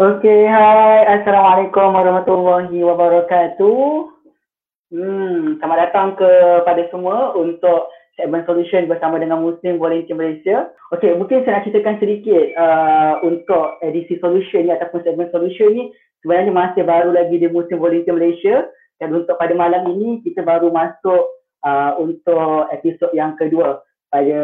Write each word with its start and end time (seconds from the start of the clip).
Okey, 0.00 0.48
hai. 0.48 1.04
Assalamualaikum 1.20 1.92
warahmatullahi 1.92 2.72
wabarakatuh. 2.72 4.08
Hmm, 4.96 5.60
selamat 5.60 5.76
datang 5.76 6.16
kepada 6.16 6.88
semua 6.88 7.36
untuk 7.36 7.92
segmen 8.16 8.40
solution 8.48 8.88
bersama 8.88 9.20
dengan 9.20 9.44
Muslim 9.44 9.76
Volunteer 9.76 10.16
Malaysia. 10.16 10.72
Okey, 10.96 11.20
mungkin 11.20 11.44
saya 11.44 11.60
nak 11.60 11.68
ceritakan 11.68 12.00
sedikit 12.00 12.44
uh, 12.56 13.20
untuk 13.28 13.76
edisi 13.84 14.16
solution 14.24 14.64
ni 14.64 14.72
ataupun 14.72 15.04
segmen 15.04 15.28
solution 15.36 15.68
ni 15.68 15.92
sebenarnya 16.24 16.48
masih 16.48 16.80
baru 16.88 17.12
lagi 17.12 17.36
di 17.36 17.52
Muslim 17.52 17.76
Volunteer 17.76 18.16
Malaysia 18.16 18.72
dan 19.04 19.12
untuk 19.12 19.36
pada 19.36 19.52
malam 19.52 19.84
ini 19.84 20.24
kita 20.24 20.40
baru 20.40 20.72
masuk 20.72 21.28
uh, 21.60 22.00
untuk 22.00 22.72
episod 22.72 23.12
yang 23.12 23.36
kedua. 23.36 23.84
Pada 24.08 24.40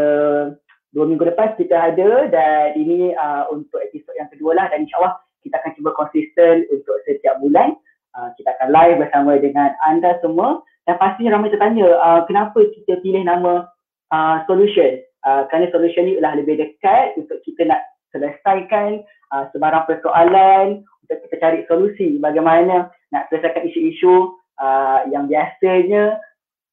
dua 0.93 1.05
minggu 1.09 1.33
lepas 1.33 1.57
kita 1.57 1.97
ada 1.97 2.29
dan 2.29 2.77
ini 2.77 3.17
uh, 3.17 3.49
untuk 3.49 3.81
episod 3.81 4.13
yang 4.21 4.29
kedua 4.29 4.53
lah 4.53 4.69
dan 4.69 4.85
insyaAllah 4.85 5.17
kita 5.47 5.63
akan 5.63 5.73
cuba 5.79 5.91
konsisten 5.95 6.67
untuk 6.75 6.99
setiap 7.07 7.39
bulan. 7.39 7.79
Uh, 8.17 8.33
kita 8.41 8.51
akan 8.59 8.69
live 8.73 8.97
bersama 8.99 9.33
dengan 9.39 9.71
anda 9.87 10.17
semua 10.25 10.65
dan 10.89 10.97
pastinya 10.97 11.37
ramai 11.37 11.53
tertanya 11.53 11.87
uh, 12.01 12.21
kenapa 12.27 12.59
kita 12.75 12.99
pilih 13.05 13.23
nama 13.23 13.69
uh, 14.11 14.43
solution. 14.51 14.99
Uh, 15.27 15.47
kerana 15.51 15.71
solution 15.75 16.07
ni 16.07 16.17
adalah 16.17 16.39
lebih 16.39 16.59
dekat 16.59 17.19
untuk 17.19 17.43
kita 17.43 17.67
nak 17.67 17.83
selesaikan 18.15 19.03
uh, 19.35 19.45
sebarang 19.53 19.85
persoalan 19.85 20.87
untuk 21.07 21.19
kita 21.27 21.37
cari 21.43 21.61
solusi 21.67 22.19
bagaimana 22.23 22.91
nak 23.11 23.27
selesaikan 23.31 23.67
isu-isu 23.67 24.39
uh, 24.63 25.07
yang 25.11 25.27
biasanya 25.27 26.19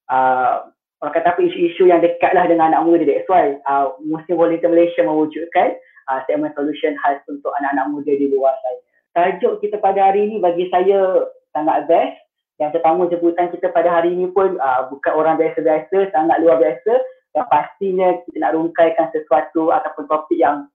uh, 0.09 0.69
orang 1.03 1.13
kata 1.13 1.35
apa 1.35 1.41
isu-isu 1.43 1.89
yang 1.89 1.99
dekatlah 1.99 2.47
dengan 2.47 2.71
anak 2.73 2.85
muda 2.85 3.03
that's 3.03 3.27
why 3.27 3.57
uh, 3.67 3.93
Muslim 4.01 4.39
Volunteer 4.39 4.71
Malaysia 4.71 5.01
mewujudkan 5.03 5.75
uh, 6.11 6.19
segmen 6.25 6.51
solution 6.57 6.97
khas 6.99 7.21
untuk 7.29 7.53
anak-anak 7.61 7.91
muda 7.91 8.13
di 8.13 8.27
luar 8.31 8.55
sana. 8.63 8.79
Tajuk 9.13 9.61
kita 9.61 9.77
pada 9.77 10.09
hari 10.09 10.25
ini 10.25 10.41
bagi 10.41 10.67
saya 10.73 11.29
sangat 11.53 11.85
best 11.85 12.17
dan 12.57 12.73
tetamu 12.73 13.05
jemputan 13.09 13.49
kita 13.53 13.69
pada 13.69 13.89
hari 13.89 14.13
ini 14.13 14.29
pun 14.33 14.57
uh, 14.57 14.89
bukan 14.89 15.13
orang 15.13 15.37
biasa-biasa, 15.37 16.09
sangat 16.13 16.37
luar 16.41 16.57
biasa 16.57 16.93
dan 17.33 17.45
pastinya 17.49 18.13
kita 18.25 18.37
nak 18.41 18.53
rungkaikan 18.57 19.07
sesuatu 19.13 19.73
ataupun 19.73 20.05
topik 20.09 20.37
yang 20.37 20.69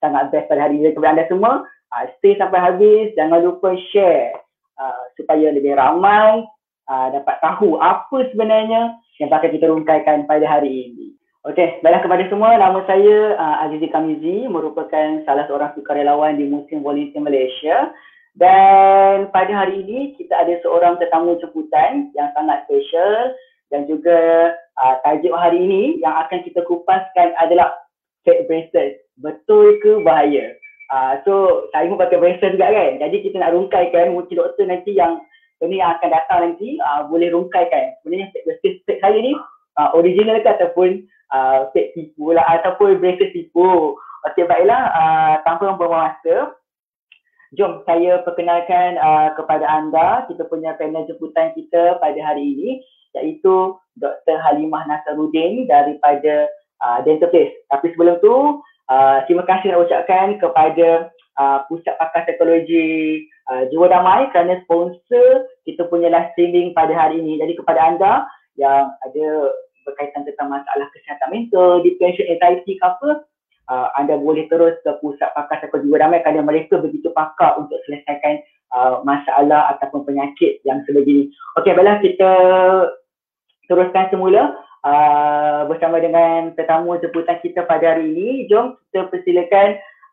sangat 0.00 0.28
best 0.32 0.48
pada 0.48 0.68
hari 0.68 0.80
ini 0.80 0.92
kepada 0.92 1.20
anda 1.20 1.26
semua. 1.28 1.64
Uh, 1.92 2.04
stay 2.20 2.36
sampai 2.40 2.60
habis, 2.60 3.12
jangan 3.16 3.44
lupa 3.44 3.76
share 3.92 4.32
uh, 4.80 5.02
supaya 5.16 5.52
lebih 5.52 5.76
ramai 5.76 6.44
uh, 6.88 7.08
dapat 7.12 7.36
tahu 7.44 7.76
apa 7.80 8.28
sebenarnya 8.32 8.96
yang 9.20 9.28
bakal 9.28 9.52
kita 9.52 9.68
rungkaikan 9.68 10.24
pada 10.24 10.44
hari 10.48 10.92
ini. 10.92 11.11
Okey, 11.42 11.82
baiklah 11.82 12.06
kepada 12.06 12.24
semua, 12.30 12.54
nama 12.54 12.86
saya 12.86 13.34
uh, 13.34 13.66
Azizi 13.66 13.90
Kamizi 13.90 14.46
merupakan 14.46 15.26
salah 15.26 15.42
seorang 15.50 15.74
sukarelawan 15.74 16.38
di 16.38 16.46
Muslim 16.46 16.86
Volunteer 16.86 17.18
Malaysia 17.18 17.90
dan 18.38 19.26
pada 19.34 19.50
hari 19.50 19.82
ini 19.82 20.14
kita 20.14 20.38
ada 20.38 20.54
seorang 20.62 21.02
tetamu 21.02 21.34
jemputan 21.42 22.14
yang 22.14 22.30
sangat 22.38 22.62
special 22.70 23.34
dan 23.74 23.90
juga 23.90 24.54
uh, 24.86 25.02
tajuk 25.02 25.34
hari 25.34 25.66
ini 25.66 25.82
yang 25.98 26.14
akan 26.14 26.46
kita 26.46 26.62
kupaskan 26.62 27.34
adalah 27.42 27.74
fake 28.22 28.46
braces. 28.46 29.02
Betul 29.18 29.82
ke 29.82 29.98
bahaya? 29.98 30.54
Uh, 30.94 31.18
so 31.26 31.66
saya 31.74 31.90
pun 31.90 31.98
pakai 31.98 32.22
braces 32.22 32.54
juga 32.54 32.70
kan. 32.70 33.02
Jadi 33.02 33.18
kita 33.18 33.42
nak 33.42 33.58
rungkaikan 33.58 34.14
mungkin 34.14 34.38
doktor 34.38 34.70
nanti 34.70 34.94
yang 34.94 35.18
ini 35.58 35.82
yang 35.82 35.98
akan 35.98 36.06
datang 36.06 36.54
nanti 36.54 36.78
uh, 36.78 37.10
boleh 37.10 37.34
rungkaikan. 37.34 37.98
Sebenarnya 38.06 38.30
fake 38.30 38.46
braces 38.46 38.78
saya 39.02 39.18
ni 39.18 39.34
uh, 39.74 39.90
original 39.98 40.38
ke 40.38 40.46
ataupun 40.46 41.02
uh, 41.32 41.68
fake 41.72 41.96
tipu 41.96 42.36
lah 42.36 42.44
ataupun 42.60 43.00
bracelet 43.00 43.32
tipu. 43.34 43.96
Okey 44.30 44.46
baiklah 44.46 44.92
uh, 44.94 45.34
tanpa 45.42 45.74
membuang 45.74 46.12
masa 46.12 46.54
Jom 47.52 47.84
saya 47.84 48.24
perkenalkan 48.24 48.96
uh, 48.96 49.36
kepada 49.36 49.68
anda 49.68 50.24
kita 50.24 50.48
punya 50.48 50.72
panel 50.80 51.04
jemputan 51.04 51.52
kita 51.52 52.00
pada 52.00 52.16
hari 52.16 52.56
ini 52.56 52.70
iaitu 53.12 53.76
Dr. 54.00 54.40
Halimah 54.40 54.88
Nasaruddin 54.88 55.68
daripada 55.68 56.48
uh, 56.80 57.04
Dental 57.04 57.28
Place. 57.28 57.52
Tapi 57.68 57.92
sebelum 57.92 58.24
tu 58.24 58.64
uh, 58.88 59.18
terima 59.28 59.44
kasih 59.44 59.68
nak 59.68 59.84
ucapkan 59.84 60.40
kepada 60.40 61.12
uh, 61.36 61.68
Pusat 61.68 61.94
Pakar 62.00 62.24
Psikologi 62.24 63.28
uh, 63.52 63.68
Jiwa 63.68 63.92
Damai 63.92 64.32
kerana 64.32 64.64
sponsor 64.64 65.44
kita 65.68 65.84
punya 65.92 66.08
live 66.08 66.32
streaming 66.32 66.72
pada 66.72 66.96
hari 66.96 67.20
ini. 67.20 67.36
Jadi 67.36 67.52
kepada 67.60 67.80
anda 67.84 68.12
yang 68.56 68.88
ada 69.04 69.28
berkaitan 69.86 70.26
tentang 70.26 70.48
masalah 70.50 70.86
kesihatan 70.94 71.28
mental, 71.30 71.82
depression, 71.82 72.26
anxiety 72.30 72.78
ke 72.78 72.84
apa, 72.84 73.26
uh, 73.70 73.88
anda 73.98 74.18
boleh 74.18 74.48
terus 74.50 74.76
ke 74.82 74.90
pusat 75.00 75.30
pakar 75.36 75.62
psikologi 75.62 75.88
jiwa 75.90 75.98
damai 76.02 76.22
kerana 76.24 76.42
mereka 76.42 76.80
begitu 76.80 77.12
pakar 77.14 77.56
untuk 77.60 77.78
selesaikan 77.86 78.42
uh, 78.74 79.00
masalah 79.06 79.76
ataupun 79.76 80.04
penyakit 80.08 80.60
yang 80.66 80.82
sebegini. 80.88 81.30
Okey, 81.60 81.72
baiklah 81.76 81.98
kita 82.02 82.32
teruskan 83.70 84.10
semula 84.10 84.58
uh, 84.84 85.64
bersama 85.70 86.02
dengan 86.02 86.52
tetamu 86.58 86.98
jemputan 86.98 87.38
kita 87.40 87.64
pada 87.64 87.96
hari 87.96 88.10
ini. 88.12 88.28
Jom 88.50 88.76
kita 88.90 89.08
persilakan 89.08 89.68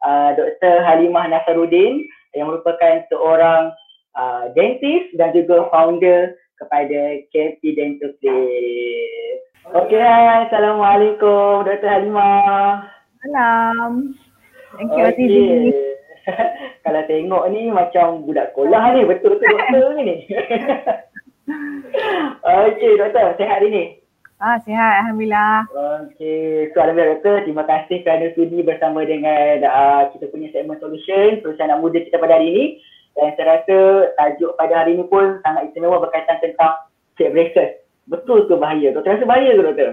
uh, 0.06 0.30
Dr. 0.38 0.76
Halimah 0.86 1.28
Nasaruddin 1.32 2.06
yang 2.38 2.54
merupakan 2.54 3.04
seorang 3.10 3.74
uh, 4.14 4.54
dentist 4.54 5.18
dan 5.18 5.34
juga 5.34 5.68
founder 5.74 6.38
kepada 6.60 7.24
KFC 7.34 7.74
Dental 7.74 8.12
Place. 8.20 9.49
Okey, 9.70 10.02
Assalamualaikum 10.02 11.62
Dr. 11.62 11.86
Halimah. 11.86 12.90
Salam. 13.22 14.18
Thank 14.74 14.98
you, 14.98 15.06
okay. 15.06 15.14
Azizi. 15.14 15.46
Kalau 16.90 17.06
tengok 17.06 17.44
ni 17.54 17.70
macam 17.70 18.26
budak 18.26 18.50
sekolah 18.50 18.98
ni, 18.98 19.06
betul-betul 19.06 19.46
doktor 19.46 19.94
ni. 20.02 20.26
Okey, 22.66 22.98
doktor, 22.98 23.38
sehat 23.38 23.62
hari 23.62 23.70
ni? 23.70 23.84
Ah, 24.42 24.58
sihat. 24.66 25.06
Alhamdulillah. 25.06 25.70
Okey, 25.70 26.74
so 26.74 26.82
Alhamdulillah 26.82 27.22
doktor, 27.22 27.36
terima 27.46 27.64
kasih 27.70 28.02
kerana 28.02 28.34
sudi 28.34 28.66
bersama 28.66 29.06
dengan 29.06 29.70
uh, 29.70 30.10
kita 30.10 30.34
punya 30.34 30.50
segmen 30.50 30.82
solution, 30.82 31.46
perusahaan 31.46 31.70
anak 31.70 31.86
muda 31.86 32.02
kita 32.02 32.18
pada 32.18 32.42
hari 32.42 32.58
ini. 32.58 32.66
Dan 33.14 33.38
saya 33.38 33.62
rasa 33.62 33.78
tajuk 34.18 34.58
pada 34.58 34.82
hari 34.82 34.98
ini 34.98 35.06
pun 35.06 35.38
sangat 35.46 35.70
istimewa 35.70 36.02
berkaitan 36.02 36.42
tentang 36.42 36.74
check 37.22 37.30
braces 37.38 37.79
betul 38.10 38.50
ke 38.50 38.58
bahaya? 38.58 38.92
Doktor 38.92 39.16
rasa 39.16 39.30
bahaya 39.30 39.54
ke 39.54 39.64
doktor? 39.64 39.90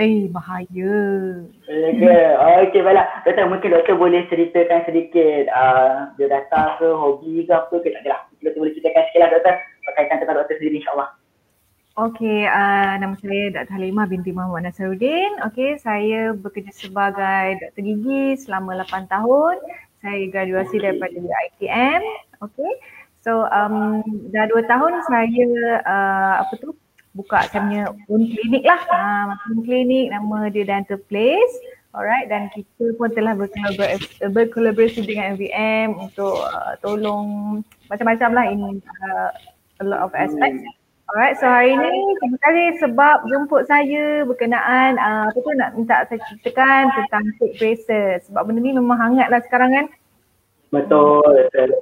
Eh, 0.00 0.30
bahaya. 0.32 0.96
Okay. 1.68 2.26
okay, 2.64 2.80
baiklah. 2.80 3.06
Doktor, 3.26 3.44
mungkin 3.52 3.70
doktor 3.76 3.94
boleh 4.00 4.24
ceritakan 4.32 4.86
sedikit 4.88 5.50
uh, 5.52 6.14
dia 6.16 6.30
datang 6.30 6.80
ke, 6.80 6.88
hobi 6.88 7.44
ke 7.44 7.52
apa 7.52 7.74
ke? 7.76 7.92
Tak 7.92 8.02
adalah. 8.06 8.20
Doktor 8.40 8.58
boleh 8.64 8.72
ceritakan 8.72 9.02
sikit 9.10 9.20
lah 9.20 9.30
doktor 9.34 9.54
berkaitan 9.84 10.16
tentang 10.24 10.36
doktor 10.40 10.56
sendiri 10.56 10.80
insyaAllah. 10.80 11.10
Okey, 12.00 12.48
uh, 12.48 12.94
nama 12.96 13.12
saya 13.18 13.50
Dr. 13.52 13.76
Halimah 13.76 14.06
binti 14.08 14.32
Muhammad 14.32 14.72
Nasaruddin. 14.72 15.36
Okey, 15.52 15.76
saya 15.82 16.32
bekerja 16.32 16.72
sebagai 16.72 17.60
doktor 17.60 17.82
gigi 17.82 18.40
selama 18.40 18.78
8 18.88 19.10
tahun. 19.10 19.58
Saya 20.00 20.16
graduasi 20.32 20.80
okay. 20.80 20.84
daripada 20.86 21.18
ITM. 21.20 22.02
Okey. 22.40 22.72
So, 23.20 23.44
um, 23.52 24.00
dah 24.32 24.48
2 24.48 24.64
tahun 24.64 24.92
saya 25.12 25.48
uh, 25.84 26.34
apa 26.40 26.56
tu 26.56 26.72
buka 27.14 27.50
punya 27.50 27.90
own 28.06 28.22
klinik 28.30 28.64
lah. 28.64 28.82
Ha, 28.86 29.34
own 29.50 29.66
klinik 29.66 30.14
nama 30.14 30.46
dia 30.50 30.64
Dental 30.66 30.98
Place. 31.10 31.54
Alright 31.90 32.30
dan 32.30 32.46
kita 32.54 32.94
pun 32.94 33.10
telah 33.10 33.34
berkolaborasi, 33.34 35.02
dengan 35.02 35.34
MVM 35.34 35.98
untuk 35.98 36.38
uh, 36.38 36.78
tolong 36.78 37.58
macam-macam 37.90 38.30
lah 38.30 38.46
ini 38.46 38.78
uh, 38.78 39.30
a 39.82 39.84
lot 39.84 40.06
of 40.06 40.14
aspects. 40.14 40.62
Alright 41.10 41.34
so 41.42 41.50
hari 41.50 41.74
ni 41.74 41.90
terima 42.22 42.38
kasih 42.46 42.66
sebab 42.86 43.26
jemput 43.26 43.66
saya 43.66 44.22
berkenaan 44.22 45.02
uh, 45.02 45.34
apa 45.34 45.38
tu 45.42 45.50
nak 45.58 45.74
minta 45.74 46.06
saya 46.06 46.22
ceritakan 46.30 46.94
tentang 46.94 47.24
fake 47.42 47.58
braces 47.58 48.22
sebab 48.30 48.46
benda 48.46 48.62
ni 48.62 48.70
memang 48.70 48.94
hangat 48.94 49.26
lah 49.26 49.42
sekarang 49.42 49.74
kan. 49.74 49.86
Betul, 50.70 51.26
betul. 51.26 51.74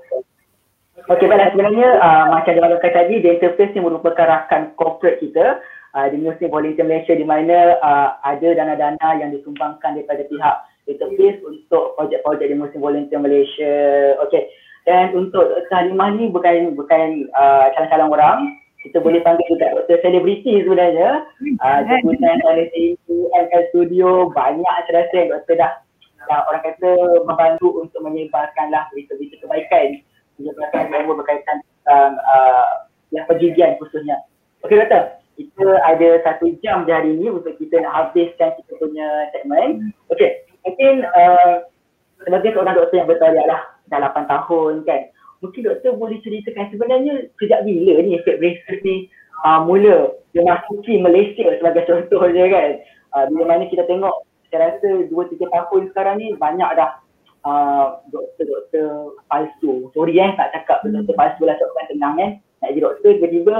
Okey 1.09 1.25
baiklah 1.25 1.49
sebenarnya 1.57 1.89
uh, 2.05 2.25
macam 2.29 2.53
dia 2.53 2.69
kata 2.69 2.89
tadi 2.93 3.25
Dental 3.25 3.57
Place 3.57 3.73
ni 3.73 3.81
merupakan 3.81 4.29
rakan 4.29 4.77
corporate 4.77 5.25
kita 5.25 5.57
uh, 5.97 6.07
di 6.13 6.21
Muslim 6.21 6.53
Volunteer 6.53 6.85
Malaysia 6.85 7.17
di 7.17 7.25
mana 7.25 7.81
uh, 7.81 8.21
ada 8.29 8.53
dana-dana 8.53 9.09
yang 9.17 9.33
disumbangkan 9.33 9.97
daripada 9.97 10.29
pihak 10.29 10.57
Place 10.85 11.41
untuk 11.49 11.97
projek-projek 11.97 12.53
di 12.53 12.57
Muslim 12.61 12.85
Volunteer 12.85 13.25
Malaysia. 13.25 13.77
Okey. 14.21 14.53
Dan 14.85 15.17
untuk 15.17 15.49
Salimah 15.73 16.13
ni 16.13 16.29
bukan 16.29 16.77
bukan 16.77 17.25
uh, 17.33 17.73
calon-calon 17.73 18.13
orang. 18.13 18.39
Kita 18.85 19.01
boleh 19.01 19.25
panggil 19.25 19.49
juga 19.49 19.81
doktor 19.81 20.01
selebriti 20.05 20.61
sebenarnya. 20.61 21.25
Jemputan 21.89 22.41
sini, 22.73 22.95
ML 23.33 23.63
Studio, 23.73 24.29
banyak 24.33 24.77
saya 24.87 25.03
rasa 25.03 25.15
yang 25.19 25.29
doktor 25.35 25.57
dah, 25.57 25.73
dah 26.31 26.41
orang 26.47 26.63
kata 26.63 26.91
membantu 27.27 27.69
untuk 27.85 28.01
menyebarkanlah 28.05 28.87
berita-berita 28.93 29.45
kebaikan 29.45 30.05
perasaan 30.39 30.95
yang 30.95 31.11
berkaitan 31.11 31.57
tentang 31.63 32.15
uh, 32.23 32.87
yang 33.11 33.25
pergigian 33.27 33.75
khususnya. 33.83 34.23
Okey 34.63 34.79
doktor, 34.79 35.19
kita 35.39 35.67
ada 35.87 36.09
satu 36.27 36.51
jam 36.63 36.83
di 36.83 36.91
hari 36.91 37.15
ini 37.15 37.31
untuk 37.31 37.55
kita 37.59 37.83
nak 37.83 38.15
habiskan 38.15 38.55
kita 38.59 38.73
punya 38.79 39.07
segmen. 39.35 39.95
Okey, 40.11 40.47
mungkin 40.67 41.07
uh, 41.07 41.67
sebagai 42.23 42.55
seorang 42.55 42.75
doktor 42.75 42.97
yang 42.99 43.09
bertaliah 43.11 43.47
lah 43.47 43.63
dah 43.89 43.99
8 44.03 44.27
tahun 44.27 44.75
kan. 44.85 45.01
Mungkin 45.39 45.63
doktor 45.71 45.95
boleh 45.95 46.19
ceritakan 46.27 46.75
sebenarnya 46.75 47.31
sejak 47.39 47.63
bila 47.63 48.03
ni 48.03 48.19
efek 48.19 48.43
braces 48.43 48.79
ni 48.83 49.07
uh, 49.47 49.63
mula 49.63 50.19
dia 50.35 50.43
masuki 50.43 50.99
Malaysia 50.99 51.47
sebagai 51.59 51.87
contoh 51.89 52.27
je 52.31 52.45
kan. 52.51 52.71
Uh, 53.15 53.25
bila 53.33 53.57
mana 53.57 53.65
kita 53.71 53.87
tengok 53.87 54.27
saya 54.49 54.75
rasa 54.75 55.07
2-3 55.13 55.45
tahun 55.45 55.83
sekarang 55.93 56.15
ni 56.21 56.33
banyak 56.37 56.71
dah 56.77 56.99
uh, 57.49 58.05
doktor-doktor 58.13 59.17
palsu. 59.33 59.89
Sorry 59.97 60.21
eh 60.21 60.37
tak 60.37 60.53
cakap 60.53 60.85
hmm. 60.85 61.01
doktor 61.01 61.15
palsu 61.17 61.43
lah 61.49 61.57
sebab 61.57 61.89
tenang 61.89 62.17
eh. 62.21 62.31
Nak 62.61 62.69
jadi 62.77 62.81
doktor 62.85 63.11
tiba-tiba 63.17 63.55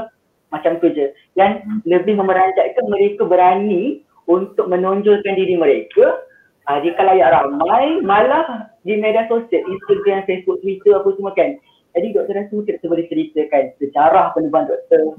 macam 0.53 0.73
tu 0.81 0.93
je. 0.93 1.17
Dan 1.33 1.65
hmm. 1.65 1.81
lebih 1.89 2.21
memeranjatkan 2.21 2.85
mereka 2.93 3.25
berani 3.25 4.05
untuk 4.29 4.69
menonjolkan 4.69 5.35
diri 5.41 5.57
mereka 5.57 6.21
uh, 6.69 6.79
di 6.85 6.93
kalayak 6.93 7.33
ramai 7.33 8.05
malah 8.05 8.69
di 8.85 9.01
media 9.01 9.25
sosial, 9.33 9.65
Instagram, 9.65 10.29
Facebook, 10.29 10.61
Twitter 10.61 11.01
apa 11.01 11.09
semua 11.17 11.33
kan. 11.33 11.57
Jadi 11.97 12.15
doktor 12.15 12.37
rasa 12.37 12.53
mungkin 12.53 12.77
kita 12.77 12.87
boleh 12.87 13.07
ceritakan 13.09 13.65
sejarah 13.81 14.37
penerbang 14.37 14.69
doktor. 14.69 15.17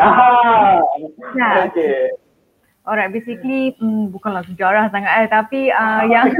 Aha. 0.00 0.80
Nah. 1.36 1.68
Okay. 1.70 2.16
Alright, 2.86 3.10
basically 3.10 3.74
hmm, 3.82 4.14
bukanlah 4.14 4.46
sejarah 4.46 4.86
sangat 4.94 5.26
eh 5.26 5.28
tapi 5.28 5.74
uh, 5.74 6.06
yang 6.06 6.30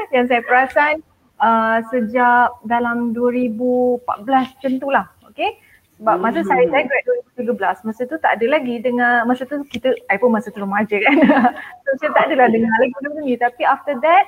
yang 0.14 0.24
saya 0.28 0.42
perasan 0.44 1.04
uh, 1.40 1.78
sejak 1.90 2.52
dalam 2.68 3.12
2014 3.16 4.04
macam 4.26 4.72
tu 4.78 4.88
lah. 4.92 5.06
Okay. 5.32 5.58
Sebab 6.00 6.16
masa 6.16 6.40
hmm. 6.40 6.48
saya 6.48 6.64
saya 6.72 6.84
grad 6.88 7.04
2013, 7.44 7.84
masa 7.84 8.02
tu 8.08 8.16
tak 8.24 8.40
ada 8.40 8.46
lagi 8.48 8.80
dengan, 8.80 9.28
masa 9.28 9.44
tu 9.44 9.60
kita, 9.68 9.92
saya 10.08 10.16
pun 10.16 10.32
masa 10.32 10.48
tu 10.48 10.64
remaja 10.64 10.96
kan. 10.96 11.16
so 11.84 11.88
macam 11.92 12.10
tak 12.16 12.24
adalah 12.32 12.48
dengar 12.48 12.72
lagi 12.80 12.94
benda 13.04 13.20
ni. 13.20 13.34
Tapi 13.36 13.62
after 13.68 13.94
that, 14.00 14.26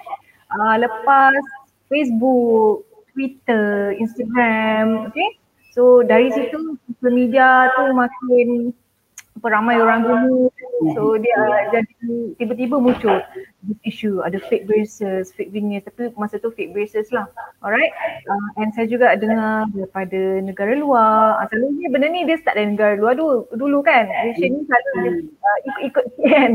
uh, 0.52 0.76
lepas 0.76 1.40
Facebook, 1.88 2.84
Twitter, 3.16 3.96
Instagram, 3.96 5.08
okay. 5.08 5.40
So 5.72 6.04
dari 6.04 6.28
situ 6.28 6.76
social 6.76 7.12
media 7.16 7.72
tu 7.72 7.96
makin 7.96 8.76
peramai 9.42 9.82
orang 9.82 10.06
dulu 10.06 10.48
so 10.94 11.18
dia 11.18 11.36
jadi 11.74 12.38
tiba-tiba 12.38 12.78
muncul 12.78 13.18
this 13.62 13.78
issue. 13.86 14.20
Ada 14.22 14.42
fake 14.50 14.66
braces, 14.66 15.30
fake 15.32 15.54
veneers. 15.54 15.86
Tapi 15.86 16.10
masa 16.18 16.42
tu 16.42 16.50
fake 16.50 16.74
braces 16.74 17.08
lah. 17.14 17.26
Alright. 17.62 17.94
Uh, 18.26 18.48
and 18.62 18.74
saya 18.74 18.90
juga 18.90 19.14
dengar 19.14 19.70
daripada 19.70 20.42
negara 20.42 20.74
luar. 20.74 21.42
Uh, 21.42 21.46
selalunya 21.50 21.88
benda 21.90 22.08
ni 22.10 22.26
dia 22.26 22.38
start 22.42 22.58
dari 22.58 22.74
negara 22.74 22.98
luar 22.98 23.14
dulu, 23.14 23.46
dulu 23.54 23.78
kan. 23.86 24.10
Malaysia 24.10 24.46
ni 24.50 24.60
selalu 24.66 25.30
uh, 25.30 25.58
ikut-ikut 25.70 26.06
kan. 26.26 26.52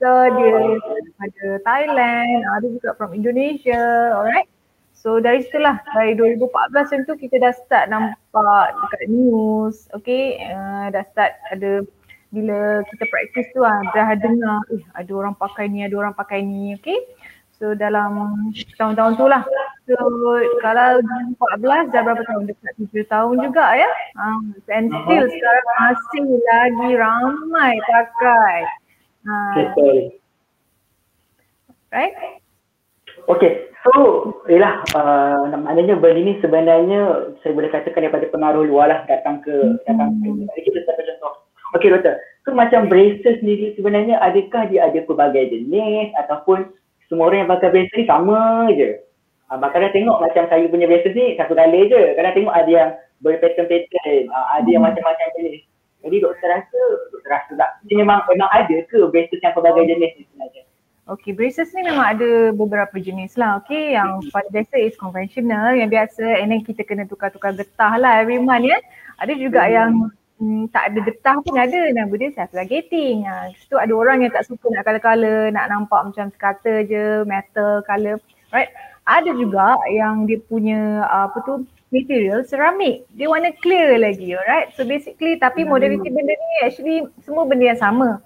So 0.00 0.08
dia 0.32 0.48
daripada 0.80 1.44
Thailand 1.62 2.40
ada 2.58 2.66
juga 2.66 2.90
from 2.98 3.14
Indonesia. 3.14 4.14
Alright. 4.16 4.50
So 5.00 5.16
dari 5.16 5.40
situlah 5.40 5.80
dari 5.96 6.12
2014 6.12 6.76
macam 6.76 7.00
tu 7.08 7.14
kita 7.16 7.40
dah 7.40 7.54
start 7.56 7.88
nampak 7.88 8.66
dekat 8.74 9.02
news. 9.08 9.88
Okay. 9.96 10.36
Uh, 10.50 10.92
dah 10.92 11.04
start 11.14 11.32
ada 11.54 11.86
bila 12.30 12.86
kita 12.86 13.04
praktis 13.10 13.46
tu 13.50 13.62
lah, 13.62 13.82
dah 13.90 14.14
dengar 14.14 14.62
eh 14.70 14.82
ada 14.94 15.12
orang 15.14 15.34
pakai 15.34 15.66
ni, 15.66 15.82
ada 15.82 15.94
orang 15.98 16.14
pakai 16.14 16.42
ni, 16.46 16.78
okay. 16.78 16.98
So 17.60 17.76
dalam 17.76 18.16
tahun-tahun 18.80 19.20
tu 19.20 19.28
lah. 19.28 19.44
So 19.84 19.96
kalau 20.64 21.04
2014 21.60 21.92
dah 21.92 22.02
berapa 22.08 22.22
tahun? 22.24 22.48
Dekat 22.48 22.72
7 22.88 23.04
tahun 23.04 23.36
juga 23.44 23.76
ya. 23.76 23.90
Um, 24.16 24.56
and 24.72 24.88
still 24.88 25.26
sekarang 25.28 25.66
masih 25.76 26.24
lagi 26.40 26.90
ramai 26.96 27.74
pakai. 27.84 28.56
Uh, 29.28 30.16
Right? 31.90 32.14
Okay, 33.26 33.66
so 33.82 33.90
ialah 34.46 34.80
uh, 34.94 35.50
maknanya 35.58 35.98
benda 35.98 36.22
ni 36.22 36.38
sebenarnya 36.38 37.34
saya 37.42 37.52
boleh 37.52 37.68
katakan 37.68 38.06
daripada 38.06 38.30
pengaruh 38.30 38.62
luar 38.62 38.86
lah 38.88 39.00
datang 39.10 39.42
ke 39.42 39.50
hmm. 39.50 39.82
datang 39.84 40.14
ke 40.22 40.58
kita 40.64 40.86
contoh 40.86 41.34
Okey 41.78 41.88
doktor, 41.94 42.18
so 42.42 42.50
macam 42.50 42.90
braces 42.90 43.38
sendiri 43.38 43.78
sebenarnya 43.78 44.18
adakah 44.18 44.66
dia 44.66 44.90
ada 44.90 44.98
pelbagai 45.06 45.54
jenis 45.54 46.10
ataupun 46.18 46.66
semua 47.06 47.30
orang 47.30 47.46
yang 47.46 47.50
pakai 47.50 47.70
braces 47.70 47.94
ni 47.94 48.04
sama 48.10 48.70
je? 48.74 48.98
Uh, 49.50 49.58
kadang 49.70 49.90
tengok 49.94 50.18
macam 50.22 50.46
saya 50.46 50.66
punya 50.70 50.86
braces 50.86 51.14
ni 51.14 51.34
satu 51.38 51.54
kali 51.54 51.90
je. 51.90 52.14
Kadang 52.18 52.34
tengok 52.34 52.54
ada 52.54 52.70
yang 52.70 52.90
berpattern-pattern, 53.22 54.30
uh, 54.30 54.46
ada 54.58 54.68
yang 54.70 54.82
hmm. 54.82 54.94
macam-macam 54.94 55.26
jenis. 55.38 55.62
Jadi 56.00 56.16
doktor 56.22 56.48
rasa, 56.48 56.82
doktor 57.12 57.30
rasa 57.30 57.52
tak? 57.54 57.70
Ini 57.86 58.02
memang, 58.02 58.24
memang 58.30 58.50
ada 58.50 58.76
ke 58.88 58.98
braces 59.10 59.42
yang 59.42 59.52
pelbagai 59.52 59.84
jenis 59.90 60.10
ni 60.16 60.22
sebenarnya? 60.30 60.62
Okay, 61.10 61.34
braces 61.34 61.74
ni 61.74 61.82
memang 61.82 62.06
ada 62.14 62.54
beberapa 62.54 62.96
jenis 63.02 63.34
lah. 63.34 63.58
Okay, 63.62 63.98
yang 63.98 64.22
paling 64.30 64.54
biasa 64.54 64.74
is 64.78 64.94
conventional, 64.94 65.74
yang 65.74 65.90
biasa 65.90 66.22
and 66.38 66.54
then 66.54 66.62
kita 66.62 66.86
kena 66.86 67.02
tukar-tukar 67.10 67.50
getah 67.50 67.98
lah 67.98 68.22
every 68.22 68.38
month 68.38 68.62
ya. 68.62 68.78
Ada 69.18 69.34
juga 69.34 69.66
hmm. 69.66 69.74
yang 69.74 69.90
hmm, 70.40 70.72
tak 70.72 70.90
ada 70.90 70.98
getah 71.04 71.36
pun 71.44 71.54
ada 71.60 71.78
nama 71.92 72.12
dia 72.16 72.32
self 72.32 72.50
ligating. 72.56 73.28
Ha, 73.28 73.52
situ 73.52 73.76
ada 73.76 73.92
orang 73.92 74.24
yang 74.24 74.32
tak 74.32 74.48
suka 74.48 74.72
nak 74.72 74.88
color-color, 74.88 75.52
nak 75.52 75.68
nampak 75.68 76.00
macam 76.10 76.32
sekata 76.32 76.82
je, 76.88 77.22
metal 77.28 77.84
color. 77.84 78.16
Right? 78.50 78.72
Ada 79.06 79.30
juga 79.36 79.78
yang 79.92 80.24
dia 80.24 80.40
punya 80.48 81.04
apa 81.06 81.38
tu 81.44 81.68
material 81.92 82.42
ceramik. 82.46 83.06
Dia 83.14 83.26
warna 83.28 83.52
clear 83.60 83.98
lagi, 84.00 84.34
alright? 84.34 84.72
So 84.74 84.82
basically 84.88 85.36
tapi 85.36 85.62
hmm. 85.62 85.70
modality 85.70 86.08
benda 86.08 86.34
ni 86.34 86.50
actually 86.64 86.96
semua 87.22 87.44
benda 87.46 87.70
yang 87.70 87.80
sama. 87.80 88.18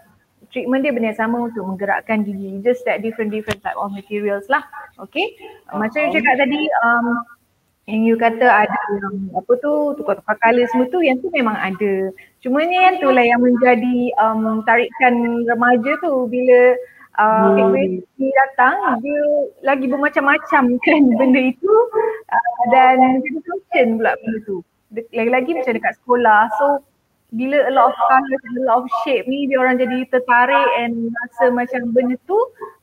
Treatment 0.52 0.86
dia 0.86 0.94
benda 0.94 1.10
yang 1.10 1.18
sama 1.18 1.50
untuk 1.50 1.66
menggerakkan 1.66 2.22
gigi. 2.22 2.62
Just 2.62 2.86
that 2.86 3.02
different 3.02 3.34
different 3.34 3.58
type 3.64 3.74
of 3.74 3.90
materials 3.90 4.46
lah. 4.46 4.62
Okay. 5.00 5.34
Macam 5.74 5.98
yang 5.98 6.12
cakap 6.14 6.34
tadi, 6.38 6.60
um, 6.84 7.06
yang 7.84 8.00
you 8.08 8.16
kata 8.16 8.48
ada 8.48 8.80
yang 8.96 9.28
apa 9.36 9.52
tu 9.60 9.92
tukar-tukar 10.00 10.40
colour 10.40 10.64
semua 10.72 10.88
tu 10.88 11.04
yang 11.04 11.20
tu 11.20 11.28
memang 11.28 11.52
ada. 11.52 12.08
Cuma 12.40 12.64
ni 12.64 12.80
yang 12.80 12.96
tu 12.96 13.12
lah 13.12 13.20
yang 13.20 13.44
menjadi 13.44 14.08
um, 14.16 14.64
tarikan 14.64 15.44
remaja 15.44 15.92
tu 16.00 16.24
bila 16.24 16.80
uh, 17.20 17.52
hmm. 17.52 18.00
datang 18.16 19.04
dia 19.04 19.20
lagi 19.60 19.84
bermacam-macam 19.84 20.62
kan 20.80 21.02
benda 21.20 21.40
itu 21.44 21.74
uh, 22.32 22.62
dan 22.72 23.20
jadi 23.20 23.38
function 23.44 23.86
pula 24.00 24.16
benda 24.16 24.38
tu. 24.48 24.56
Lagi-lagi 25.12 25.50
macam 25.52 25.72
dekat 25.76 25.92
sekolah. 26.00 26.40
So 26.56 26.66
bila 27.34 27.68
a 27.68 27.72
lot 27.74 27.92
of 27.92 27.96
colour, 27.98 28.40
a 28.40 28.62
lot 28.64 28.76
of 28.80 28.86
shape 29.02 29.28
ni 29.28 29.44
dia 29.50 29.60
orang 29.60 29.76
jadi 29.76 30.08
tertarik 30.08 30.68
and 30.80 31.12
rasa 31.12 31.52
macam 31.52 31.92
benda 31.92 32.16
tu 32.24 32.38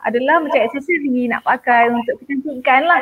adalah 0.05 0.45
macam 0.45 0.61
aksesori 0.61 1.25
nak 1.25 1.41
pakai 1.41 1.89
untuk 1.89 2.21
kecantikan 2.21 2.85
lah. 2.85 3.01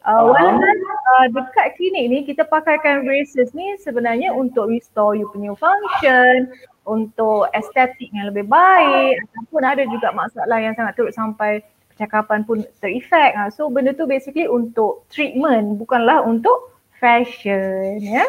Uh, 0.00 0.32
walaupun 0.32 0.76
uh, 1.20 1.26
dekat 1.28 1.76
klinik 1.76 2.08
ni 2.08 2.18
kita 2.24 2.48
pakaikan 2.48 3.04
braces 3.04 3.52
ni 3.52 3.76
sebenarnya 3.84 4.32
untuk 4.32 4.72
restore 4.72 5.12
you 5.12 5.28
punya 5.28 5.52
function, 5.60 6.48
untuk 6.88 7.52
estetik 7.52 8.08
yang 8.16 8.32
lebih 8.32 8.48
baik 8.48 9.20
ataupun 9.28 9.60
ada 9.60 9.84
juga 9.84 10.08
masalah 10.16 10.56
yang 10.56 10.72
sangat 10.72 10.96
teruk 10.96 11.12
sampai 11.12 11.60
percakapan 11.92 12.48
pun 12.48 12.64
terefek. 12.80 13.36
Uh, 13.36 13.52
so 13.52 13.68
benda 13.68 13.92
tu 13.92 14.08
basically 14.08 14.48
untuk 14.48 15.04
treatment 15.12 15.76
bukanlah 15.76 16.24
untuk 16.24 16.72
fashion 16.96 18.00
ya. 18.00 18.24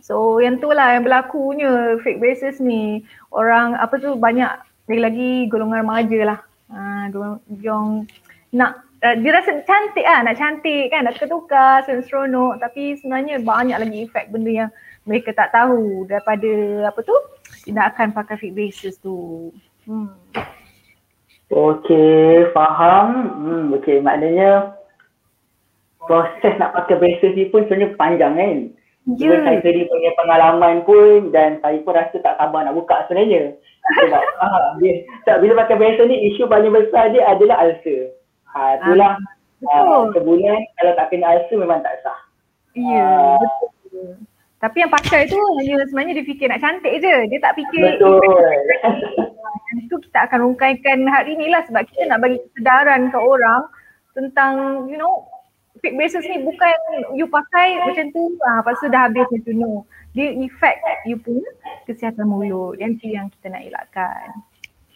So 0.00 0.40
yang 0.40 0.56
tu 0.56 0.72
lah 0.72 0.96
yang 0.96 1.04
berlakunya 1.04 2.00
fake 2.00 2.16
braces 2.16 2.64
ni. 2.64 3.04
Orang 3.28 3.76
apa 3.76 4.00
tu 4.00 4.16
banyak 4.16 4.48
lagi-lagi 4.88 5.52
golongan 5.52 5.84
remaja 5.84 6.20
lah. 6.24 6.40
Uh, 6.72 7.36
yang 7.60 8.08
nak 8.56 8.80
uh, 9.02 9.14
dia 9.18 9.30
rasa 9.34 9.50
cantik 9.66 10.06
lah, 10.06 10.22
nak 10.22 10.38
cantik 10.38 10.88
kan, 10.88 11.04
nak 11.04 11.18
tukar-tukar, 11.18 11.82
seronok 11.84 12.62
tapi 12.62 12.96
sebenarnya 12.96 13.42
banyak 13.42 13.76
lagi 13.76 13.98
efek 14.06 14.30
benda 14.30 14.66
yang 14.66 14.70
mereka 15.02 15.34
tak 15.34 15.50
tahu 15.50 16.06
daripada 16.06 16.50
apa 16.86 17.00
tu 17.02 17.16
tindakan 17.66 18.14
pakai 18.14 18.38
fit 18.38 18.54
braces 18.54 18.96
tu. 19.02 19.50
Hmm. 19.84 20.14
Okay, 21.52 22.48
faham. 22.56 23.08
Hmm, 23.44 23.64
okay, 23.76 24.00
maknanya 24.00 24.78
proses 26.00 26.54
nak 26.56 26.72
pakai 26.72 26.96
braces 26.96 27.34
ni 27.36 27.50
pun 27.50 27.66
sebenarnya 27.66 27.98
panjang 27.98 28.34
kan. 28.38 28.58
Yeah. 29.18 29.42
saya 29.42 29.58
sendiri 29.58 29.90
punya 29.90 30.14
pengalaman 30.14 30.86
pun 30.86 31.34
dan 31.34 31.58
saya 31.58 31.82
pun 31.82 31.90
rasa 31.90 32.22
tak 32.22 32.38
sabar 32.38 32.62
nak 32.62 32.78
buka 32.78 33.02
sebenarnya. 33.10 33.58
Sebab 33.98 34.22
ah, 34.38 34.78
dia, 34.78 35.02
tak, 35.26 35.42
bila 35.42 35.66
pakai 35.66 35.74
braces 35.74 36.06
ni 36.06 36.30
isu 36.30 36.46
paling 36.46 36.70
besar 36.70 37.10
dia 37.10 37.26
adalah 37.26 37.66
ulcer. 37.66 38.14
Ha, 38.52 38.76
itulah 38.76 39.16
uh, 39.64 40.12
sebulan 40.12 40.60
kalau 40.76 40.92
tak 40.96 41.06
kena 41.08 41.40
ulcer 41.40 41.56
memang 41.56 41.80
tak 41.80 41.96
sah. 42.04 42.20
Ya, 42.72 42.84
yeah, 42.84 43.36
uh, 43.36 43.68
betul. 43.84 44.16
Tapi 44.62 44.76
yang 44.78 44.92
pakai 44.94 45.26
tu 45.26 45.40
hanya 45.58 45.82
sebenarnya 45.90 46.22
dia 46.22 46.26
fikir 46.30 46.46
nak 46.46 46.62
cantik 46.62 46.94
je. 47.02 47.14
Dia 47.26 47.38
tak 47.42 47.58
fikir 47.58 47.98
Betul. 47.98 48.22
Itu 49.82 49.96
kita 50.06 50.30
akan 50.30 50.38
rungkaikan 50.46 51.02
hari 51.10 51.34
ni 51.34 51.50
lah 51.50 51.66
sebab 51.66 51.82
kita 51.90 52.06
nak 52.06 52.22
bagi 52.22 52.38
kesedaran 52.38 53.10
ke 53.10 53.18
orang 53.18 53.66
tentang 54.14 54.86
you 54.86 54.94
know 54.94 55.26
fake 55.82 55.98
braces 55.98 56.22
ni 56.30 56.38
bukan 56.46 56.76
you 57.18 57.26
pakai 57.26 57.74
macam 57.82 58.06
tu 58.14 58.38
ah 58.46 58.62
lepas 58.62 58.78
tu 58.78 58.86
dah 58.86 59.10
habis 59.10 59.26
macam 59.26 59.42
tu 59.42 59.52
no. 59.58 59.82
Dia 60.14 60.30
effect 60.30 60.78
you 61.10 61.18
punya 61.18 61.48
kesihatan 61.88 62.30
mulut 62.30 62.78
yang 62.78 62.94
tu 63.02 63.10
yang 63.10 63.26
kita 63.34 63.50
nak 63.50 63.66
elakkan. 63.66 64.30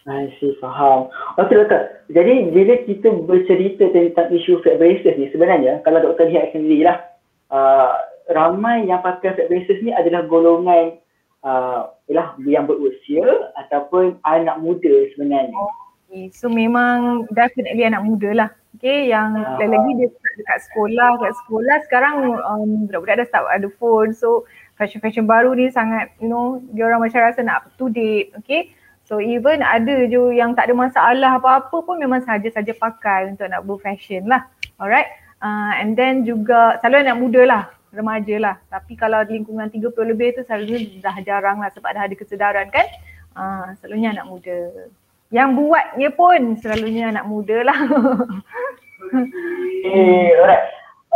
I 0.07 0.31
see, 0.39 0.55
faham. 0.63 1.11
Okey 1.35 1.59
doktor, 1.59 1.99
jadi 2.07 2.47
bila 2.47 2.79
kita 2.87 3.11
bercerita 3.27 3.91
tentang 3.91 4.31
isu 4.31 4.63
fat 4.63 4.79
braces 4.79 5.19
ni 5.19 5.27
sebenarnya 5.35 5.83
kalau 5.83 5.99
doktor 5.99 6.31
lihat 6.31 6.55
sendirilah 6.55 7.03
uh, 7.51 7.91
ramai 8.31 8.87
yang 8.87 9.03
pakai 9.03 9.35
fat 9.35 9.51
braces 9.51 9.83
ni 9.83 9.91
adalah 9.91 10.23
golongan 10.23 10.95
uh, 11.43 11.91
ialah 12.07 12.39
yang 12.47 12.63
berusia 12.63 13.51
ataupun 13.59 14.15
anak 14.23 14.63
muda 14.63 15.11
sebenarnya. 15.11 15.59
Okay. 16.07 16.31
So 16.31 16.47
memang 16.47 17.27
definitely 17.35 17.83
anak 17.83 18.07
muda 18.07 18.31
lah. 18.31 18.49
Okay, 18.79 19.09
yang 19.09 19.35
uh, 19.35 19.57
lagi 19.57 19.91
dia 19.97 20.07
dekat 20.37 20.59
sekolah, 20.69 21.17
kat 21.17 21.33
sekolah 21.43 21.77
sekarang 21.89 22.15
um, 22.45 22.85
budak-budak 22.87 23.25
dah 23.25 23.27
start 23.27 23.49
ada 23.49 23.67
phone. 23.75 24.13
So 24.13 24.47
fashion-fashion 24.77 25.25
baru 25.25 25.57
ni 25.57 25.67
sangat, 25.73 26.13
you 26.21 26.29
know, 26.29 26.61
dia 26.71 26.85
orang 26.85 27.01
macam 27.03 27.25
rasa 27.25 27.41
nak 27.41 27.67
up 27.67 27.75
to 27.75 27.89
date. 27.89 28.31
Okay, 28.39 28.71
So 29.07 29.23
even 29.23 29.63
ada 29.63 30.03
je 30.11 30.35
yang 30.35 30.51
tak 30.51 30.67
ada 30.67 30.75
masalah 30.75 31.39
apa-apa 31.39 31.79
pun 31.79 31.95
memang 31.95 32.27
saja-saja 32.27 32.75
pakai 32.75 33.31
untuk 33.31 33.47
nak 33.47 33.63
fashion 33.79 34.27
lah. 34.27 34.43
Alright. 34.75 35.07
Uh, 35.39 35.71
and 35.79 35.95
then 35.95 36.27
juga 36.27 36.75
selalu 36.83 37.07
anak 37.07 37.17
muda 37.23 37.41
lah, 37.47 37.63
remaja 37.95 38.35
lah. 38.35 38.55
Tapi 38.67 38.99
kalau 38.99 39.23
lingkungan 39.23 39.71
30 39.71 39.95
lebih 40.11 40.35
tu 40.35 40.43
selalunya 40.43 40.99
dah 40.99 41.15
jarang 41.23 41.63
lah 41.63 41.71
sebab 41.71 41.95
dah 41.95 42.03
ada 42.03 42.15
kesedaran 42.19 42.67
kan. 42.67 42.83
Uh, 43.31 43.71
selalunya 43.79 44.11
anak 44.11 44.27
muda. 44.27 44.59
Yang 45.31 45.49
buatnya 45.55 46.09
pun 46.11 46.39
selalunya 46.59 47.03
anak 47.07 47.25
muda 47.31 47.63
lah. 47.63 47.79
eh, 49.87 50.35
alright. 50.35 50.67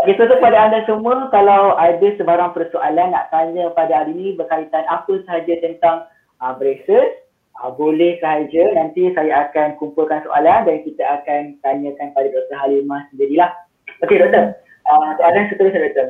Kita 0.07 0.31
tu 0.31 0.39
pada 0.39 0.71
anda 0.71 0.79
semua 0.87 1.27
kalau 1.27 1.75
ada 1.75 2.07
sebarang 2.15 2.55
persoalan 2.55 3.11
nak 3.11 3.27
tanya 3.35 3.67
pada 3.75 3.99
hari 3.99 4.15
ini 4.15 4.39
berkaitan 4.39 4.87
apa 4.87 5.11
sahaja 5.27 5.59
tentang 5.59 6.07
uh, 6.39 6.55
braces 6.55 7.20
Uh, 7.61 7.69
boleh 7.77 8.17
sahaja 8.17 8.73
nanti 8.73 9.13
saya 9.13 9.45
akan 9.45 9.77
kumpulkan 9.77 10.25
soalan 10.25 10.65
dan 10.65 10.81
kita 10.81 11.05
akan 11.21 11.61
tanyakan 11.61 12.09
pada 12.17 12.33
Dr. 12.33 12.57
Halimah 12.57 13.05
sendirilah. 13.13 13.53
Okey 14.01 14.17
doktor, 14.17 14.57
uh, 14.89 15.09
soalan 15.21 15.45
seterusnya 15.45 15.85
doktor. 15.85 16.07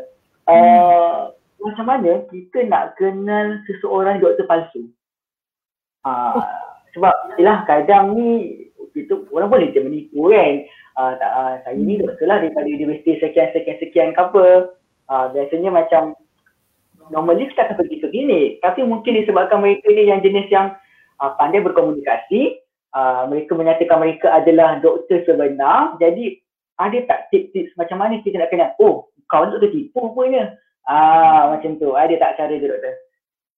Uh. 0.48 1.36
Macam 1.60 1.86
mana 1.92 2.24
kita 2.32 2.66
nak 2.72 2.96
kenal 2.96 3.60
seseorang 3.68 4.24
doktor 4.24 4.48
palsu? 4.48 4.88
Uh. 6.08 6.40
Sebab 6.96 7.36
ialah 7.36 7.68
kadang 7.68 8.16
ni 8.16 8.64
itu 8.96 9.28
orang 9.36 9.52
boleh 9.52 9.76
je 9.76 9.84
menipu 9.84 10.32
kan. 10.32 10.64
Uh, 10.96 11.12
tak, 11.20 11.32
uh, 11.36 11.54
saya 11.68 11.76
ni 11.76 12.00
doktor 12.00 12.32
lah 12.32 12.40
daripada 12.40 12.68
universiti 12.68 13.20
sekian-sekian-sekian 13.20 14.16
ke 14.16 14.22
apa. 14.24 14.72
Uh, 15.12 15.26
biasanya 15.36 15.68
macam 15.68 16.16
normally 17.12 17.52
kita 17.52 17.68
akan 17.68 17.76
pergi 17.76 18.00
ke 18.00 18.08
klinik. 18.08 18.64
Tapi 18.64 18.88
mungkin 18.88 19.20
disebabkan 19.20 19.60
mereka 19.60 19.92
ni 19.92 20.08
yang 20.08 20.24
jenis 20.24 20.48
yang 20.48 20.72
uh, 21.22 21.38
pandai 21.38 21.62
berkomunikasi, 21.62 22.60
uh, 22.98 23.30
mereka 23.30 23.54
menyatakan 23.54 24.02
mereka 24.02 24.34
adalah 24.34 24.82
doktor 24.82 25.22
sebenar. 25.24 25.96
Jadi 26.02 26.42
ada 26.82 26.98
tak 27.06 27.30
tips-tips 27.30 27.78
macam 27.78 28.02
mana 28.02 28.20
kita 28.26 28.42
nak 28.42 28.50
kenal? 28.50 28.74
Oh, 28.82 29.08
kau 29.30 29.46
doktor 29.46 29.70
tipu 29.70 30.12
rupanya. 30.12 30.58
Ah, 30.90 31.54
macam 31.54 31.78
tu. 31.78 31.94
Ada 31.94 32.18
tak 32.18 32.42
cara 32.42 32.54
tu 32.58 32.68
doktor? 32.68 32.96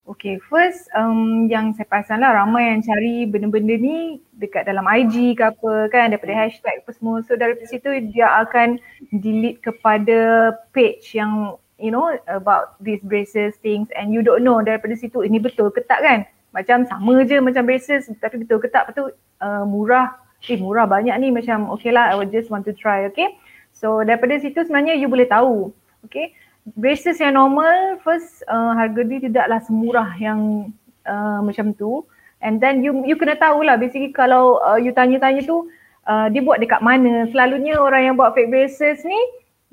Okay, 0.04 0.36
first 0.52 0.84
um, 0.92 1.48
yang 1.48 1.72
saya 1.72 1.88
perasan 1.88 2.20
lah 2.20 2.36
ramai 2.36 2.76
yang 2.76 2.84
cari 2.84 3.24
benda-benda 3.24 3.72
ni 3.80 4.20
dekat 4.36 4.68
dalam 4.68 4.84
IG 4.84 5.32
ke 5.40 5.48
apa 5.48 5.88
kan 5.88 6.12
daripada 6.12 6.36
hashtag 6.36 6.84
apa 6.84 6.92
semua. 6.92 7.24
So 7.24 7.40
dari 7.40 7.56
situ 7.64 7.88
dia 8.12 8.28
akan 8.44 8.76
delete 9.16 9.64
kepada 9.64 10.52
page 10.76 11.16
yang 11.16 11.56
you 11.80 11.88
know 11.88 12.12
about 12.28 12.76
these 12.84 13.00
braces 13.00 13.56
things 13.64 13.88
and 13.96 14.12
you 14.12 14.20
don't 14.20 14.44
know 14.44 14.60
daripada 14.60 14.92
situ 14.92 15.24
ini 15.24 15.40
betul 15.40 15.72
ke 15.72 15.80
tak 15.88 16.04
kan 16.04 16.28
macam 16.54 16.86
sama 16.86 17.26
je 17.26 17.42
macam 17.42 17.66
braces 17.66 18.06
tapi 18.22 18.46
betul 18.46 18.62
ke 18.62 18.70
tak 18.70 18.94
betul 18.94 19.10
uh, 19.42 19.66
murah. 19.66 20.14
Eh 20.44 20.60
murah 20.60 20.84
banyak 20.84 21.16
ni 21.18 21.32
macam 21.32 21.72
okay 21.72 21.88
lah 21.88 22.14
I 22.14 22.28
just 22.28 22.52
want 22.52 22.68
to 22.68 22.76
try 22.76 23.08
okay? 23.08 23.34
So 23.74 24.06
daripada 24.06 24.38
situ 24.38 24.62
sebenarnya 24.62 24.94
you 24.94 25.10
boleh 25.10 25.26
tahu 25.26 25.74
okay? 26.06 26.36
Braces 26.64 27.20
yang 27.20 27.36
normal 27.36 27.98
first 28.00 28.44
uh, 28.48 28.72
harga 28.76 29.04
dia 29.04 29.20
tidaklah 29.24 29.60
semurah 29.64 30.16
yang 30.16 30.72
uh, 31.04 31.40
macam 31.44 31.76
tu. 31.76 32.04
And 32.44 32.60
then 32.60 32.84
you 32.84 33.04
you 33.08 33.16
kena 33.16 33.36
tahu 33.40 33.64
lah 33.64 33.80
basically 33.80 34.12
kalau 34.12 34.60
uh, 34.60 34.76
you 34.76 34.92
tanya-tanya 34.92 35.44
tu 35.44 35.68
uh, 36.08 36.28
dia 36.28 36.40
buat 36.44 36.60
dekat 36.60 36.80
mana. 36.84 37.28
Selalunya 37.32 37.80
orang 37.80 38.12
yang 38.12 38.14
buat 38.16 38.36
fake 38.36 38.52
braces 38.52 39.00
ni 39.04 39.16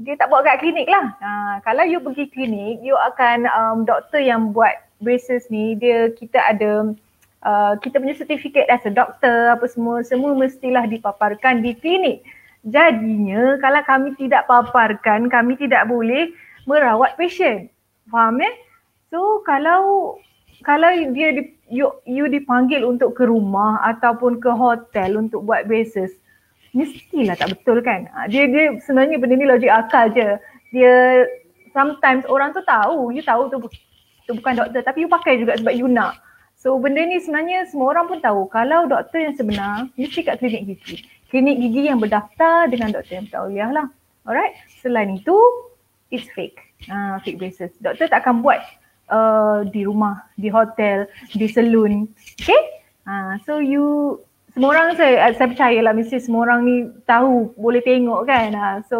dia 0.01 0.17
tak 0.17 0.33
buat 0.33 0.41
kat 0.41 0.59
klinik 0.59 0.89
lah. 0.89 1.13
Uh, 1.21 1.55
kalau 1.61 1.85
you 1.85 2.01
pergi 2.01 2.25
klinik, 2.31 2.81
you 2.81 2.97
akan 2.97 3.45
um, 3.53 3.77
doktor 3.85 4.19
yang 4.19 4.49
buat 4.49 4.73
braces 5.01 5.49
ni 5.49 5.75
dia 5.75 6.13
kita 6.13 6.37
ada 6.37 6.93
uh, 7.43 7.73
kita 7.81 7.97
punya 7.99 8.15
certificate 8.15 8.69
as 8.69 8.85
a 8.87 8.93
doctor 8.93 9.51
apa 9.51 9.65
semua 9.67 10.05
semua 10.05 10.31
mestilah 10.37 10.85
dipaparkan 10.87 11.59
di 11.65 11.75
klinik. 11.75 12.21
Jadinya 12.61 13.57
kalau 13.57 13.81
kami 13.83 14.13
tidak 14.21 14.45
paparkan 14.45 15.27
kami 15.27 15.57
tidak 15.57 15.89
boleh 15.89 16.29
merawat 16.69 17.17
pasien. 17.17 17.73
Faham 18.07 18.39
eh? 18.39 18.53
So 19.09 19.41
kalau 19.43 20.15
kalau 20.61 20.93
dia 21.11 21.33
di, 21.33 21.57
you, 21.73 21.89
you 22.05 22.29
dipanggil 22.29 22.85
untuk 22.85 23.17
ke 23.17 23.25
rumah 23.25 23.81
ataupun 23.81 24.37
ke 24.37 24.53
hotel 24.53 25.17
untuk 25.17 25.41
buat 25.49 25.65
braces 25.65 26.13
mestilah 26.71 27.35
tak 27.35 27.51
betul 27.57 27.83
kan? 27.83 28.07
Ah, 28.15 28.27
dia 28.31 28.47
dia 28.47 28.79
sebenarnya 28.83 29.19
benda 29.19 29.35
ni 29.35 29.47
logik 29.47 29.71
akal 29.71 30.07
je. 30.15 30.39
Dia 30.71 31.27
sometimes 31.75 32.23
orang 32.27 32.55
tu 32.55 32.63
tahu, 32.63 33.11
you 33.11 33.23
tahu 33.23 33.51
tu 33.51 33.59
tu 34.31 34.39
bukan 34.39 34.63
doktor 34.63 34.79
tapi 34.79 35.03
you 35.03 35.11
pakai 35.11 35.43
juga 35.43 35.59
sebab 35.59 35.75
you 35.75 35.91
nak. 35.91 36.23
So 36.55 36.79
benda 36.79 37.03
ni 37.03 37.19
sebenarnya 37.19 37.67
semua 37.67 37.91
orang 37.91 38.07
pun 38.07 38.23
tahu 38.23 38.47
kalau 38.47 38.87
doktor 38.87 39.19
yang 39.19 39.35
sebenar 39.35 39.91
mesti 39.99 40.23
kat 40.23 40.39
klinik 40.39 40.63
gigi. 40.71 41.03
Klinik 41.27 41.59
gigi 41.59 41.91
yang 41.91 41.99
berdaftar 41.99 42.71
dengan 42.71 42.95
doktor 42.95 43.19
yang 43.19 43.25
bertauliah 43.27 43.71
lah. 43.75 43.87
Alright. 44.27 44.53
Selain 44.79 45.09
itu, 45.17 45.33
it's 46.13 46.29
fake. 46.37 46.61
Uh, 46.85 47.17
fake 47.25 47.41
braces. 47.41 47.73
Doktor 47.81 48.05
tak 48.11 48.21
akan 48.21 48.45
buat 48.45 48.61
uh, 49.09 49.65
di 49.65 49.87
rumah, 49.87 50.29
di 50.37 50.53
hotel, 50.53 51.09
di 51.33 51.47
salon. 51.49 52.05
Okay? 52.37 52.61
Uh, 53.09 53.41
so 53.47 53.57
you, 53.57 54.19
semua 54.53 54.77
orang 54.77 54.93
saya, 54.99 55.33
saya 55.33 55.49
percaya 55.49 55.79
lah 55.81 55.93
mesti 55.95 56.21
semua 56.21 56.45
orang 56.45 56.59
ni 56.67 56.75
tahu, 57.09 57.55
boleh 57.57 57.81
tengok 57.81 58.27
kan. 58.29 58.49
Uh, 58.53 58.77
so 58.85 58.99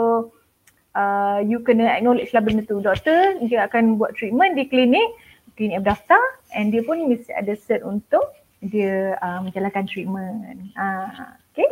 uh, 0.95 1.39
you 1.43 1.59
kena 1.63 1.87
acknowledge 1.87 2.31
lah 2.35 2.43
benda 2.43 2.63
tu. 2.65 2.79
Doktor 2.79 3.39
dia 3.45 3.67
akan 3.67 3.99
buat 3.99 4.15
treatment 4.17 4.57
di 4.59 4.67
klinik, 4.67 5.07
klinik 5.55 5.83
berdaftar 5.83 6.21
and 6.55 6.71
dia 6.71 6.83
pun 6.83 7.07
mesti 7.07 7.31
ada 7.35 7.53
cert 7.55 7.83
untuk 7.83 8.35
dia 8.61 9.17
uh, 9.19 9.39
menjalankan 9.41 9.87
treatment. 9.89 10.71
Uh, 10.77 11.35
okay? 11.51 11.69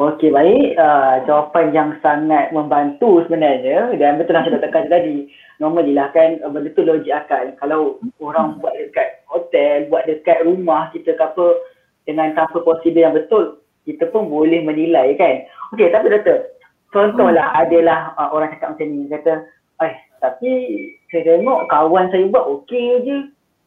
Okey 0.00 0.34
baik, 0.34 0.74
uh, 0.80 1.22
jawapan 1.28 1.70
yang 1.70 1.90
sangat 2.02 2.50
membantu 2.50 3.22
sebenarnya 3.28 3.92
dan 4.00 4.18
betul 4.18 4.34
lah 4.34 4.42
saya 4.48 4.58
tekan 4.58 4.88
tadi 4.88 5.30
Normally 5.60 5.94
lah 5.94 6.10
kan 6.10 6.42
benda 6.42 6.74
tu 6.74 6.82
logik 6.82 7.12
akal 7.12 7.54
Kalau 7.62 8.02
orang 8.18 8.58
buat 8.58 8.74
dekat 8.74 9.22
hotel, 9.30 9.86
buat 9.92 10.08
dekat 10.10 10.42
rumah 10.42 10.90
kita 10.90 11.14
ke 11.14 11.22
apa 11.22 11.46
Dengan 12.08 12.34
tanpa 12.34 12.64
prosedur 12.66 12.98
yang 12.98 13.14
betul 13.14 13.62
Kita 13.86 14.10
pun 14.10 14.26
boleh 14.26 14.64
menilai 14.66 15.14
kan 15.14 15.46
Okey 15.76 15.92
tapi 15.94 16.10
doktor, 16.10 16.50
Contohlah 16.92 17.48
hmm. 17.56 17.60
adalah 17.64 18.00
uh, 18.20 18.28
orang 18.36 18.52
cakap 18.52 18.76
macam 18.76 18.86
ni 18.92 19.08
kata, 19.08 19.48
"Eh, 19.80 19.94
tapi 20.20 20.52
saya 21.10 21.22
tengok 21.24 21.66
kawan 21.66 22.12
saya 22.12 22.30
buat 22.30 22.46
okey 22.62 22.88
je. 23.02 23.18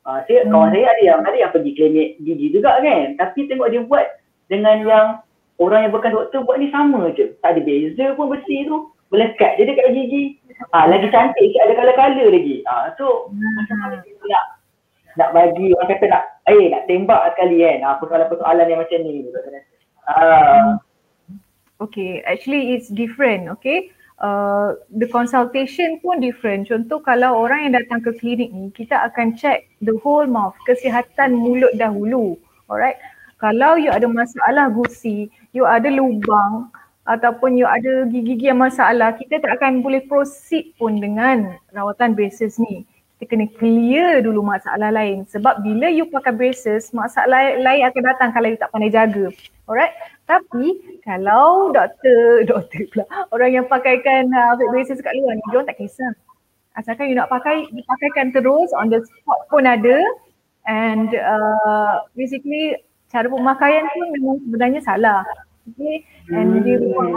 Uh, 0.05 0.21
saya 0.29 0.45
hmm. 0.45 0.53
kawan 0.53 0.69
saya 0.71 0.85
ada 0.87 1.01
yang 1.01 1.19
ada 1.25 1.37
yang 1.37 1.51
pergi 1.51 1.71
klinik 1.73 2.09
gigi 2.21 2.47
juga 2.53 2.79
kan. 2.79 3.17
Tapi 3.17 3.49
tengok 3.49 3.69
dia 3.73 3.81
buat 3.83 4.05
dengan 4.47 4.85
yang 4.85 5.07
orang 5.57 5.89
yang 5.89 5.93
bukan 5.93 6.15
doktor 6.15 6.45
buat 6.47 6.61
ni 6.61 6.69
sama 6.69 7.11
je. 7.17 7.33
Tak 7.43 7.57
ada 7.57 7.61
beza 7.65 8.05
pun 8.13 8.31
besi 8.31 8.63
tu. 8.69 8.93
Melekat 9.13 9.57
je 9.57 9.63
dekat 9.69 9.87
gigi. 9.93 10.23
Ah, 10.71 10.85
uh, 10.85 10.95
lagi 10.95 11.11
cantik 11.11 11.41
sikit 11.41 11.61
ada 11.67 11.73
kala-kala 11.75 12.23
lagi. 12.31 12.63
Ah, 12.65 12.71
uh, 12.71 12.85
so 12.95 13.27
hmm. 13.29 13.53
macam 13.59 13.77
mana 13.83 13.95
kita 14.05 14.23
nak 14.29 14.45
nak 15.15 15.29
bagi 15.31 15.71
orang 15.75 15.89
kata 15.91 16.05
nak 16.11 16.23
eh 16.47 16.71
nak 16.71 16.83
tembak 16.87 17.21
sekali 17.35 17.57
kan. 17.61 17.77
Ah, 17.83 17.95
persoalan-persoalan 17.99 18.69
yang 18.69 18.79
macam 18.79 18.99
ni. 19.03 19.27
Ah, 20.05 20.13
uh, 20.13 20.65
Okay, 21.83 22.23
actually 22.23 22.71
it's 22.71 22.87
different, 22.87 23.51
okay. 23.51 23.91
Uh, 24.15 24.79
the 24.95 25.11
consultation 25.11 25.99
pun 25.99 26.23
different. 26.23 26.71
Contoh 26.71 27.03
kalau 27.03 27.35
orang 27.35 27.67
yang 27.67 27.73
datang 27.75 27.99
ke 27.99 28.15
klinik 28.15 28.47
ni, 28.55 28.71
kita 28.71 28.95
akan 29.11 29.35
check 29.35 29.67
the 29.83 29.91
whole 29.99 30.23
mouth, 30.23 30.55
kesihatan 30.63 31.35
mulut 31.35 31.75
dahulu. 31.75 32.39
Alright. 32.71 32.95
Kalau 33.43 33.75
you 33.75 33.91
ada 33.91 34.07
masalah 34.07 34.71
gusi, 34.71 35.27
you 35.51 35.67
ada 35.67 35.91
lubang 35.91 36.71
ataupun 37.03 37.59
you 37.59 37.67
ada 37.67 38.07
gigi-gigi 38.07 38.47
yang 38.49 38.63
masalah, 38.63 39.11
kita 39.19 39.43
tak 39.43 39.59
akan 39.59 39.83
boleh 39.83 39.99
proceed 40.07 40.71
pun 40.79 40.97
dengan 41.03 41.59
rawatan 41.75 42.15
braces 42.15 42.55
ni. 42.55 42.87
Kita 43.19 43.35
kena 43.35 43.51
clear 43.59 44.23
dulu 44.23 44.47
masalah 44.47 44.95
lain. 44.95 45.27
Sebab 45.27 45.59
bila 45.59 45.91
you 45.91 46.07
pakai 46.07 46.31
braces, 46.31 46.95
masalah 46.95 47.59
lain 47.59 47.83
akan 47.83 48.03
datang 48.15 48.29
kalau 48.31 48.47
you 48.47 48.59
tak 48.59 48.71
pandai 48.71 48.95
jaga. 48.95 49.27
Alright. 49.67 49.91
Tapi 50.25 50.99
kalau 51.05 51.69
doktor, 51.69 52.21
doktor 52.49 52.81
pula, 52.93 53.05
orang 53.29 53.51
yang 53.61 53.65
pakaikan 53.69 54.29
uh, 54.33 54.57
fake 54.57 54.71
braces 54.73 55.01
kat 55.01 55.13
luar 55.17 55.37
ni, 55.37 55.45
dia 55.53 55.61
tak 55.65 55.77
kisah. 55.77 56.11
Asalkan 56.75 57.07
you 57.07 57.15
nak 57.15 57.31
pakai, 57.31 57.69
dipakaikan 57.71 58.35
terus 58.35 58.73
on 58.75 58.91
the 58.91 58.99
spot 58.99 59.47
pun 59.47 59.63
ada. 59.63 60.01
And 60.65 61.13
uh, 61.13 62.03
basically 62.17 62.75
cara 63.13 63.29
pemakaian 63.29 63.85
tu 63.93 64.01
memang 64.17 64.41
sebenarnya 64.43 64.81
salah. 64.83 65.21
Okay. 65.65 66.03
And 66.29 66.61
dia 66.61 66.77
memang 66.77 67.15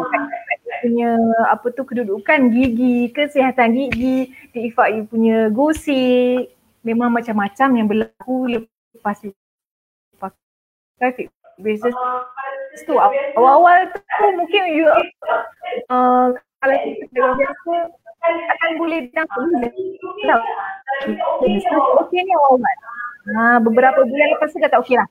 punya 0.84 1.10
apa 1.50 1.66
tu 1.74 1.82
kedudukan 1.82 2.54
gigi, 2.54 3.10
kesihatan 3.10 3.74
gigi, 3.74 4.30
effect 4.54 4.92
you 4.94 5.04
punya 5.08 5.50
gosip, 5.50 6.48
memang 6.86 7.10
macam-macam 7.12 7.68
yang 7.76 7.86
berlaku 7.90 8.36
lepas 8.96 9.26
pakai 10.16 11.28
braces 11.58 11.94
tu 12.84 12.94
awal-awal 12.98 13.88
tu 13.94 14.24
mungkin 14.36 14.62
you 14.74 14.88
uh, 15.90 16.34
kalau 16.58 16.76
kita 16.82 17.26
biasa 17.38 17.74
akan 18.28 18.70
boleh 18.78 19.00
dapat 19.14 19.40
okey. 22.02 22.20
Ni 22.24 22.32
awal-awal. 22.34 22.76
Ha, 23.28 23.60
beberapa 23.60 24.00
bulan 24.02 24.26
lepas 24.36 24.50
tu 24.52 24.58
dah 24.60 24.70
tak 24.72 24.80
okey 24.84 24.96
lah. 24.98 25.08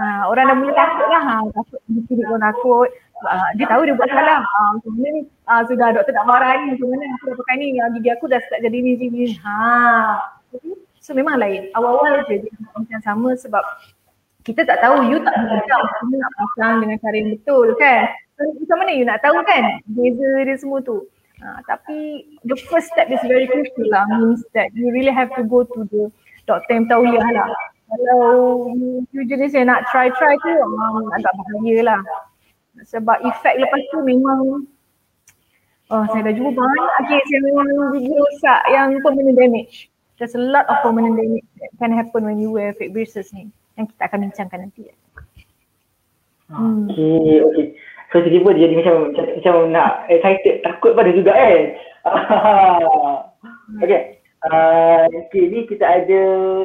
Ha, 0.00 0.04
orang 0.28 0.48
dah 0.48 0.56
mula 0.56 0.72
takut 0.72 1.06
lah. 1.08 1.22
Ha, 1.22 1.34
takut 1.52 1.80
dia 1.88 2.24
pun 2.26 2.40
takut. 2.40 2.88
Uh, 3.22 3.48
dia 3.54 3.70
tahu 3.70 3.86
dia 3.86 3.94
buat 3.94 4.10
salah. 4.10 4.42
Uh, 4.42 4.70
macam 4.74 4.90
mana 4.98 5.08
ni? 5.14 5.22
Uh, 5.46 5.62
sudah 5.70 5.94
doktor 5.94 6.10
tak 6.10 6.26
marah 6.26 6.58
ni 6.58 6.74
macam 6.74 6.90
mana? 6.90 7.06
Aku 7.06 7.24
dah 7.30 7.36
pakai 7.38 7.54
ni 7.62 7.66
uh, 7.78 7.88
gigi 7.94 8.10
aku 8.10 8.26
dah 8.26 8.40
start 8.42 8.60
jadi 8.66 8.78
ni 8.82 8.92
ni. 8.98 9.30
Ha. 9.46 9.54
so 10.98 11.14
memang 11.14 11.38
lain. 11.38 11.70
Awal-awal 11.78 12.26
je 12.26 12.42
dia 12.42 12.52
macam 12.74 12.98
sama 12.98 13.30
sebab 13.38 13.62
kita 14.42 14.66
tak 14.66 14.82
tahu 14.82 15.06
you 15.06 15.22
tak 15.22 15.34
belajar 15.38 15.78
macam 15.78 16.06
nak 16.18 16.32
pasang 16.34 16.74
dengan 16.82 16.96
cara 16.98 17.14
yang 17.14 17.30
betul 17.38 17.66
kan? 17.78 18.02
Macam 18.42 18.76
mana 18.82 18.90
you 18.90 19.06
nak 19.06 19.22
tahu 19.22 19.38
kan? 19.46 19.62
Beza 19.94 20.30
dia 20.42 20.56
semua 20.58 20.82
tu. 20.82 21.06
Uh, 21.42 21.58
tapi 21.66 22.26
the 22.46 22.58
first 22.70 22.90
step 22.90 23.10
is 23.10 23.22
very 23.26 23.46
crucial 23.46 23.86
lah. 23.90 24.06
Means 24.18 24.42
that 24.54 24.70
you 24.74 24.90
really 24.90 25.14
have 25.14 25.30
to 25.38 25.46
go 25.46 25.62
to 25.62 25.86
the 25.90 26.10
doktor 26.46 26.74
yang 26.74 26.86
tahu 26.90 27.06
lah. 27.06 27.50
Kalau 27.86 28.22
you 29.14 29.22
jenis 29.30 29.54
yang 29.54 29.70
nak 29.70 29.86
try-try 29.94 30.34
tu 30.42 30.52
um, 30.58 31.06
agak 31.14 31.32
bahaya 31.38 31.94
lah. 31.94 32.00
Sebab 32.82 33.22
efek 33.22 33.62
lepas 33.62 33.82
tu 33.94 34.02
memang 34.02 34.66
oh 35.92 36.04
saya 36.10 36.26
dah 36.26 36.34
jumpa 36.34 36.50
banyak 36.50 36.90
kes 37.06 37.26
yang 37.30 37.44
memang 37.46 37.68
gigi 37.94 38.10
rosak 38.10 38.62
yang 38.74 38.88
permanent 39.06 39.38
damage. 39.38 39.86
There's 40.18 40.34
a 40.34 40.42
lot 40.42 40.66
of 40.66 40.82
permanent 40.82 41.14
damage 41.14 41.46
that 41.62 41.70
can 41.78 41.94
happen 41.94 42.26
when 42.26 42.42
you 42.42 42.50
wear 42.50 42.74
fake 42.74 42.90
braces 42.90 43.30
ni 43.30 43.54
yang 43.76 43.86
kita 43.88 44.02
akan 44.08 44.18
bincangkan 44.28 44.60
nanti. 44.68 44.82
Hmm. 46.52 46.88
Okay, 46.90 47.40
okay. 47.40 47.66
So 48.12 48.20
tiba-tiba 48.20 48.50
dia 48.52 48.64
jadi 48.68 48.74
macam, 48.84 48.94
macam, 49.08 49.24
macam 49.40 49.54
nak 49.72 49.92
excited, 50.12 50.60
takut 50.60 50.92
pada 50.92 51.10
juga 51.16 51.32
kan. 51.40 51.64
okay. 53.80 54.20
Uh, 54.42 55.06
okay, 55.22 55.46
ni 55.48 55.70
kita 55.70 55.86
ada 55.86 56.22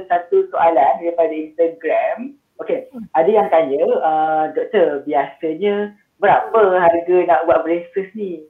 satu 0.10 0.50
soalan 0.50 0.98
daripada 0.98 1.30
Instagram. 1.30 2.34
Okay, 2.58 2.90
ada 3.14 3.30
yang 3.30 3.48
tanya, 3.54 3.86
uh, 4.02 4.50
doktor 4.50 5.06
biasanya 5.06 5.94
berapa 6.18 6.58
harga 6.74 7.18
nak 7.30 7.46
buat 7.46 7.62
braces 7.62 8.10
ni? 8.18 8.42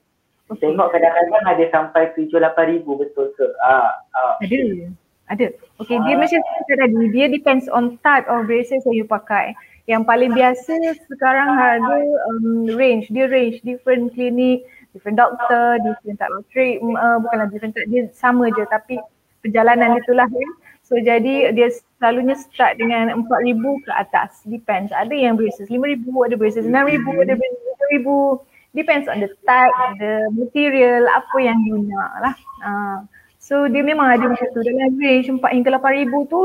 Tengok 0.47 0.95
kadang-kadang 0.95 1.43
ada 1.43 1.65
sampai 1.75 2.15
tujuh 2.15 2.39
lapan 2.39 2.79
ribu 2.79 2.95
betul 2.95 3.35
ke? 3.35 3.51
Uh, 3.59 3.91
uh. 4.15 4.39
Ada, 4.39 4.95
ada. 5.27 5.51
Okay, 5.83 5.97
dia 6.07 6.15
macam 6.15 6.39
saya 6.39 6.75
tadi, 6.87 7.03
dia 7.11 7.27
depends 7.27 7.67
on 7.67 7.99
type 8.01 8.25
of 8.31 8.47
braces 8.47 8.83
yang 8.87 8.95
you 8.95 9.07
pakai. 9.07 9.51
Yang 9.87 10.03
paling 10.03 10.31
biasa 10.35 10.73
sekarang 11.07 11.47
ada 11.55 11.95
um, 12.31 12.67
range, 12.75 13.07
dia 13.11 13.27
range 13.27 13.63
different 13.63 14.11
clinic, 14.11 14.67
different 14.91 15.15
doctor, 15.15 15.79
different 15.83 16.19
type 16.19 16.31
of 16.31 16.43
treatment, 16.51 16.99
uh, 16.99 17.19
bukanlah 17.23 17.47
different 17.47 17.75
type, 17.75 17.87
dia 17.87 18.07
sama 18.11 18.51
je 18.51 18.67
tapi 18.67 18.99
perjalanan 19.39 19.95
itulah 19.95 20.27
ya. 20.27 20.49
So 20.87 20.95
jadi 20.99 21.51
dia 21.51 21.67
selalunya 21.99 22.35
start 22.39 22.79
dengan 22.79 23.11
4000 23.27 23.83
ke 23.83 23.91
atas. 23.91 24.43
Depends. 24.47 24.95
Ada 24.95 25.11
yang 25.11 25.35
braces 25.35 25.67
5000, 25.67 26.03
ada 26.23 26.35
braces 26.39 26.63
6000, 26.63 27.23
ada 27.27 27.33
braces 27.35 27.61
7000. 27.91 28.43
Depends 28.75 29.07
on 29.11 29.19
the 29.19 29.31
type, 29.43 29.75
the 29.99 30.31
material, 30.31 31.07
apa 31.11 31.37
yang 31.43 31.59
you 31.67 31.83
nak 31.87 32.11
lah. 32.23 32.35
Uh, 32.63 32.97
so 33.47 33.71
dia 33.71 33.79
memang 33.79 34.11
ada 34.11 34.27
macam 34.27 34.47
tu. 34.51 34.59
Dalam 34.59 34.99
range 34.99 35.31
4 35.31 35.39
hingga 35.55 35.69
8000 35.79 36.11
tu 36.27 36.41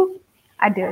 ada. 0.62 0.87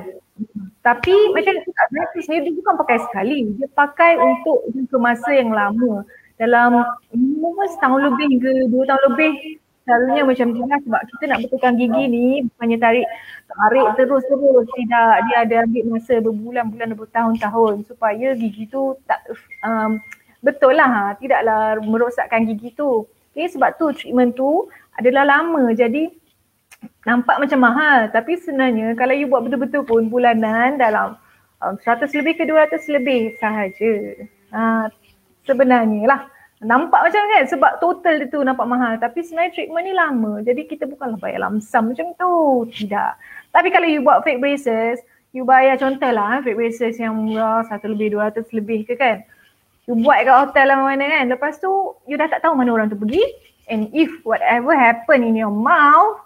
Tapi 0.83 1.15
macam 1.31 1.55
braces 1.95 2.27
ni 2.27 2.37
dia 2.43 2.53
bukan 2.57 2.75
pakai 2.83 2.99
sekali. 3.07 3.39
Dia 3.55 3.69
pakai 3.71 4.19
untuk 4.19 4.67
jangka 4.75 4.97
masa 4.99 5.31
yang 5.31 5.55
lama. 5.55 6.03
Dalam 6.41 6.83
minimum 7.15 7.55
setahun 7.69 8.01
lebih 8.11 8.27
hingga 8.37 8.53
dua 8.73 8.83
tahun 8.89 9.03
lebih 9.13 9.61
selalunya 9.85 10.23
macam 10.23 10.47
tu 10.55 10.63
lah 10.65 10.79
sebab 10.87 11.03
kita 11.11 11.25
nak 11.27 11.39
betulkan 11.43 11.73
gigi 11.75 12.05
ni 12.07 12.27
bukannya 12.47 12.79
tarik 12.79 13.09
tarik 13.49 13.89
terus-terus 13.99 14.67
tidak 14.77 15.13
dia 15.27 15.37
ada 15.43 15.55
ambil 15.67 15.85
masa 15.97 16.15
berbulan-bulan 16.23 16.89
bertahun-tahun 16.95 17.75
supaya 17.91 18.39
gigi 18.39 18.71
tu 18.71 18.95
tak 19.11 19.19
um, 19.67 19.99
betul 20.45 20.77
lah 20.77 21.17
tidaklah 21.19 21.81
merosakkan 21.83 22.47
gigi 22.47 22.71
tu 22.77 23.09
okay, 23.35 23.51
sebab 23.51 23.75
tu 23.81 23.91
treatment 23.97 24.37
tu 24.37 24.71
adalah 24.99 25.25
lama 25.39 25.71
jadi 25.77 26.11
nampak 27.05 27.37
macam 27.39 27.61
mahal 27.61 28.09
tapi 28.11 28.41
sebenarnya 28.41 28.97
kalau 28.97 29.15
you 29.15 29.29
buat 29.29 29.45
betul-betul 29.45 29.85
pun 29.85 30.09
bulanan 30.09 30.81
dalam 30.81 31.21
um, 31.61 31.75
100 31.77 32.09
lebih 32.17 32.41
ke 32.41 32.45
200 32.49 32.97
lebih 32.97 33.37
sahaja 33.39 33.93
ha, 34.53 34.89
sebenarnya 35.45 36.03
lah 36.09 36.23
Nampak 36.61 37.09
macam 37.09 37.25
kan 37.25 37.49
sebab 37.49 37.73
total 37.81 38.21
dia 38.21 38.29
tu 38.29 38.45
nampak 38.45 38.69
mahal 38.69 39.01
tapi 39.01 39.25
sebenarnya 39.25 39.57
treatment 39.57 39.81
ni 39.81 39.95
lama 39.97 40.45
jadi 40.45 40.69
kita 40.69 40.85
bukanlah 40.85 41.17
bayar 41.17 41.49
lamsam 41.49 41.89
macam 41.89 42.13
tu. 42.21 42.69
Tidak. 42.69 43.11
Tapi 43.49 43.69
kalau 43.73 43.89
you 43.89 44.05
buat 44.05 44.21
fake 44.21 44.45
braces, 44.45 45.01
you 45.33 45.49
bayar 45.49 45.81
contohlah 45.81 46.45
fake 46.45 46.61
braces 46.61 47.01
yang 47.01 47.17
murah 47.17 47.65
satu 47.65 47.89
lebih 47.89 48.13
dua 48.13 48.29
ratus 48.29 48.45
lebih 48.53 48.85
ke 48.85 48.93
kan. 48.93 49.25
You 49.89 49.97
buat 50.05 50.21
kat 50.21 50.37
hotel 50.37 50.69
lah 50.69 50.85
mana 50.85 51.05
kan. 51.09 51.33
Lepas 51.33 51.57
tu 51.65 51.97
you 52.05 52.21
dah 52.21 52.29
tak 52.29 52.45
tahu 52.45 52.53
mana 52.53 52.77
orang 52.77 52.93
tu 52.93 53.01
pergi 53.01 53.25
and 53.71 53.89
if 53.95 54.11
whatever 54.27 54.75
happen 54.75 55.23
in 55.23 55.39
your 55.39 55.55
mouth 55.55 56.19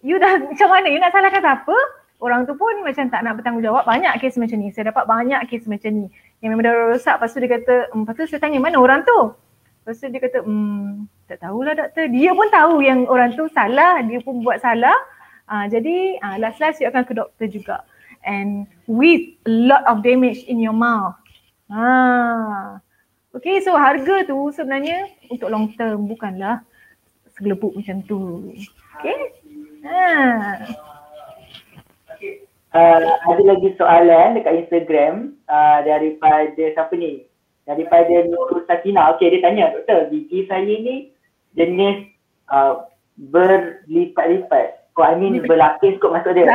you 0.00 0.16
dah 0.16 0.38
macam 0.38 0.68
mana 0.70 0.86
you 0.86 1.02
nak 1.02 1.10
salahkan 1.10 1.42
siapa? 1.42 1.76
Orang 2.18 2.50
tu 2.50 2.54
pun 2.58 2.82
macam 2.82 3.06
tak 3.14 3.22
nak 3.22 3.38
bertanggungjawab. 3.38 3.86
Banyak 3.86 4.18
kes 4.18 4.34
macam 4.42 4.58
ni. 4.58 4.74
Saya 4.74 4.90
dapat 4.90 5.06
banyak 5.06 5.38
kes 5.46 5.70
macam 5.70 6.02
ni. 6.02 6.06
Yang 6.42 6.50
memang 6.50 6.66
dah 6.66 6.74
rosak. 6.90 7.14
Lepas 7.14 7.30
tu 7.30 7.38
dia 7.38 7.50
kata, 7.54 7.74
hmm, 7.94 8.02
lepas 8.02 8.14
tu 8.18 8.24
saya 8.26 8.40
tanya 8.42 8.58
mana 8.58 8.76
orang 8.82 9.06
tu? 9.06 9.18
Lepas 9.86 10.02
tu 10.02 10.10
dia 10.10 10.18
kata, 10.18 10.38
hmm, 10.42 11.06
tak 11.30 11.38
tahulah 11.46 11.78
doktor. 11.78 12.10
Dia 12.10 12.34
pun 12.34 12.48
tahu 12.50 12.74
yang 12.82 13.06
orang 13.06 13.38
tu 13.38 13.46
salah, 13.54 14.02
dia 14.02 14.18
pun 14.18 14.42
buat 14.42 14.58
salah. 14.58 14.98
Uh, 15.46 15.70
jadi 15.70 16.18
uh, 16.18 16.36
last 16.42 16.58
last 16.58 16.82
you 16.82 16.90
akan 16.90 17.06
ke 17.06 17.14
doktor 17.14 17.46
juga. 17.46 17.86
And 18.26 18.66
with 18.90 19.38
a 19.46 19.50
lot 19.70 19.86
of 19.86 20.02
damage 20.02 20.42
in 20.50 20.58
your 20.58 20.74
mouth. 20.74 21.14
Ha. 21.70 22.82
Okay, 23.36 23.60
so 23.60 23.76
harga 23.76 24.24
tu 24.24 24.48
sebenarnya 24.54 25.12
untuk 25.28 25.52
long 25.52 25.68
term 25.76 26.08
bukanlah 26.08 26.64
segelepuk 27.36 27.76
macam 27.76 28.00
tu. 28.08 28.52
Okay. 28.98 29.18
Ha. 29.84 30.04
Uh, 32.68 33.00
ada 33.32 33.42
lagi 33.44 33.72
soalan 33.80 34.36
dekat 34.36 34.68
Instagram 34.68 35.36
uh, 35.48 35.80
daripada 35.84 36.52
siapa 36.56 36.92
ni? 36.96 37.28
daripada 37.68 38.24
Nurul 38.24 38.64
Sakina. 38.64 39.12
Okey, 39.14 39.28
dia 39.28 39.44
tanya, 39.44 39.76
doktor, 39.76 40.08
gigi 40.08 40.48
saya 40.48 40.64
ni 40.64 41.12
jenis 41.52 42.08
uh, 42.48 42.88
berlipat-lipat. 43.28 44.88
Kau 44.96 45.04
I 45.04 45.14
mean 45.20 45.44
berlapis 45.44 46.00
kot 46.00 46.16
maksud 46.16 46.32
dia. 46.32 46.48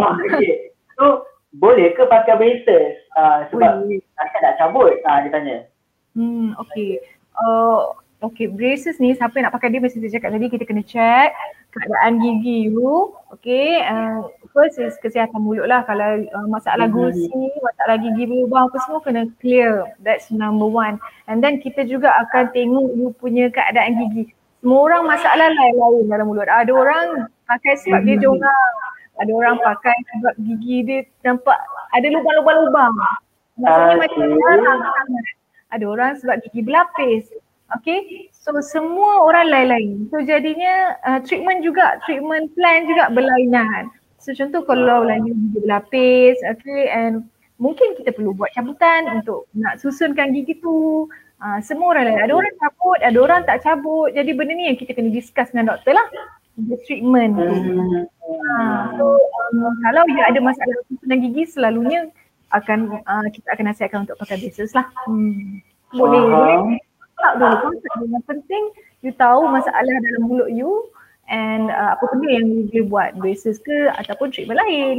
oh, 0.00 0.16
okay. 0.32 0.72
So, 0.96 1.28
boleh 1.60 1.92
ke 1.94 2.02
pakai 2.08 2.40
braces? 2.40 2.96
Uh, 3.12 3.44
sebab 3.52 3.84
nanti 3.84 4.00
nak 4.40 4.56
cabut, 4.56 4.96
uh, 5.04 5.18
dia 5.22 5.30
tanya. 5.30 5.56
Hmm, 6.16 6.56
okey. 6.66 7.02
Uh, 7.38 7.92
okey, 8.24 8.50
braces 8.50 8.98
ni 8.98 9.14
siapa 9.14 9.38
yang 9.38 9.50
nak 9.50 9.56
pakai 9.56 9.70
dia 9.70 9.80
mesti 9.82 10.02
saya 10.02 10.12
cakap 10.18 10.30
tadi 10.34 10.46
kita 10.50 10.64
kena 10.66 10.82
check 10.82 11.30
keadaan 11.74 12.18
gigi 12.18 12.72
you. 12.72 13.12
Okey, 13.30 13.84
uh, 13.84 14.26
first 14.50 14.80
is 14.80 14.96
kesihatan 14.98 15.38
mulut 15.38 15.68
lah 15.68 15.84
kalau 15.84 16.24
uh, 16.24 16.46
masalah 16.48 16.88
gusi, 16.88 17.28
masalah 17.60 18.00
gigi 18.00 18.24
berubah 18.24 18.66
apa 18.66 18.76
semua 18.88 19.00
kena 19.04 19.22
clear. 19.38 19.84
That's 20.00 20.32
number 20.32 20.66
one. 20.66 20.98
And 21.28 21.44
then 21.44 21.60
kita 21.60 21.84
juga 21.86 22.10
akan 22.26 22.50
tengok 22.56 22.86
you 22.96 23.12
punya 23.20 23.52
keadaan 23.52 24.00
gigi. 24.00 24.32
Semua 24.58 24.90
orang 24.90 25.06
masalah 25.06 25.54
lain-lain 25.54 26.10
dalam 26.10 26.26
mulut. 26.26 26.50
Ada 26.50 26.72
orang 26.74 27.30
pakai 27.46 27.78
sebab 27.86 28.02
dia 28.02 28.18
mm-hmm. 28.18 28.24
jongang. 28.26 28.74
Ada 29.18 29.30
orang 29.34 29.56
pakai 29.62 29.96
sebab 30.14 30.34
gigi 30.42 30.76
dia 30.82 30.98
nampak 31.22 31.58
ada 31.94 32.06
lubang-lubang-lubang. 32.10 32.94
Maksudnya 33.58 33.94
uh, 33.94 33.98
macam 33.98 34.26
mana? 34.34 34.70
Ada 35.68 35.84
orang 35.84 36.12
sebab 36.20 36.40
gigi 36.48 36.64
berlapis. 36.64 37.28
Okay, 37.68 38.32
so 38.32 38.56
semua 38.64 39.28
orang 39.28 39.52
lain-lain. 39.52 40.08
So 40.08 40.24
jadinya 40.24 40.96
uh, 41.04 41.20
treatment 41.20 41.60
juga, 41.60 42.00
treatment 42.08 42.48
plan 42.56 42.88
juga 42.88 43.12
berlainan. 43.12 43.92
So 44.16 44.32
contoh 44.32 44.64
kalau 44.64 45.04
lagi 45.04 45.28
gigi 45.28 45.60
berlapis, 45.60 46.40
okay 46.48 46.88
and 46.88 47.28
mungkin 47.60 47.92
kita 48.00 48.16
perlu 48.16 48.32
buat 48.32 48.56
cabutan 48.56 49.20
untuk 49.20 49.44
nak 49.52 49.76
susunkan 49.84 50.32
gigi 50.32 50.56
tu. 50.64 51.06
Uh, 51.38 51.60
semua 51.62 51.94
orang 51.94 52.10
lain. 52.10 52.24
Ada 52.24 52.34
orang 52.34 52.54
cabut, 52.58 52.98
ada 52.98 53.18
orang 53.20 53.40
tak 53.46 53.62
cabut. 53.62 54.10
Jadi 54.16 54.30
benda 54.34 54.56
ni 54.56 54.72
yang 54.72 54.78
kita 54.80 54.90
kena 54.96 55.12
discuss 55.12 55.52
dengan 55.54 55.76
doktor 55.76 55.94
lah. 55.94 56.08
The 56.58 56.74
treatment 56.88 57.38
tu. 57.38 57.46
Uh, 57.46 58.80
so 58.96 59.04
um, 59.14 59.70
kalau 59.84 60.02
you 60.08 60.24
ada 60.24 60.40
masalah 60.42 60.76
susunan 60.90 61.20
gigi 61.20 61.44
selalunya 61.46 62.10
akan 62.54 63.02
uh, 63.04 63.26
kita 63.28 63.48
akan 63.52 63.64
nasihatkan 63.68 64.00
untuk 64.08 64.18
pakai 64.20 64.40
braces 64.40 64.72
lah. 64.72 64.86
Hmm. 65.04 65.60
Boleh, 65.92 66.20
boleh. 66.20 66.80
Tak 67.18 67.32
dulu 67.42 67.56
konsep 67.66 67.92
yang 68.06 68.24
penting 68.30 68.64
you 69.02 69.10
tahu 69.14 69.46
masalah 69.50 69.82
dalam 69.82 70.22
mulut 70.30 70.50
you 70.54 70.86
and 71.28 71.70
uh, 71.70 71.94
apa 71.94 72.04
benda 72.14 72.28
yang 72.30 72.46
you 72.46 72.64
boleh 72.66 72.84
buat 72.88 73.10
braces 73.18 73.58
ke 73.62 73.90
ataupun 74.00 74.30
treatment 74.32 74.60
lain. 74.62 74.96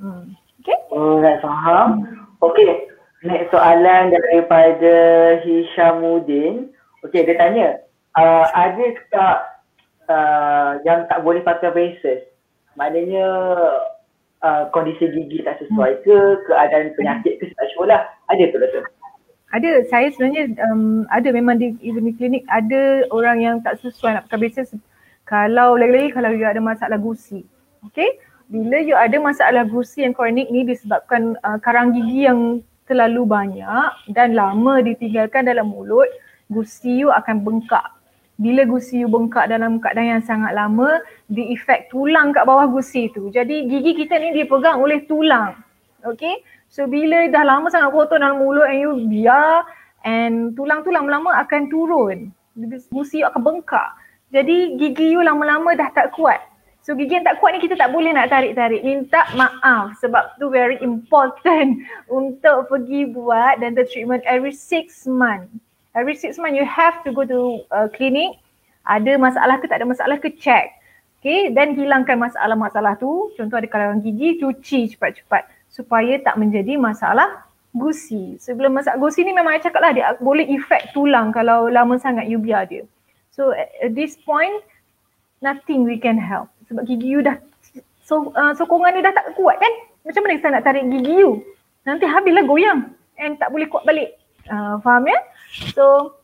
Hmm. 0.00 0.34
Okay? 0.62 0.78
Oh, 0.90 1.22
nak 1.22 1.40
faham. 1.40 2.04
Okay, 2.38 2.90
next 3.22 3.50
soalan 3.50 4.14
daripada 4.14 4.94
Hishamuddin. 5.42 6.70
Okay, 7.06 7.22
dia 7.22 7.38
tanya, 7.38 7.68
uh, 8.18 8.46
ada 8.54 8.84
tak 9.10 9.36
uh, 10.10 10.70
yang 10.82 11.06
tak 11.06 11.22
boleh 11.22 11.42
pakai 11.42 11.70
braces? 11.70 12.26
Maknanya 12.74 13.26
uh, 14.42 14.70
kondisi 14.70 15.08
gigi 15.10 15.42
tak 15.42 15.58
sesuai 15.62 16.02
ke, 16.04 16.16
keadaan 16.46 16.94
penyakit 16.94 17.38
ke, 17.40 17.44
tak 17.52 17.68
sure 17.74 17.88
lah. 17.88 18.06
Ada 18.30 18.50
tu 18.52 18.58
rasa? 18.58 18.80
Ada, 19.48 19.70
saya 19.88 20.12
sebenarnya 20.12 20.60
um, 20.68 21.08
ada 21.08 21.32
memang 21.32 21.56
di 21.56 21.72
even 21.80 22.04
di 22.04 22.12
klinik 22.12 22.44
ada 22.52 23.08
orang 23.08 23.40
yang 23.40 23.56
tak 23.64 23.80
sesuai 23.80 24.20
nak 24.20 24.24
pakai 24.28 24.44
braces 24.44 24.76
kalau 25.24 25.76
lagi-lagi 25.76 26.12
kalau 26.12 26.32
you 26.32 26.44
ada 26.44 26.60
masalah 26.60 27.00
gusi. 27.00 27.44
Okay, 27.88 28.20
bila 28.48 28.80
you 28.80 28.96
ada 28.96 29.16
masalah 29.20 29.64
gusi 29.68 30.04
yang 30.04 30.16
kronik 30.16 30.48
ni 30.48 30.64
disebabkan 30.64 31.36
uh, 31.44 31.60
karang 31.60 31.92
gigi 31.92 32.28
yang 32.28 32.64
terlalu 32.88 33.28
banyak 33.28 33.92
dan 34.12 34.32
lama 34.32 34.80
ditinggalkan 34.80 35.44
dalam 35.44 35.68
mulut, 35.68 36.08
gusi 36.48 37.04
you 37.04 37.12
akan 37.12 37.44
bengkak. 37.44 37.84
Bila 38.38 38.62
gusi 38.70 39.02
you 39.02 39.10
bengkak 39.10 39.50
dalam 39.50 39.82
keadaan 39.82 40.18
yang 40.18 40.24
sangat 40.24 40.54
lama, 40.54 41.02
di 41.26 41.50
efek 41.52 41.90
tulang 41.90 42.30
kat 42.30 42.46
bawah 42.46 42.70
gusi 42.70 43.10
tu. 43.10 43.34
Jadi 43.34 43.66
gigi 43.66 44.06
kita 44.06 44.14
ni 44.22 44.30
dipegang 44.30 44.78
oleh 44.78 45.02
tulang. 45.10 45.58
Okay, 46.06 46.46
So 46.68 46.84
bila 46.84 47.24
dah 47.32 47.44
lama 47.48 47.72
sangat 47.72 47.96
kotor 47.96 48.20
dalam 48.20 48.44
mulut 48.44 48.68
and 48.68 48.80
you 48.84 48.92
biar 49.08 49.64
and 50.04 50.52
tulang-tulang 50.52 51.08
lama 51.08 51.32
akan 51.40 51.72
turun. 51.72 52.28
Gusi 52.92 53.24
akan 53.24 53.40
bengkak. 53.40 53.88
Jadi 54.28 54.76
gigi 54.76 55.16
you 55.16 55.24
lama-lama 55.24 55.72
dah 55.72 55.88
tak 55.96 56.12
kuat. 56.12 56.44
So 56.84 56.92
gigi 56.92 57.16
yang 57.16 57.24
tak 57.24 57.40
kuat 57.40 57.56
ni 57.56 57.64
kita 57.64 57.80
tak 57.80 57.88
boleh 57.88 58.12
nak 58.12 58.28
tarik-tarik. 58.28 58.84
Minta 58.84 59.24
maaf 59.32 59.96
sebab 60.04 60.36
tu 60.36 60.52
very 60.52 60.76
important 60.84 61.80
untuk 62.20 62.68
pergi 62.68 63.08
buat 63.08 63.64
dental 63.64 63.88
treatment 63.88 64.20
every 64.28 64.52
six 64.52 65.08
month. 65.08 65.48
Every 65.96 66.16
six 66.16 66.36
month 66.36 66.56
you 66.56 66.66
have 66.66 67.00
to 67.06 67.12
go 67.12 67.24
to 67.24 67.64
uh, 67.72 67.88
clinic. 67.92 68.40
Ada 68.88 69.20
masalah 69.20 69.60
ke 69.60 69.68
tak 69.68 69.84
ada 69.84 69.86
masalah 69.88 70.16
ke 70.16 70.32
check. 70.36 70.72
Okay, 71.18 71.50
then 71.50 71.74
hilangkan 71.74 72.14
masalah-masalah 72.14 72.94
tu. 72.96 73.34
Contoh 73.34 73.58
ada 73.58 73.66
kalaran 73.66 73.98
gigi, 73.98 74.38
cuci 74.38 74.94
cepat-cepat 74.94 75.50
supaya 75.66 76.16
tak 76.22 76.38
menjadi 76.38 76.78
masalah 76.78 77.48
gusi. 77.74 78.38
Sebelum 78.40 78.72
masalah 78.72 78.96
gusi 78.96 79.26
ni 79.26 79.34
memang 79.34 79.58
saya 79.58 79.68
cakap 79.68 79.80
lah 79.82 79.92
dia 79.92 80.14
boleh 80.22 80.46
efek 80.48 80.94
tulang 80.96 81.34
kalau 81.34 81.68
lama 81.68 81.98
sangat 82.00 82.30
you 82.30 82.40
biar 82.40 82.64
dia. 82.64 82.86
So 83.34 83.52
at 83.54 83.92
this 83.92 84.16
point 84.18 84.64
nothing 85.38 85.86
we 85.86 86.00
can 86.00 86.18
help 86.18 86.50
sebab 86.66 86.82
gigi 86.88 87.06
you 87.06 87.22
dah 87.22 87.38
so, 88.02 88.34
uh, 88.34 88.50
sokongan 88.56 88.98
dia 88.98 89.06
dah 89.06 89.14
tak 89.14 89.36
kuat 89.38 89.60
kan? 89.60 89.72
Macam 90.02 90.24
mana 90.24 90.40
saya 90.40 90.52
nak 90.58 90.64
tarik 90.64 90.84
gigi 90.88 91.14
you? 91.20 91.44
Nanti 91.84 92.08
habislah 92.08 92.44
goyang 92.48 92.80
and 93.20 93.36
tak 93.36 93.52
boleh 93.52 93.68
kuat 93.68 93.84
balik. 93.84 94.16
Uh, 94.48 94.80
faham 94.80 95.04
ya? 95.04 95.18
So 95.74 96.18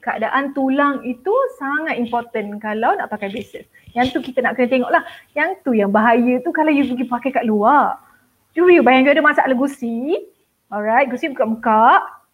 keadaan 0.00 0.54
tulang 0.54 1.02
itu 1.02 1.32
sangat 1.58 1.98
important 1.98 2.62
kalau 2.62 2.94
nak 2.94 3.10
pakai 3.10 3.32
braces. 3.32 3.66
Yang 3.92 4.14
tu 4.14 4.18
kita 4.22 4.44
nak 4.44 4.54
kena 4.54 4.70
tengok 4.70 4.90
lah. 4.92 5.02
Yang 5.34 5.50
tu 5.66 5.70
yang 5.74 5.90
bahaya 5.90 6.38
tu 6.44 6.54
kalau 6.54 6.70
you 6.70 6.86
pergi 6.86 7.06
pakai 7.08 7.30
kat 7.34 7.44
luar. 7.44 7.98
Cuba 8.54 8.70
you 8.70 8.84
bayangkan 8.86 9.18
ada 9.18 9.24
masalah 9.24 9.56
gusi. 9.56 10.16
Alright, 10.68 11.08
gusi 11.08 11.32
buka 11.32 11.48
muka 11.48 11.84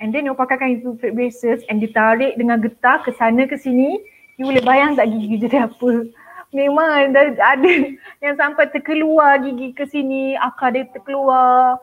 and 0.03 0.11
then 0.11 0.27
you 0.27 0.35
pakaikan 0.35 0.83
itu 0.83 0.99
fake 0.99 1.15
braces 1.15 1.63
and 1.71 1.79
ditarik 1.79 2.35
dengan 2.35 2.59
getah 2.59 3.01
ke 3.01 3.15
sana 3.15 3.47
ke 3.47 3.55
sini. 3.55 4.03
You 4.35 4.51
boleh 4.51 4.65
bayang 4.67 4.99
tak 4.99 5.15
gigi 5.15 5.47
jadi 5.47 5.71
apa? 5.71 6.11
Memang 6.51 7.15
ada, 7.15 7.35
ada 7.39 7.73
yang 8.25 8.35
sampai 8.35 8.71
terkeluar 8.71 9.39
gigi 9.43 9.71
ke 9.75 9.87
sini, 9.87 10.35
akar 10.39 10.75
dia 10.75 10.87
terkeluar. 10.91 11.79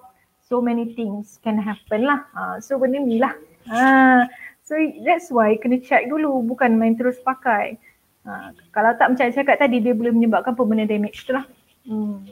So 0.52 0.60
many 0.60 0.92
things 1.00 1.40
can 1.40 1.56
happen 1.56 2.04
lah. 2.04 2.28
Ha, 2.36 2.60
so 2.60 2.76
benda 2.76 3.00
ni 3.00 3.24
lah. 3.24 3.32
Ha, 3.69 4.26
so 4.65 4.74
that's 5.06 5.30
why 5.30 5.54
kena 5.60 5.84
check 5.84 6.10
dulu 6.10 6.41
bukan 6.45 6.80
main 6.80 6.97
terus 6.97 7.21
pakai. 7.21 7.78
Ha, 8.26 8.54
kalau 8.74 8.93
tak 8.97 9.13
macam 9.13 9.30
saya 9.30 9.45
cakap 9.45 9.58
tadi 9.65 9.82
dia 9.82 9.93
boleh 9.93 10.13
menyebabkan 10.13 10.54
permanent 10.54 10.89
damage 10.89 11.26
tu 11.26 11.34
lah. 11.34 11.45
Hmm. 11.86 12.26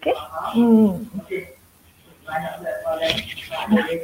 Okay. 0.00 0.16
Hmm. 0.56 1.04
Okay. 1.24 1.60
Okay, 2.30 3.96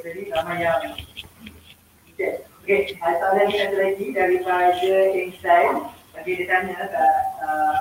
okay. 2.66 2.80
soalan 3.00 3.46
kita 3.48 3.76
lagi 3.78 4.06
daripada 4.12 5.00
Insight. 5.14 5.72
Okay, 6.16 6.32
dia 6.42 6.48
tanya 6.48 6.74
kat 6.90 7.12
uh, 7.44 7.80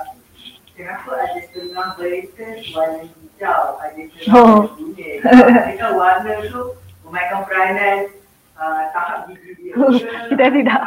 kenapa 0.76 1.10
ada 1.18 1.40
setengah 1.50 1.88
berita 1.96 2.46
warna 2.76 3.02
hijau, 3.08 3.62
ada 3.80 4.00
setengah 4.12 4.38
oh. 4.38 4.70
kuning. 4.76 5.18
Adakah 5.24 5.92
warna 5.96 6.32
tu 6.46 6.62
memainkan 7.02 7.42
peranan 7.48 7.98
Uh, 8.56 8.88
tahap 8.88 9.28
gigi 9.28 9.52
dia. 9.60 9.76
Kita 10.32 10.44
tidak. 10.56 10.80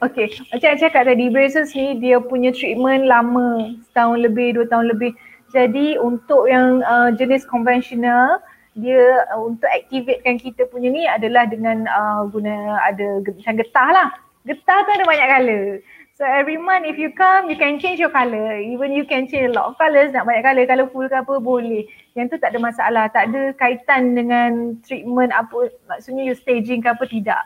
Okay, 0.00 0.26
macam 0.48 0.72
saya 0.72 0.80
cakap 0.80 1.04
tadi, 1.04 1.28
braces 1.28 1.76
ni 1.76 2.00
dia 2.00 2.16
punya 2.16 2.48
treatment 2.48 3.04
lama, 3.04 3.76
setahun 3.92 4.24
lebih, 4.24 4.56
dua 4.56 4.66
tahun 4.72 4.88
lebih. 4.88 5.12
Jadi 5.52 6.00
untuk 6.00 6.48
yang 6.48 6.80
uh, 6.80 7.12
jenis 7.12 7.44
konvensional 7.44 8.40
dia 8.72 9.28
uh, 9.36 9.44
untuk 9.44 9.68
activatekan 9.68 10.40
kita 10.40 10.64
punya 10.72 10.88
ni 10.88 11.04
adalah 11.04 11.44
dengan 11.44 11.84
uh, 11.84 12.24
guna 12.32 12.80
ada 12.88 13.20
macam 13.20 13.54
getah 13.60 13.88
lah. 13.92 14.08
Getah 14.48 14.78
tu 14.88 14.90
ada 14.96 15.04
banyak 15.04 15.28
color. 15.28 15.64
So 16.12 16.28
every 16.28 16.60
month 16.60 16.84
if 16.84 17.00
you 17.00 17.10
come 17.16 17.48
you 17.48 17.56
can 17.56 17.80
change 17.80 17.96
your 17.98 18.12
color. 18.12 18.60
Even 18.60 18.92
you 18.92 19.08
can 19.08 19.24
change 19.26 19.48
a 19.48 19.54
lot 19.56 19.72
of 19.72 19.78
colors 19.80 20.12
nak 20.12 20.28
banyak 20.28 20.44
color, 20.44 20.64
colourful 20.68 21.06
ke 21.08 21.16
apa 21.16 21.34
boleh. 21.40 21.88
Yang 22.12 22.36
tu 22.36 22.36
tak 22.38 22.52
ada 22.52 22.60
masalah. 22.60 23.04
Tak 23.08 23.32
ada 23.32 23.56
kaitan 23.56 24.12
dengan 24.12 24.76
treatment 24.84 25.32
apa 25.32 25.72
maksudnya 25.88 26.28
you 26.28 26.36
staging 26.36 26.84
ke 26.84 26.92
apa 26.92 27.04
tidak. 27.08 27.42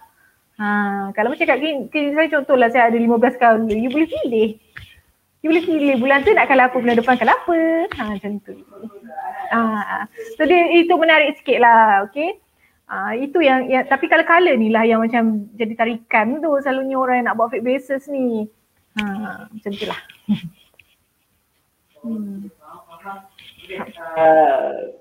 Ha, 0.57 1.12
kalau 1.12 1.29
macam 1.29 1.44
kat 1.44 1.61
klinik 1.61 1.92
saya 1.92 2.33
contohlah 2.33 2.68
saya 2.72 2.88
ada 2.88 2.96
15 2.96 3.37
color, 3.37 3.76
you 3.76 3.92
boleh 3.92 4.09
pilih. 4.09 4.48
You 5.44 5.52
boleh 5.52 5.64
pilih 5.68 5.94
bulan 6.00 6.24
tu 6.24 6.33
nak 6.33 6.48
kalau 6.48 6.64
apa, 6.64 6.76
bulan 6.81 6.96
depan 6.96 7.14
kalau 7.20 7.37
apa. 7.37 7.59
Ha, 7.92 8.02
macam 8.16 8.40
tu. 8.40 8.57
Ha, 9.52 10.09
so 10.40 10.48
dia, 10.48 10.64
itu 10.81 10.96
menarik 10.96 11.37
sikit 11.37 11.61
lah, 11.61 12.09
okay. 12.09 12.40
Ha, 12.88 13.20
itu 13.20 13.44
yang, 13.44 13.68
yang, 13.68 13.85
tapi 13.85 14.09
kalau 14.09 14.24
color 14.24 14.57
ni 14.57 14.72
lah 14.72 14.88
yang 14.88 15.05
macam 15.05 15.44
jadi 15.52 15.76
tarikan 15.76 16.40
tu 16.40 16.57
selalunya 16.64 16.96
orang 16.96 17.16
yang 17.20 17.26
nak 17.29 17.37
buat 17.37 17.52
fake 17.52 17.66
basis 17.66 18.09
ni. 18.09 18.48
Ha, 18.96 19.04
macam 19.52 19.70
tu 19.76 19.87
lah. 19.87 20.00
hmm. 22.04 22.48
Uh, 24.16 24.94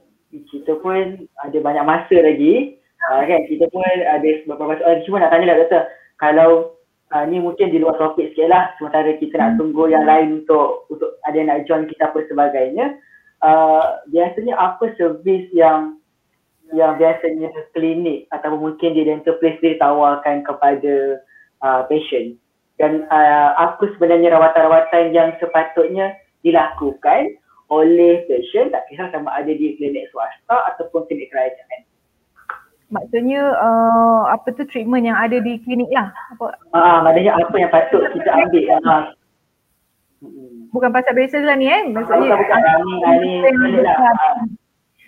kita 0.52 0.74
pun 0.82 1.30
ada 1.42 1.58
banyak 1.64 1.86
masa 1.86 2.16
lagi. 2.20 2.82
Uh, 3.08 3.22
kan 3.24 3.46
kita 3.48 3.70
pun 3.72 3.86
ada 3.86 4.30
beberapa 4.44 4.76
masa. 4.76 4.82
Uh, 4.84 5.00
cuma 5.08 5.22
nak 5.24 5.32
tanya 5.32 5.54
lah 5.54 5.58
doktor. 5.64 5.84
Kalau 6.20 6.76
uh, 7.14 7.24
ni 7.28 7.38
mungkin 7.40 7.70
di 7.70 7.78
luar 7.78 7.96
topik 8.00 8.34
sikit 8.34 8.50
lah 8.50 8.74
sementara 8.78 9.16
kita 9.20 9.38
nak 9.38 9.56
hmm. 9.56 9.60
tunggu 9.62 9.84
yang 9.92 10.06
lain 10.08 10.44
untuk 10.44 10.90
untuk 10.90 11.20
ada 11.28 11.36
yang 11.36 11.50
nak 11.52 11.64
join 11.70 11.86
kita 11.86 12.10
apa 12.10 12.20
sebagainya 12.26 12.86
uh, 13.46 14.02
biasanya 14.10 14.54
apa 14.58 14.86
servis 14.98 15.46
yang 15.54 16.00
yang 16.74 16.98
biasanya 16.98 17.54
klinik 17.78 18.26
ataupun 18.34 18.74
mungkin 18.74 18.98
di 18.98 19.06
dental 19.06 19.38
place 19.38 19.60
dia 19.62 19.78
tawarkan 19.78 20.42
kepada 20.42 21.22
uh, 21.62 21.86
patient 21.86 22.36
dan 22.76 23.08
uh, 23.08 23.56
apa 23.56 23.88
sebenarnya 23.96 24.36
rawatan-rawatan 24.36 25.16
yang 25.16 25.32
sepatutnya 25.40 26.16
dilakukan 26.44 27.40
oleh 27.74 28.22
patient 28.30 28.76
tak 28.76 28.86
kisah 28.92 29.10
sama 29.10 29.34
ada 29.34 29.50
di 29.50 29.74
klinik 29.80 30.06
swasta 30.14 30.76
ataupun 30.76 31.08
klinik 31.10 31.34
kerajaan. 31.34 31.82
Maksudnya 32.94 33.42
uh, 33.58 34.30
apa 34.30 34.54
tu 34.54 34.62
treatment 34.70 35.10
yang 35.10 35.18
ada 35.18 35.42
di 35.42 35.58
klinik 35.66 35.90
lah? 35.90 36.14
Apa? 36.38 36.54
Ah 36.78 37.02
maknanya 37.02 37.42
apa 37.42 37.56
yang 37.58 37.72
patut 37.74 38.06
kita 38.14 38.30
ambil 38.30 38.66
ah. 38.86 39.04
Bukan 40.70 40.90
pasal 40.94 41.16
braces 41.18 41.42
lah 41.48 41.58
ni 41.58 41.72
eh? 41.72 41.90
Maksudnya 41.90 42.36
bukan, 42.36 42.62
bukan. 42.62 43.14
Ini, 43.24 43.32
ini, 43.50 43.80
lah. 43.82 43.98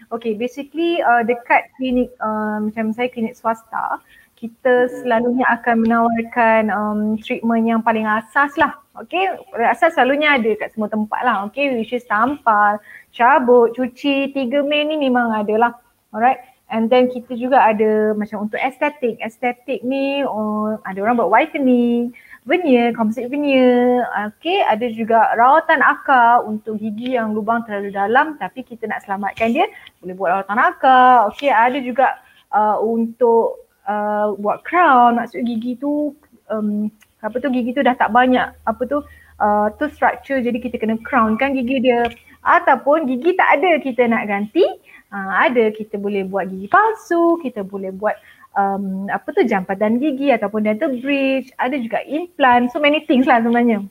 Okay, 0.07 0.39
basically 0.39 1.03
uh, 1.03 1.19
dekat 1.19 1.67
klinik 1.75 2.15
uh, 2.23 2.63
macam 2.63 2.95
saya 2.95 3.11
klinik 3.11 3.35
swasta, 3.35 3.99
kita 4.37 4.85
selalunya 5.01 5.43
akan 5.49 5.75
menawarkan 5.81 6.61
um, 6.69 6.99
treatment 7.17 7.65
yang 7.65 7.81
paling 7.81 8.05
asas 8.05 8.53
lah. 8.55 8.77
Okay, 8.93 9.33
asas 9.65 9.97
selalunya 9.97 10.37
ada 10.37 10.53
kat 10.57 10.73
semua 10.73 10.89
tempat 10.89 11.21
lah. 11.25 11.49
Okay, 11.49 11.73
which 11.73 11.93
is 11.93 12.05
tampal, 12.05 12.77
cabut, 13.09 13.73
cuci, 13.73 14.29
tiga 14.33 14.61
main 14.61 14.93
ni 14.93 14.97
memang 15.01 15.33
ada 15.33 15.55
lah. 15.57 15.73
Alright, 16.13 16.37
And 16.67 16.91
then 16.91 17.07
kita 17.07 17.39
juga 17.39 17.63
ada 17.63 18.11
macam 18.11 18.51
untuk 18.51 18.59
estetik. 18.59 19.15
Estetik 19.23 19.87
ni 19.87 20.19
oh, 20.27 20.75
ada 20.83 20.99
orang 20.99 21.15
buat 21.15 21.31
whitening, 21.31 22.11
veneer, 22.43 22.91
composite 22.91 23.31
veneer. 23.31 24.03
Okay, 24.35 24.67
ada 24.67 24.83
juga 24.91 25.31
rawatan 25.39 25.79
akar 25.79 26.43
untuk 26.43 26.75
gigi 26.75 27.15
yang 27.15 27.31
lubang 27.31 27.63
terlalu 27.63 27.95
dalam 27.95 28.35
tapi 28.35 28.67
kita 28.67 28.83
nak 28.83 28.99
selamatkan 29.07 29.55
dia, 29.55 29.63
boleh 30.03 30.15
buat 30.19 30.29
rawatan 30.35 30.59
akar. 30.59 31.31
Okay, 31.31 31.55
ada 31.55 31.79
juga 31.79 32.19
uh, 32.51 32.83
untuk 32.83 33.66
uh, 33.87 34.35
buat 34.37 34.61
crown, 34.67 35.17
maksud 35.17 35.47
gigi 35.47 35.79
tu 35.79 36.13
um, 36.51 36.91
apa 37.23 37.41
tu 37.41 37.49
gigi 37.49 37.73
tu 37.73 37.81
dah 37.81 37.97
tak 37.97 38.13
banyak 38.13 38.53
apa 38.67 38.81
tu 38.85 39.01
uh, 39.41 39.67
tu 39.81 39.89
structure 39.89 40.37
jadi 40.37 40.59
kita 40.61 40.77
kena 40.77 41.01
crown 41.01 41.33
kan 41.39 41.57
gigi 41.57 41.81
dia 41.81 42.05
ataupun 42.45 43.09
gigi 43.09 43.33
tak 43.33 43.57
ada 43.57 43.81
kita 43.81 44.05
nak 44.05 44.29
ganti 44.29 44.63
uh, 45.09 45.33
ada 45.49 45.73
kita 45.73 45.97
boleh 45.97 46.29
buat 46.29 46.45
gigi 46.45 46.69
palsu 46.69 47.41
kita 47.41 47.65
boleh 47.65 47.89
buat 47.89 48.13
um, 48.57 49.07
apa 49.13 49.29
tu 49.31 49.45
jampatan 49.45 50.01
gigi 50.01 50.33
ataupun 50.33 50.65
dental 50.65 50.97
bridge, 50.99 51.53
ada 51.61 51.77
juga 51.77 52.01
implant, 52.09 52.73
so 52.73 52.81
many 52.81 53.05
things 53.05 53.29
lah 53.29 53.39
sebenarnya. 53.39 53.85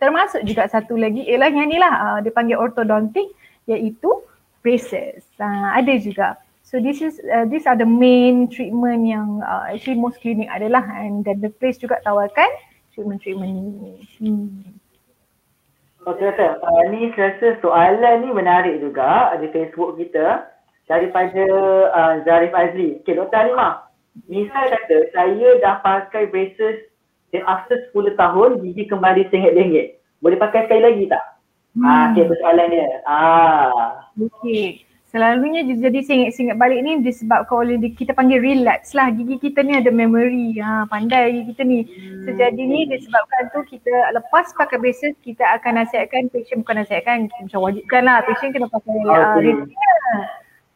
Termasuk 0.00 0.48
juga 0.48 0.64
satu 0.66 0.96
lagi 0.96 1.28
ialah 1.28 1.52
yang 1.52 1.68
ni 1.68 1.76
lah, 1.76 1.92
uh, 1.92 2.18
dia 2.24 2.32
panggil 2.32 2.56
orthodontic 2.56 3.28
iaitu 3.68 4.08
braces. 4.64 5.28
Uh, 5.36 5.76
ada 5.76 5.92
juga. 6.00 6.40
So 6.70 6.78
this 6.78 7.02
is 7.02 7.18
uh, 7.26 7.50
these 7.50 7.66
are 7.66 7.74
the 7.74 7.82
main 7.82 8.46
treatment 8.46 9.02
yang 9.02 9.42
uh, 9.42 9.66
actually 9.66 9.98
most 9.98 10.22
clinic 10.22 10.46
adalah 10.54 10.86
and 11.02 11.26
then 11.26 11.42
the 11.42 11.50
place 11.50 11.82
juga 11.82 11.98
tawarkan 12.06 12.46
treatment-treatment 12.94 13.50
ni. 13.82 13.94
Hmm. 14.22 14.78
Okay, 16.06 16.30
okay. 16.30 16.50
Uh, 16.62 16.82
ni 16.94 17.10
rasa 17.10 17.58
soalan 17.58 18.22
ni 18.22 18.30
menarik 18.30 18.78
juga 18.78 19.34
di 19.42 19.50
Facebook 19.50 19.98
kita 19.98 20.46
daripada 20.86 21.42
uh, 21.90 22.14
Zarif 22.22 22.54
Azli. 22.54 23.02
Okay, 23.02 23.18
Dr. 23.18 23.34
Halimah. 23.34 23.90
Misal 24.30 24.70
kata 24.70 25.10
saya 25.10 25.58
dah 25.58 25.82
pakai 25.82 26.30
braces 26.30 26.86
dan 27.34 27.42
after 27.50 27.82
10 27.90 28.14
tahun 28.14 28.62
gigi 28.62 28.86
kembali 28.86 29.26
sengit-dengit. 29.34 29.98
Boleh 30.22 30.38
pakai 30.38 30.70
sekali 30.70 30.86
lagi 30.86 31.10
tak? 31.10 31.24
Hmm. 31.74 31.82
Ah, 31.82 32.02
okay, 32.14 32.30
persoalan 32.30 32.70
dia. 32.70 32.90
Ah. 33.10 34.06
Okay. 34.14 34.86
Selalunya 35.10 35.66
jadi 35.66 36.06
sengit-sengit 36.06 36.54
balik 36.54 36.86
ni 36.86 37.02
disebabkan 37.02 37.66
oleh 37.66 37.82
kita 37.98 38.14
panggil 38.14 38.38
relapse 38.38 38.94
lah. 38.94 39.10
Gigi 39.10 39.42
kita 39.42 39.66
ni 39.66 39.74
ada 39.74 39.90
memory. 39.90 40.54
Ha, 40.62 40.86
pandai 40.86 41.34
gigi 41.34 41.50
kita 41.50 41.62
ni. 41.66 41.82
So 42.22 42.30
jadi 42.38 42.62
ni 42.62 42.86
disebabkan 42.86 43.50
tu 43.50 43.66
kita 43.66 44.14
lepas 44.14 44.54
pakai 44.54 44.78
braces 44.78 45.18
kita 45.26 45.42
akan 45.58 45.82
nasihatkan 45.82 46.30
patient 46.30 46.62
bukan 46.62 46.86
nasihatkan 46.86 47.26
macam 47.26 47.58
wajibkan 47.58 48.06
lah 48.06 48.22
patient 48.22 48.54
kena 48.54 48.70
pakai 48.70 48.94
okay. 49.02 49.54
uh, 49.58 50.26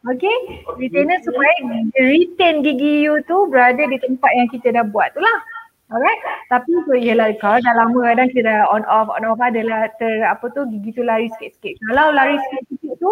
Okay, 0.05 0.37
retainer 0.77 1.17
supaya 1.25 1.49
retain 1.97 2.61
gigi 2.61 3.09
you 3.09 3.25
tu 3.25 3.49
berada 3.49 3.89
di 3.89 3.97
tempat 3.97 4.31
yang 4.37 4.45
kita 4.53 4.69
dah 4.69 4.85
buat 4.85 5.09
tu 5.17 5.23
lah. 5.23 5.37
Alright, 5.89 6.21
tapi 6.53 6.69
tu 6.85 6.93
ialah 6.93 7.33
kalau 7.41 7.57
dah 7.57 7.73
lama 7.73 8.13
kadang 8.13 8.29
kita 8.29 8.69
on 8.69 8.85
off, 8.85 9.09
on 9.09 9.25
off 9.25 9.41
adalah 9.41 9.89
ter 9.97 10.21
apa 10.21 10.45
tu 10.53 10.69
gigi 10.69 10.93
tu 10.93 11.01
lari 11.01 11.25
sikit-sikit. 11.37 11.81
Kalau 11.89 12.13
lari 12.13 12.37
sikit-sikit 12.37 13.01
tu, 13.01 13.09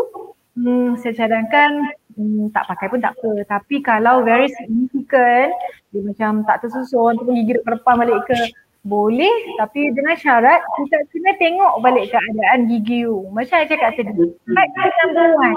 hmm, 0.57 0.99
saya 1.01 1.13
cadangkan 1.13 1.93
hmm, 2.17 2.53
tak 2.53 2.65
pakai 2.69 2.87
pun 2.89 2.99
tak 3.01 3.13
apa. 3.17 3.31
Tapi 3.47 3.75
kalau 3.81 4.25
very 4.25 4.49
significant, 4.53 5.51
dia 5.93 6.01
macam 6.01 6.45
tak 6.45 6.65
tersusun 6.65 7.17
ataupun 7.17 7.33
gigi 7.37 7.53
depan 7.61 7.95
balik 7.97 8.19
ke, 8.29 8.37
boleh 8.83 9.31
tapi 9.55 9.95
dengan 9.95 10.11
syarat 10.19 10.59
kita 10.59 11.07
kena 11.07 11.31
tengok 11.39 11.79
balik 11.79 12.11
keadaan 12.11 12.67
gigi 12.67 13.07
you. 13.07 13.23
Macam 13.31 13.63
saya 13.63 13.65
cakap 13.67 13.95
tadi, 13.95 14.11
baik 14.27 14.69
kita 14.75 15.03
buat 15.15 15.55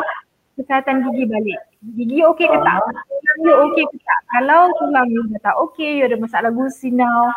kesihatan 0.56 0.96
gigi 1.10 1.24
balik. 1.26 1.58
Gigi 1.98 2.18
okey 2.22 2.46
ke 2.46 2.58
tak? 2.62 2.78
Tulang 2.86 3.40
you 3.42 3.54
okey 3.70 3.84
ke 3.90 3.98
tak? 4.06 4.20
Kalau 4.30 4.70
tulang 4.78 5.08
you 5.10 5.22
dah 5.34 5.52
tak 5.52 5.56
okey, 5.68 6.00
you 6.00 6.04
ada 6.06 6.16
masalah 6.16 6.50
gusi 6.54 6.94
now, 6.94 7.34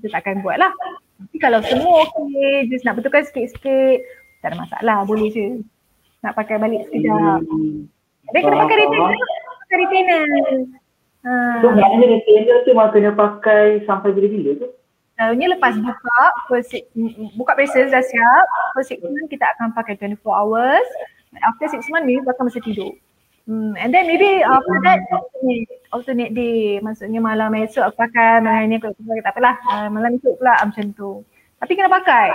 kita 0.00 0.16
takkan 0.16 0.40
buat 0.40 0.56
lah. 0.56 0.72
Tapi 1.18 1.36
kalau 1.38 1.60
semua 1.60 2.08
okey, 2.08 2.72
just 2.72 2.88
nak 2.88 2.96
betulkan 2.96 3.22
sikit-sikit, 3.28 4.00
tak 4.40 4.54
ada 4.54 4.56
masalah, 4.64 4.96
boleh 5.04 5.28
je. 5.28 5.60
Nak 6.24 6.34
pakai 6.34 6.56
balik 6.58 6.86
sekejap. 6.88 7.40
Dia 8.34 8.40
kena 8.44 8.56
pakai 8.66 8.76
retainer, 8.76 9.18
pakai 9.64 9.76
retainer. 9.80 10.22
Ha. 11.24 11.32
So 11.62 11.66
maknanya 11.72 12.06
retainer 12.18 12.56
tu 12.62 12.70
memang 12.74 12.90
kena 12.92 13.10
pakai 13.14 13.82
sampai 13.86 14.10
bila-bila 14.12 14.50
tu? 14.58 14.68
Selalunya 15.18 15.48
lepas 15.50 15.74
buka, 15.82 16.20
buka 17.34 17.52
braces 17.58 17.90
dah 17.90 18.04
siap, 18.04 18.46
first 18.78 18.94
kita 19.26 19.44
akan 19.58 19.74
pakai 19.74 19.98
24 19.98 20.22
hours 20.22 20.86
after 21.42 21.66
six 21.66 21.90
months 21.90 22.06
maybe 22.06 22.22
bakal 22.22 22.46
masa 22.46 22.62
tidur. 22.62 22.94
Hmm, 23.48 23.72
and 23.80 23.90
then 23.96 24.04
maybe 24.04 24.44
after 24.44 24.76
that 24.84 25.00
alternate, 25.08 25.68
alternate 25.88 26.32
day. 26.36 26.76
Maksudnya 26.84 27.16
malam 27.16 27.56
esok 27.56 27.80
aku 27.80 27.96
pakai, 28.04 28.44
malam 28.44 28.68
ni 28.68 28.76
aku 28.76 28.92
pakai 28.92 29.24
tak 29.24 29.32
apalah. 29.32 29.54
Uh, 29.64 29.88
malam 29.88 30.20
esok 30.20 30.36
pula 30.36 30.54
macam 30.60 30.86
tu. 30.92 31.24
Tapi 31.56 31.72
kena 31.72 31.88
pakai. 31.88 32.28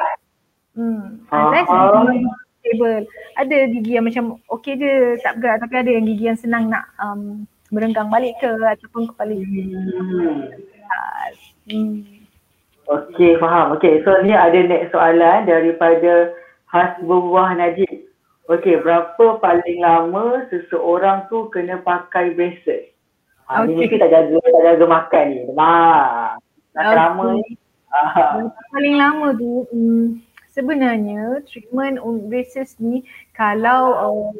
Hmm. 0.73 1.21
Uh-huh. 1.29 2.33
Stable. 2.63 3.03
Ada 3.35 3.57
gigi 3.67 3.91
yang 3.99 4.07
macam 4.07 4.39
okey 4.47 4.79
je 4.79 5.19
tak 5.19 5.37
bergerak 5.37 5.59
tapi 5.67 5.75
ada 5.83 5.91
yang 5.91 6.05
gigi 6.07 6.25
yang 6.31 6.39
senang 6.39 6.71
nak 6.71 6.87
um, 6.95 7.43
merenggang 7.75 8.07
balik 8.07 8.39
ke 8.39 8.47
ataupun 8.47 9.11
kepala 9.11 9.35
gigi. 9.35 9.75
Hmm. 9.75 10.47
hmm. 11.67 11.95
Okey 12.87 13.35
faham. 13.43 13.75
Okey 13.75 13.99
so 14.07 14.15
ni 14.23 14.31
ada 14.31 14.55
next 14.63 14.95
soalan 14.95 15.43
daripada 15.43 16.31
Hasbullah 16.71 17.53
Najib. 17.59 18.09
Okey, 18.51 18.83
berapa 18.83 19.39
paling 19.39 19.79
lama 19.79 20.43
seseorang 20.51 21.31
tu 21.31 21.47
kena 21.47 21.79
pakai 21.79 22.35
braces? 22.35 22.91
Ha, 23.47 23.63
okay. 23.63 23.87
Ni 23.87 23.95
tak 23.95 24.11
jaga, 24.11 24.35
tak 24.35 24.63
jaga 24.67 24.85
makan 24.87 25.25
ni. 25.31 25.39
Nak 25.55 26.35
okay. 26.75 26.91
lama 26.91 27.25
ni. 27.39 27.55
Ha. 27.87 28.43
Paling 28.73 28.95
lama 28.99 29.27
tu, 29.37 29.63
hmm, 29.71 30.19
sebenarnya 30.53 31.41
treatment 31.49 31.97
braces 32.29 32.77
ni 32.77 33.01
kalau 33.33 33.81
uh, 33.97 34.31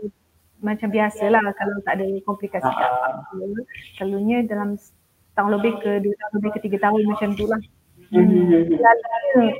macam 0.63 0.87
biasalah 0.87 1.43
kalau 1.59 1.75
tak 1.83 1.99
ada 1.99 2.07
komplikasi 2.23 2.63
ha. 2.63 3.19
apa 3.19 3.43
selalunya 3.99 4.47
dalam 4.47 4.79
tahun 5.35 5.59
lebih 5.59 5.73
ke 5.81 5.91
dua 5.99 6.13
tahun 6.15 6.33
lebih 6.39 6.51
ke 6.55 6.59
tiga 6.69 6.77
tahun 6.87 7.01
macam 7.09 7.29
tu 7.35 7.45
lah. 7.49 7.61
Hmm. 8.13 8.29
hmm. 8.29 9.51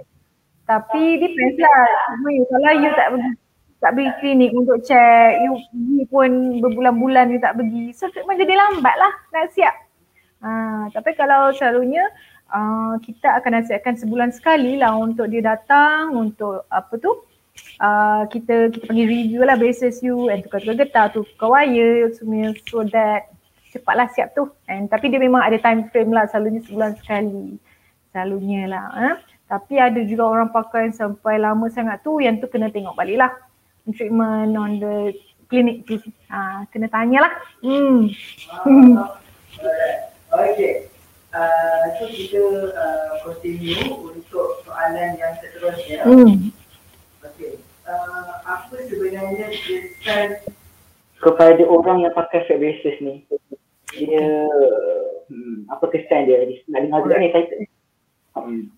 Tapi 0.63 1.03
depends 1.19 1.57
lah. 1.59 1.83
Kalau 2.23 2.71
you 2.77 2.91
tak 2.93 3.07
pergi 3.11 3.31
tak 3.83 3.91
pergi 3.99 4.11
klinik 4.23 4.51
untuk 4.55 4.79
check, 4.87 5.43
you 5.43 5.59
pergi 5.59 6.01
pun 6.07 6.29
berbulan-bulan 6.63 7.35
you 7.35 7.41
tak 7.41 7.59
pergi. 7.59 7.91
So 7.91 8.07
treatment 8.13 8.39
jadi 8.39 8.55
lambat 8.55 8.95
lah 8.95 9.13
nak 9.35 9.51
siap. 9.51 9.75
Ha, 10.43 10.91
tapi 10.91 11.15
kalau 11.15 11.51
selalunya 11.55 12.03
uh, 12.49 12.97
kita 12.99 13.39
akan 13.39 13.61
nasihatkan 13.61 13.95
sebulan 13.95 14.33
sekali 14.35 14.75
lah 14.75 14.97
untuk 14.97 15.29
dia 15.29 15.43
datang 15.43 16.11
untuk 16.17 16.65
apa 16.67 16.97
tu 16.97 17.23
uh, 17.79 18.23
kita 18.27 18.73
kita 18.73 18.85
panggil 18.89 19.07
review 19.07 19.41
lah 19.45 19.57
basis 19.57 20.01
you 20.01 20.27
and 20.33 20.43
tukar-tukar 20.43 20.75
getah, 20.83 21.07
tukar 21.13 21.53
wire 21.53 22.09
semua 22.17 22.51
so 22.67 22.83
that 22.89 23.29
cepatlah 23.73 24.05
siap 24.13 24.37
tu. 24.37 24.45
And, 24.69 24.85
tapi 24.85 25.09
dia 25.09 25.17
memang 25.17 25.41
ada 25.41 25.57
time 25.57 25.89
frame 25.89 26.13
lah 26.13 26.29
selalunya 26.29 26.61
sebulan 26.61 26.93
sekali. 27.01 27.57
Selalunya 28.13 28.69
lah. 28.69 28.85
Ha? 28.93 29.09
Tapi 29.49 29.81
ada 29.81 30.01
juga 30.05 30.29
orang 30.29 30.53
pakai 30.53 30.93
sampai 30.93 31.41
lama 31.41 31.65
sangat 31.73 32.05
tu 32.05 32.21
yang 32.21 32.37
tu 32.37 32.45
kena 32.45 32.69
tengok 32.69 32.93
balik 32.93 33.17
lah 33.17 33.33
treatment 33.91 34.55
on 34.55 34.79
the 34.79 35.11
clinic 35.49 35.83
tu. 35.89 35.97
Ha, 36.29 36.63
kena 36.69 36.87
tanyalah. 36.87 37.33
Hmm. 37.65 38.07
Okay. 40.33 40.92
Uh, 41.33 41.85
so 41.97 42.05
kita 42.13 42.43
uh, 42.77 43.17
continue 43.25 43.89
untuk 43.89 44.61
soalan 44.61 45.17
yang 45.17 45.33
seterusnya. 45.41 46.05
Hmm. 46.05 46.53
Okay. 47.25 47.57
Uh, 47.83 48.31
apa 48.45 48.77
sebenarnya 48.85 49.49
kesan 49.49 50.39
kepada 51.17 51.63
orang 51.65 52.05
yang 52.05 52.13
pakai 52.13 52.45
fat 52.45 52.61
braces 52.61 52.95
ni? 53.01 53.25
Dia 53.97 54.45
hmm, 55.25 55.73
apa 55.73 55.85
kesan 55.89 56.29
dia? 56.29 56.45
Nak 56.69 56.79
dengar 56.85 57.01
juga 57.01 57.17
ni 57.17 57.33
saya 57.33 57.65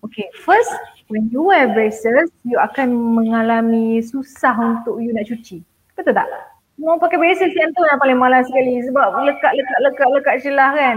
Okay, 0.04 0.28
first 0.44 0.68
when 1.08 1.32
you 1.32 1.40
wear 1.48 1.64
braces, 1.72 2.28
you 2.44 2.60
akan 2.60 2.92
mengalami 2.92 4.04
susah 4.04 4.52
untuk 4.52 5.00
you 5.00 5.16
nak 5.16 5.24
cuci. 5.28 5.64
Betul 5.96 6.12
tak? 6.12 6.28
Mau 6.76 7.00
pakai 7.00 7.16
braces 7.16 7.56
yang 7.56 7.72
tu 7.72 7.80
yang 7.88 7.96
paling 7.96 8.20
malas 8.20 8.44
sekali 8.48 8.84
sebab 8.84 9.16
lekat 9.24 9.52
lekat 9.56 9.78
lekat 9.80 10.08
lekat 10.12 10.34
celah 10.44 10.70
kan. 10.76 10.96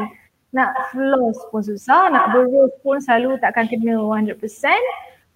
Nak 0.49 0.69
floss 0.89 1.37
pun 1.53 1.61
susah, 1.61 2.09
nak 2.09 2.33
berus 2.33 2.73
pun 2.81 2.97
selalu 2.97 3.37
takkan 3.37 3.69
kena 3.69 4.01
100%. 4.01 4.33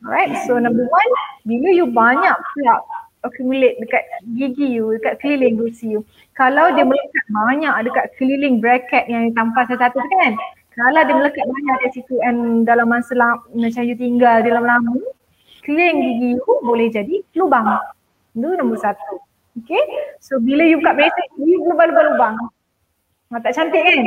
Alright, 0.04 0.34
so 0.44 0.60
number 0.60 0.84
one, 0.84 1.12
bila 1.48 1.70
you 1.72 1.88
banyak 1.88 2.34
plug 2.34 2.84
accumulate 3.24 3.80
dekat 3.80 4.04
gigi 4.36 4.68
you, 4.76 4.92
dekat 5.00 5.16
keliling 5.24 5.56
gusi 5.56 5.96
you. 5.96 6.02
Kalau 6.36 6.76
dia 6.76 6.84
melekat 6.84 7.26
banyak 7.32 7.72
dekat 7.88 8.06
keliling 8.20 8.60
bracket 8.60 9.08
yang 9.08 9.32
tampal 9.32 9.64
satu-satu 9.64 9.96
kan, 9.96 10.36
kalau 10.76 11.02
dia 11.08 11.16
melekat 11.16 11.46
banyak 11.48 11.78
di 11.88 11.90
situ 11.96 12.20
and 12.26 12.68
dalam 12.68 12.92
masa 12.92 13.16
lama, 13.16 13.40
macam 13.56 13.84
you 13.88 13.96
tinggal 13.96 14.44
dalam 14.44 14.68
lama, 14.68 14.92
clean 15.64 16.04
gigi 16.04 16.36
you 16.36 16.54
boleh 16.68 16.92
jadi 16.92 17.24
lubang. 17.40 17.80
Itu 18.36 18.60
nombor 18.60 18.84
satu. 18.84 19.24
Okay. 19.64 19.80
So 20.20 20.42
bila 20.42 20.66
you 20.66 20.82
buka 20.82 20.98
mesej, 20.98 21.28
you 21.40 21.64
lubang-lubang. 21.64 22.36
Ha, 23.32 23.40
tak 23.40 23.54
cantik 23.56 23.82
kan? 23.86 23.98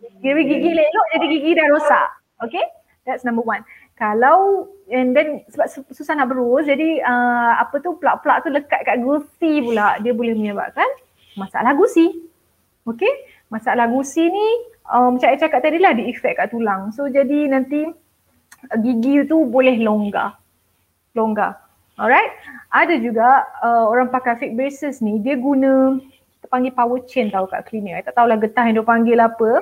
Gigi 0.00 0.42
gigi 0.48 0.70
elok 0.72 1.06
jadi 1.12 1.26
gigi 1.28 1.50
dah 1.56 1.66
rosak. 1.72 2.08
Okay. 2.48 2.64
That's 3.04 3.24
number 3.24 3.44
one. 3.44 3.64
kalau 4.00 4.64
and 4.88 5.12
then 5.12 5.44
sebab 5.52 5.68
susah 5.92 6.16
nak 6.16 6.32
berus 6.32 6.64
jadi 6.64 7.04
uh, 7.04 7.60
apa 7.60 7.84
tu 7.84 8.00
plak-plak 8.00 8.40
tu 8.40 8.48
lekat 8.48 8.80
kat 8.88 8.96
gusi 9.04 9.60
pula 9.60 10.00
dia 10.00 10.16
boleh 10.16 10.32
menyebabkan 10.32 10.88
masalah 11.36 11.76
gusi. 11.76 12.24
Okay, 12.88 13.12
masalah 13.52 13.92
gusi 13.92 14.24
ni 14.24 14.46
um, 14.88 15.14
macam 15.14 15.28
saya 15.28 15.36
cakap 15.36 15.60
tadi 15.60 15.76
lah 15.76 15.92
di 15.92 16.08
efek 16.08 16.40
kat 16.40 16.48
tulang. 16.48 16.88
So 16.96 17.12
jadi 17.12 17.52
nanti 17.52 17.92
gigi 18.80 19.28
tu 19.28 19.44
boleh 19.44 19.76
longgar. 19.84 20.40
Longgar. 21.12 21.60
Alright. 22.00 22.32
Ada 22.72 22.96
juga 23.04 23.44
uh, 23.60 23.84
orang 23.84 24.08
pakai 24.08 24.40
fake 24.40 24.56
braces 24.56 25.04
ni 25.04 25.20
dia 25.20 25.36
guna 25.36 26.00
kita 26.40 26.48
panggil 26.48 26.72
power 26.72 27.04
chain 27.04 27.28
tau 27.28 27.44
kat 27.44 27.68
klinik. 27.68 28.00
I 28.00 28.02
tak 28.02 28.16
tahulah 28.16 28.40
getah 28.40 28.64
yang 28.64 28.80
dia 28.80 28.86
panggil 28.88 29.20
apa. 29.20 29.60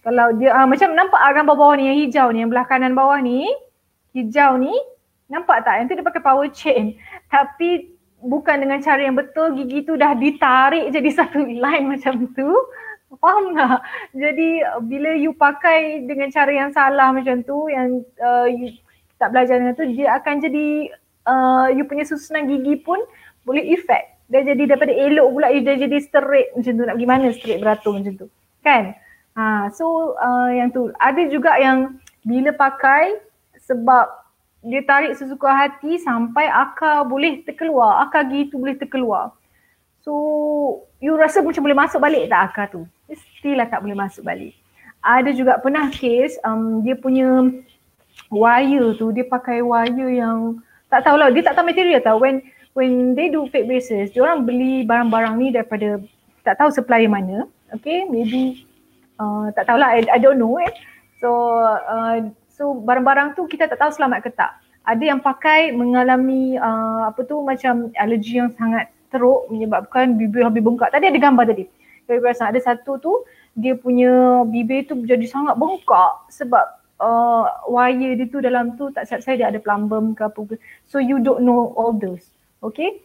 Kalau 0.00 0.32
dia 0.36 0.56
uh, 0.56 0.64
macam 0.64 0.96
nampak 0.96 1.20
gambar 1.20 1.56
bawah 1.56 1.74
ni 1.76 1.84
yang 1.88 1.98
hijau 2.04 2.26
ni 2.32 2.38
yang 2.40 2.50
belah 2.50 2.64
kanan 2.64 2.96
bawah 2.96 3.20
ni 3.20 3.44
hijau 4.16 4.56
ni 4.56 4.72
nampak 5.28 5.62
tak? 5.62 5.76
Nanti 5.76 5.94
dia 5.98 6.06
pakai 6.06 6.22
power 6.24 6.48
chain. 6.50 6.96
Tapi 7.28 7.94
bukan 8.20 8.64
dengan 8.64 8.80
cara 8.80 9.00
yang 9.00 9.16
betul 9.16 9.56
gigi 9.56 9.84
tu 9.84 9.96
dah 9.96 10.16
ditarik 10.16 10.92
jadi 10.92 11.08
satu 11.20 11.44
line 11.44 11.86
macam 11.88 12.28
tu 12.32 12.48
faham 13.20 13.52
tak? 13.52 13.80
Jadi 14.16 14.64
bila 14.88 15.10
you 15.18 15.36
pakai 15.36 16.08
dengan 16.08 16.32
cara 16.32 16.52
yang 16.52 16.70
salah 16.72 17.12
macam 17.12 17.44
tu 17.44 17.68
yang 17.68 18.00
uh, 18.22 18.48
you 18.48 18.72
tak 19.20 19.36
belajar 19.36 19.60
dengan 19.60 19.76
tu 19.76 19.84
dia 19.84 20.16
akan 20.16 20.40
jadi 20.40 20.66
uh, 21.28 21.68
you 21.76 21.84
punya 21.84 22.08
susunan 22.08 22.48
gigi 22.48 22.80
pun 22.80 22.96
boleh 23.44 23.76
efek 23.76 24.16
dia 24.30 24.46
jadi 24.46 24.62
daripada 24.72 24.94
elok 24.94 25.28
pula 25.34 25.48
dia 25.50 25.74
jadi 25.74 25.98
straight 26.00 26.54
macam 26.54 26.72
tu 26.72 26.82
nak 26.86 26.94
pergi 26.96 27.08
mana 27.10 27.26
straight 27.34 27.60
beratur 27.60 27.92
macam 27.98 28.14
tu 28.14 28.26
kan 28.62 28.94
ha, 29.36 29.68
so 29.74 30.16
uh, 30.18 30.48
yang 30.50 30.70
tu 30.70 30.90
ada 30.98 31.22
juga 31.28 31.56
yang 31.58 31.98
bila 32.24 32.54
pakai 32.54 33.18
sebab 33.60 34.06
dia 34.60 34.84
tarik 34.84 35.16
sesuka 35.16 35.48
hati 35.48 35.96
sampai 36.00 36.44
akar 36.44 37.08
boleh 37.08 37.40
terkeluar, 37.48 38.04
akar 38.04 38.28
gigi 38.28 38.52
tu 38.52 38.60
boleh 38.60 38.76
terkeluar. 38.76 39.32
So 40.04 40.12
you 41.00 41.16
rasa 41.16 41.40
macam 41.40 41.64
boleh 41.64 41.78
masuk 41.78 42.00
balik 42.00 42.28
tak 42.28 42.52
akar 42.52 42.66
tu? 42.68 42.82
Still 43.40 43.56
lah 43.56 43.68
tak 43.68 43.80
boleh 43.80 43.96
masuk 43.96 44.24
balik. 44.24 44.52
Ada 45.00 45.32
juga 45.32 45.56
pernah 45.56 45.88
case 45.88 46.36
um, 46.44 46.84
dia 46.84 46.92
punya 46.92 47.48
wire 48.28 48.92
tu 49.00 49.08
dia 49.16 49.24
pakai 49.24 49.64
wire 49.64 50.12
yang 50.12 50.60
tak 50.92 51.08
tahulah 51.08 51.32
dia 51.32 51.40
tak 51.40 51.56
tahu 51.56 51.66
material 51.66 52.00
tau 52.04 52.20
when 52.20 52.44
when 52.76 53.16
they 53.16 53.32
do 53.32 53.48
fake 53.48 53.66
braces 53.66 54.12
dia 54.12 54.20
orang 54.20 54.44
beli 54.44 54.84
barang-barang 54.84 55.34
ni 55.40 55.48
daripada 55.54 56.02
tak 56.44 56.60
tahu 56.60 56.68
supplier 56.68 57.08
mana 57.08 57.48
okay 57.72 58.04
maybe 58.06 58.68
uh, 59.20 59.52
tak 59.52 59.68
tahulah 59.68 59.92
I, 59.92 60.08
I 60.08 60.18
don't 60.18 60.40
know 60.40 60.56
eh 60.56 60.72
so 61.20 61.28
uh, 61.68 62.24
So 62.60 62.76
barang-barang 62.76 63.40
tu 63.40 63.48
kita 63.48 63.72
tak 63.72 63.80
tahu 63.80 63.88
selamat 63.88 64.20
ke 64.20 64.36
tak. 64.36 64.52
Ada 64.84 65.00
yang 65.00 65.24
pakai 65.24 65.72
mengalami 65.72 66.60
uh, 66.60 67.08
apa 67.08 67.24
tu 67.24 67.40
macam 67.40 67.88
alergi 67.96 68.36
yang 68.36 68.52
sangat 68.52 68.92
teruk 69.08 69.48
menyebabkan 69.48 70.20
bibir 70.20 70.44
habis 70.44 70.60
bengkak. 70.60 70.92
Tadi 70.92 71.08
ada 71.08 71.16
gambar 71.16 71.48
tadi. 71.48 71.64
Saya 72.04 72.20
rasa 72.20 72.52
ada 72.52 72.60
satu 72.60 73.00
tu 73.00 73.12
dia 73.56 73.80
punya 73.80 74.44
bibir 74.44 74.84
tu 74.84 74.92
jadi 75.08 75.24
sangat 75.24 75.56
bengkak 75.56 76.28
sebab 76.28 76.64
uh, 77.00 77.48
wire 77.64 78.20
dia 78.20 78.28
tu 78.28 78.44
dalam 78.44 78.76
tu 78.76 78.92
tak 78.92 79.08
saya 79.08 79.40
dia 79.40 79.48
ada 79.48 79.56
plumbum 79.56 80.12
ke 80.12 80.28
apa 80.28 80.40
ke. 80.44 80.60
So 80.84 81.00
you 81.00 81.16
don't 81.24 81.40
know 81.40 81.72
all 81.80 81.96
those. 81.96 82.28
Okay. 82.60 83.00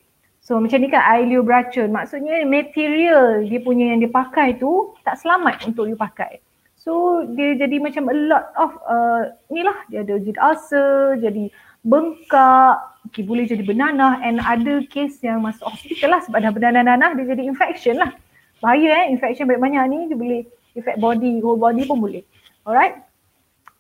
So 0.46 0.62
macam 0.62 0.78
ni 0.78 0.94
kan 0.94 1.02
Ailio 1.02 1.42
Bracun. 1.42 1.90
Maksudnya 1.90 2.46
material 2.46 3.50
dia 3.50 3.58
punya 3.66 3.90
yang 3.90 4.06
dia 4.06 4.14
pakai 4.14 4.62
tu 4.62 4.94
tak 5.02 5.18
selamat 5.18 5.66
untuk 5.66 5.90
you 5.90 5.98
pakai. 5.98 6.38
So 6.78 7.26
dia 7.34 7.58
jadi 7.58 7.82
macam 7.82 8.14
a 8.14 8.16
lot 8.16 8.46
of 8.54 8.72
uh, 8.86 9.34
ni 9.50 9.66
lah 9.66 9.74
dia 9.90 10.06
ada 10.06 10.22
jadi 10.22 10.38
ulcer, 10.38 11.18
jadi 11.18 11.50
bengkak, 11.82 12.78
okay, 13.10 13.26
boleh 13.26 13.50
jadi 13.50 13.66
bernanah 13.66 14.22
and 14.22 14.38
ada 14.38 14.86
case 14.86 15.18
yang 15.26 15.42
masuk 15.42 15.66
hospital 15.66 16.14
lah 16.14 16.22
sebab 16.30 16.38
dah 16.46 16.54
bernanah-nanah 16.54 17.18
dia 17.18 17.26
jadi 17.34 17.42
infection 17.42 17.98
lah. 17.98 18.14
Bahaya 18.62 19.02
eh 19.02 19.06
infection 19.10 19.50
banyak-banyak 19.50 19.84
ni 19.90 20.00
dia 20.14 20.18
boleh 20.18 20.42
effect 20.78 21.02
body, 21.02 21.42
whole 21.42 21.58
body 21.58 21.90
pun 21.90 21.98
boleh. 21.98 22.22
Alright. 22.70 23.02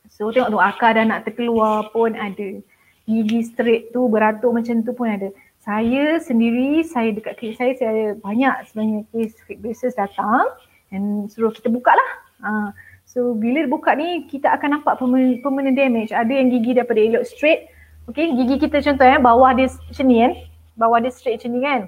So 0.09 0.33
tengok 0.33 0.49
tu 0.49 0.57
akar 0.57 0.97
dah 0.97 1.05
nak 1.05 1.29
terkeluar 1.29 1.93
pun 1.93 2.17
ada. 2.17 2.57
Gigi 3.05 3.45
straight 3.45 3.93
tu 3.93 4.09
beratur 4.09 4.49
macam 4.49 4.81
tu 4.81 4.97
pun 4.97 5.05
ada. 5.05 5.29
Saya 5.65 6.21
sendiri, 6.21 6.85
saya 6.85 7.09
dekat 7.09 7.41
klinik 7.41 7.57
saya, 7.57 7.73
saya 7.73 8.13
banyak 8.21 8.53
sebenarnya 8.69 9.01
case 9.09 9.33
fake 9.49 9.65
braces 9.65 9.97
datang 9.97 10.45
and 10.93 11.25
suruh 11.33 11.49
kita 11.49 11.73
buka 11.73 11.89
lah. 11.89 12.11
Uh, 12.45 12.69
So 13.05 13.31
bila 13.37 13.63
buka 13.69 13.95
ni 13.95 14.27
kita 14.27 14.51
akan 14.59 14.81
nampak 14.81 14.99
permanent, 14.99 15.39
permanent 15.39 15.77
damage. 15.77 16.11
Ada 16.11 16.35
yang 16.35 16.51
gigi 16.51 16.75
daripada 16.75 16.99
elok 16.99 17.23
straight. 17.23 17.71
Okay 18.11 18.33
gigi 18.33 18.59
kita 18.67 18.81
contoh 18.81 19.05
eh 19.07 19.21
bawah 19.21 19.55
dia 19.55 19.71
macam 19.71 20.05
ni 20.09 20.17
kan. 20.19 20.33
Bawah 20.75 20.99
dia 20.99 21.11
straight 21.13 21.39
macam 21.39 21.51
ni 21.55 21.61
kan. 21.63 21.81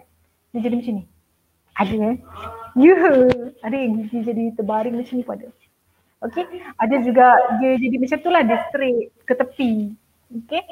Dia 0.56 0.60
jadi 0.64 0.76
macam 0.80 0.94
ni. 1.02 1.04
Ada 1.76 1.96
eh. 2.00 2.16
Yeah. 2.80 3.14
Ada 3.66 3.76
yang 3.76 3.92
gigi 4.06 4.18
jadi 4.24 4.44
terbaring 4.56 4.96
macam 4.96 5.14
ni 5.20 5.24
pun 5.28 5.36
ada. 5.36 5.50
Okay. 6.32 6.46
Ada 6.80 6.96
juga 7.04 7.26
dia 7.60 7.76
jadi 7.76 7.96
macam 8.00 8.18
tu 8.24 8.30
lah 8.32 8.42
dia 8.48 8.58
straight 8.72 9.12
ke 9.28 9.34
tepi. 9.36 9.72
Okay. 10.46 10.64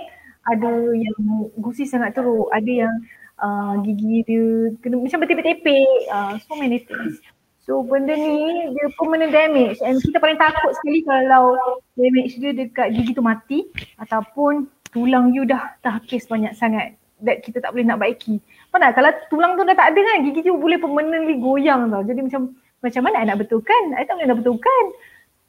Ada 0.46 0.72
yang 0.94 1.18
gusi 1.58 1.90
sangat 1.90 2.14
teruk. 2.14 2.50
Ada 2.54 2.72
yang 2.86 2.94
uh, 3.42 3.82
gigi 3.82 4.22
dia 4.26 4.72
kena 4.82 5.02
macam 5.02 5.20
bertepek-tepek. 5.26 5.90
Uh, 6.12 6.38
so 6.46 6.54
many 6.56 6.86
things. 6.86 7.20
So 7.66 7.82
benda 7.82 8.14
ni 8.14 8.70
dia 8.78 8.86
permanent 8.94 9.34
damage 9.34 9.82
and 9.82 9.98
kita 9.98 10.22
paling 10.22 10.38
takut 10.38 10.70
sekali 10.78 11.02
kalau 11.02 11.58
damage 11.98 12.38
dia 12.38 12.54
dekat 12.54 12.94
gigi 12.94 13.18
tu 13.18 13.26
mati 13.26 13.66
ataupun 13.98 14.70
tulang 14.94 15.34
you 15.34 15.50
dah 15.50 15.74
terhakis 15.82 16.30
banyak 16.30 16.54
sangat 16.54 16.94
that 17.26 17.42
kita 17.42 17.58
tak 17.58 17.74
boleh 17.74 17.90
nak 17.90 17.98
baiki. 17.98 18.38
Mana 18.70 18.94
kalau 18.94 19.10
tulang 19.34 19.58
tu 19.58 19.66
dah 19.66 19.74
tak 19.74 19.98
ada 19.98 20.00
kan 20.00 20.30
gigi 20.30 20.46
tu 20.46 20.54
boleh 20.62 20.78
permanently 20.78 21.42
goyang 21.42 21.90
tau. 21.90 22.06
Jadi 22.06 22.22
macam 22.22 22.54
macam 22.86 23.02
mana 23.02 23.16
I 23.18 23.26
nak 23.34 23.42
betulkan? 23.42 23.84
I 23.98 24.06
tak 24.06 24.14
boleh 24.14 24.30
nak 24.30 24.40
betulkan. 24.46 24.84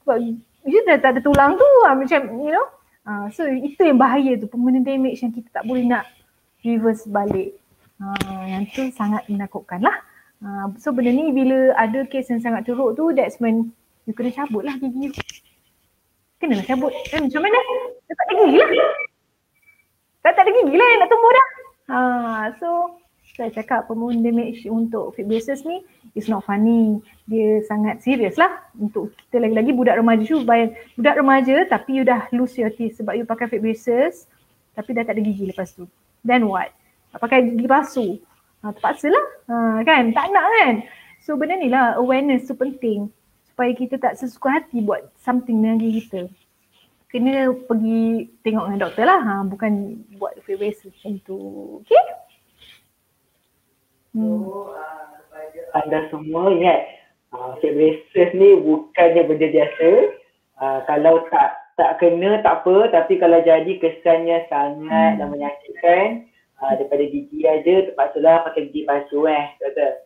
Sebab 0.01 0.17
you 0.65 0.79
dah 0.89 0.97
tak 0.97 1.09
ada 1.13 1.21
tulang 1.21 1.53
tu 1.53 1.67
lah 1.85 1.93
macam 1.93 2.19
you 2.41 2.49
know. 2.49 2.65
Uh, 3.07 3.31
so 3.31 3.47
itu 3.47 3.79
yang 3.87 3.95
bahaya 3.95 4.35
tu 4.35 4.51
permanent 4.51 4.83
damage 4.83 5.23
yang 5.23 5.31
kita 5.31 5.47
tak 5.55 5.63
boleh 5.63 5.87
nak 5.87 6.03
reverse 6.59 7.07
balik. 7.07 7.55
Uh, 8.03 8.43
yang 8.45 8.67
tu 8.67 8.91
sangat 8.91 9.23
menakutkan 9.31 9.79
lah. 9.79 9.95
Uh, 10.43 10.75
so 10.75 10.91
benda 10.91 11.15
ni 11.15 11.31
bila 11.31 11.71
ada 11.79 12.03
kes 12.03 12.27
yang 12.29 12.43
sangat 12.43 12.67
teruk 12.67 12.99
tu 12.99 13.15
that's 13.15 13.39
when 13.39 13.71
you 14.03 14.11
kena 14.11 14.29
cabut 14.35 14.67
lah 14.67 14.75
gigi 14.75 15.09
you. 15.09 15.13
Kenalah 16.37 16.67
cabut. 16.67 16.93
Eh, 16.93 17.17
macam 17.17 17.41
mana? 17.41 17.59
Tak 18.05 18.25
ada 18.27 18.33
gigi 18.45 18.57
lah. 18.61 18.69
Tak, 20.21 20.31
tak 20.37 20.43
ada 20.45 20.51
gigi 20.53 20.75
lah 20.77 20.87
yang 20.91 20.99
nak 21.01 21.09
tumbuh 21.09 21.31
dah. 21.31 21.47
Ha, 21.87 21.97
so 22.59 22.67
saya 23.37 23.53
cakap 23.53 23.85
permohonan 23.85 24.25
damage 24.25 24.65
untuk 24.65 25.13
fake 25.13 25.29
braces 25.29 25.61
ni 25.61 25.85
is 26.17 26.25
not 26.25 26.41
funny. 26.41 26.97
Dia 27.29 27.61
sangat 27.69 28.01
serius 28.01 28.33
lah 28.35 28.65
untuk 28.73 29.13
kita 29.13 29.45
lagi-lagi 29.45 29.71
budak 29.77 30.01
remaja 30.01 30.25
tu. 30.25 30.41
Bayang, 30.41 30.73
budak 30.97 31.15
remaja 31.21 31.55
tapi 31.69 32.01
you 32.01 32.03
dah 32.03 32.25
lose 32.33 32.57
your 32.57 32.73
teeth 32.73 32.97
sebab 32.97 33.13
you 33.13 33.29
pakai 33.29 33.45
fake 33.45 33.61
braces 33.61 34.25
tapi 34.73 34.97
dah 34.97 35.05
tak 35.05 35.15
ada 35.15 35.21
gigi 35.21 35.53
lepas 35.53 35.69
tu. 35.77 35.85
Then 36.25 36.49
what? 36.49 36.73
Pakai 37.13 37.53
gigi 37.53 37.69
palsu. 37.69 38.17
Ha, 38.65 38.73
terpaksa 38.73 39.13
lah 39.13 39.27
ha, 39.53 39.55
kan 39.85 40.09
tak 40.17 40.33
nak 40.33 40.45
kan 40.49 40.73
so 41.21 41.37
benda 41.37 41.61
ni 41.61 41.69
lah 41.69 41.93
awareness 42.01 42.49
tu 42.49 42.57
penting 42.57 43.05
supaya 43.45 43.69
kita 43.77 44.01
tak 44.01 44.17
sesuka 44.17 44.49
hati 44.49 44.81
buat 44.81 45.13
something 45.21 45.61
dengan 45.61 45.77
diri 45.77 46.01
kita 46.01 46.25
kena 47.13 47.53
pergi 47.53 48.33
tengok 48.41 48.65
dengan 48.65 48.81
doktor 48.81 49.05
lah 49.05 49.21
ha, 49.21 49.33
bukan 49.45 50.01
buat 50.17 50.41
free 50.41 50.57
waste 50.57 50.89
macam 50.89 51.21
tu 51.21 51.37
okay 51.85 52.01
hmm. 54.17 54.41
uh, 54.49 55.77
anda 55.77 56.09
semua 56.09 56.49
ingat 56.49 56.81
uh, 57.37 57.53
fake 57.61 57.77
braces 57.77 58.29
ni 58.33 58.57
bukannya 58.57 59.21
benda 59.29 59.47
biasa. 59.53 59.89
Uh, 60.57 60.79
kalau 60.89 61.21
tak 61.29 61.53
tak 61.77 62.01
kena 62.01 62.41
tak 62.41 62.65
apa. 62.65 62.89
Tapi 62.89 63.21
kalau 63.21 63.37
jadi 63.45 63.69
kesannya 63.77 64.49
sangat 64.49 65.11
hmm. 65.13 65.17
dan 65.21 65.27
menyakitkan. 65.29 66.07
Uh, 66.57 66.73
daripada 66.73 67.05
gigi 67.05 67.45
aja 67.45 67.85
terpaksa 67.85 68.17
lah 68.17 68.41
pakai 68.49 68.73
gigi 68.73 68.89
palsu 68.89 69.29
eh 69.29 69.45
kata 69.61 70.01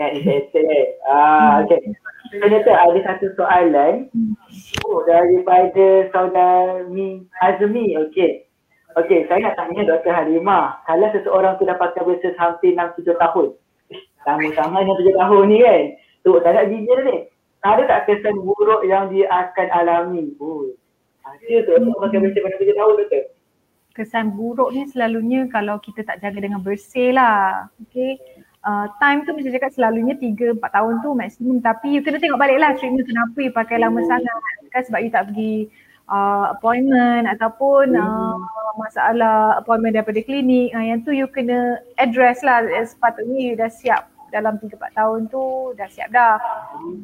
kan 0.00 0.16
eh 0.16 0.96
ah 1.04 1.60
okey. 1.60 1.92
Ternyata 2.32 2.72
ada 2.72 3.00
satu 3.04 3.36
soalan. 3.36 4.08
Oh, 4.88 5.04
daripada 5.04 6.08
saudara 6.08 6.88
Mi 6.88 7.28
Azmi 7.44 8.00
okey 8.00 8.48
okey 8.98 9.28
saya 9.30 9.50
nak 9.50 9.54
tanya 9.60 9.82
Dr. 9.86 10.10
Halimah 10.10 10.82
kalau 10.88 11.06
seseorang 11.14 11.54
tu 11.60 11.68
dah 11.68 11.78
pakai 11.78 12.02
braces 12.02 12.34
hampir 12.40 12.74
6-7 12.74 13.14
tahun 13.14 13.46
sama-sama 14.26 14.82
yang 14.82 14.96
7 14.98 15.14
tahun 15.14 15.42
ni 15.46 15.58
kan 15.62 15.82
tu 16.26 16.30
tak 16.42 16.66
gigi 16.66 16.86
dia 16.88 16.96
ni 17.06 17.16
ada 17.60 17.82
tak 17.84 18.08
kesan 18.08 18.40
buruk 18.40 18.88
yang 18.88 19.12
dia 19.12 19.28
akan 19.28 19.68
alami 19.70 20.32
oh 20.40 20.70
ada 21.22 21.56
tu 21.66 21.92
pakai 22.00 22.18
braces 22.18 22.42
pada 22.42 22.56
7 22.58 22.74
tahun 22.74 22.94
betul 22.98 23.24
kesan 23.94 24.32
buruk 24.32 24.72
ni 24.72 24.86
selalunya 24.88 25.50
kalau 25.50 25.76
kita 25.82 26.06
tak 26.06 26.22
jaga 26.22 26.38
dengan 26.40 26.62
bersih 26.62 27.12
lah. 27.12 27.68
Okay. 27.84 28.16
Uh, 28.60 28.84
time 29.00 29.24
tu 29.24 29.32
macam 29.32 29.56
cakap 29.56 29.72
selalunya 29.72 30.12
3-4 30.20 30.60
tahun 30.60 30.94
tu 31.00 31.16
maksimum 31.16 31.64
tapi 31.64 31.96
you 31.96 32.04
kena 32.04 32.20
tengok 32.20 32.36
balik 32.36 32.60
lah 32.60 32.76
treatment 32.76 33.08
kenapa 33.08 33.38
you 33.40 33.48
pakai 33.56 33.80
lama 33.80 34.04
sangat 34.04 34.36
kan 34.68 34.84
sebab 34.84 35.00
you 35.00 35.08
tak 35.08 35.32
pergi 35.32 35.64
uh, 36.12 36.52
appointment 36.52 37.24
ataupun 37.24 37.96
uh, 37.96 38.36
masalah 38.78 39.58
appointment 39.58 39.96
daripada 39.96 40.20
klinik 40.22 40.70
uh, 40.74 40.84
yang 40.84 41.00
tu 41.02 41.10
you 41.10 41.26
kena 41.30 41.80
address 41.98 42.44
lah 42.44 42.62
sepatutnya 42.86 43.38
you 43.38 43.54
dah 43.58 43.70
siap 43.70 44.10
dalam 44.30 44.56
3-4 44.62 44.94
tahun 44.94 45.20
tu 45.28 45.74
dah 45.74 45.88
siap 45.90 46.08
dah. 46.14 46.38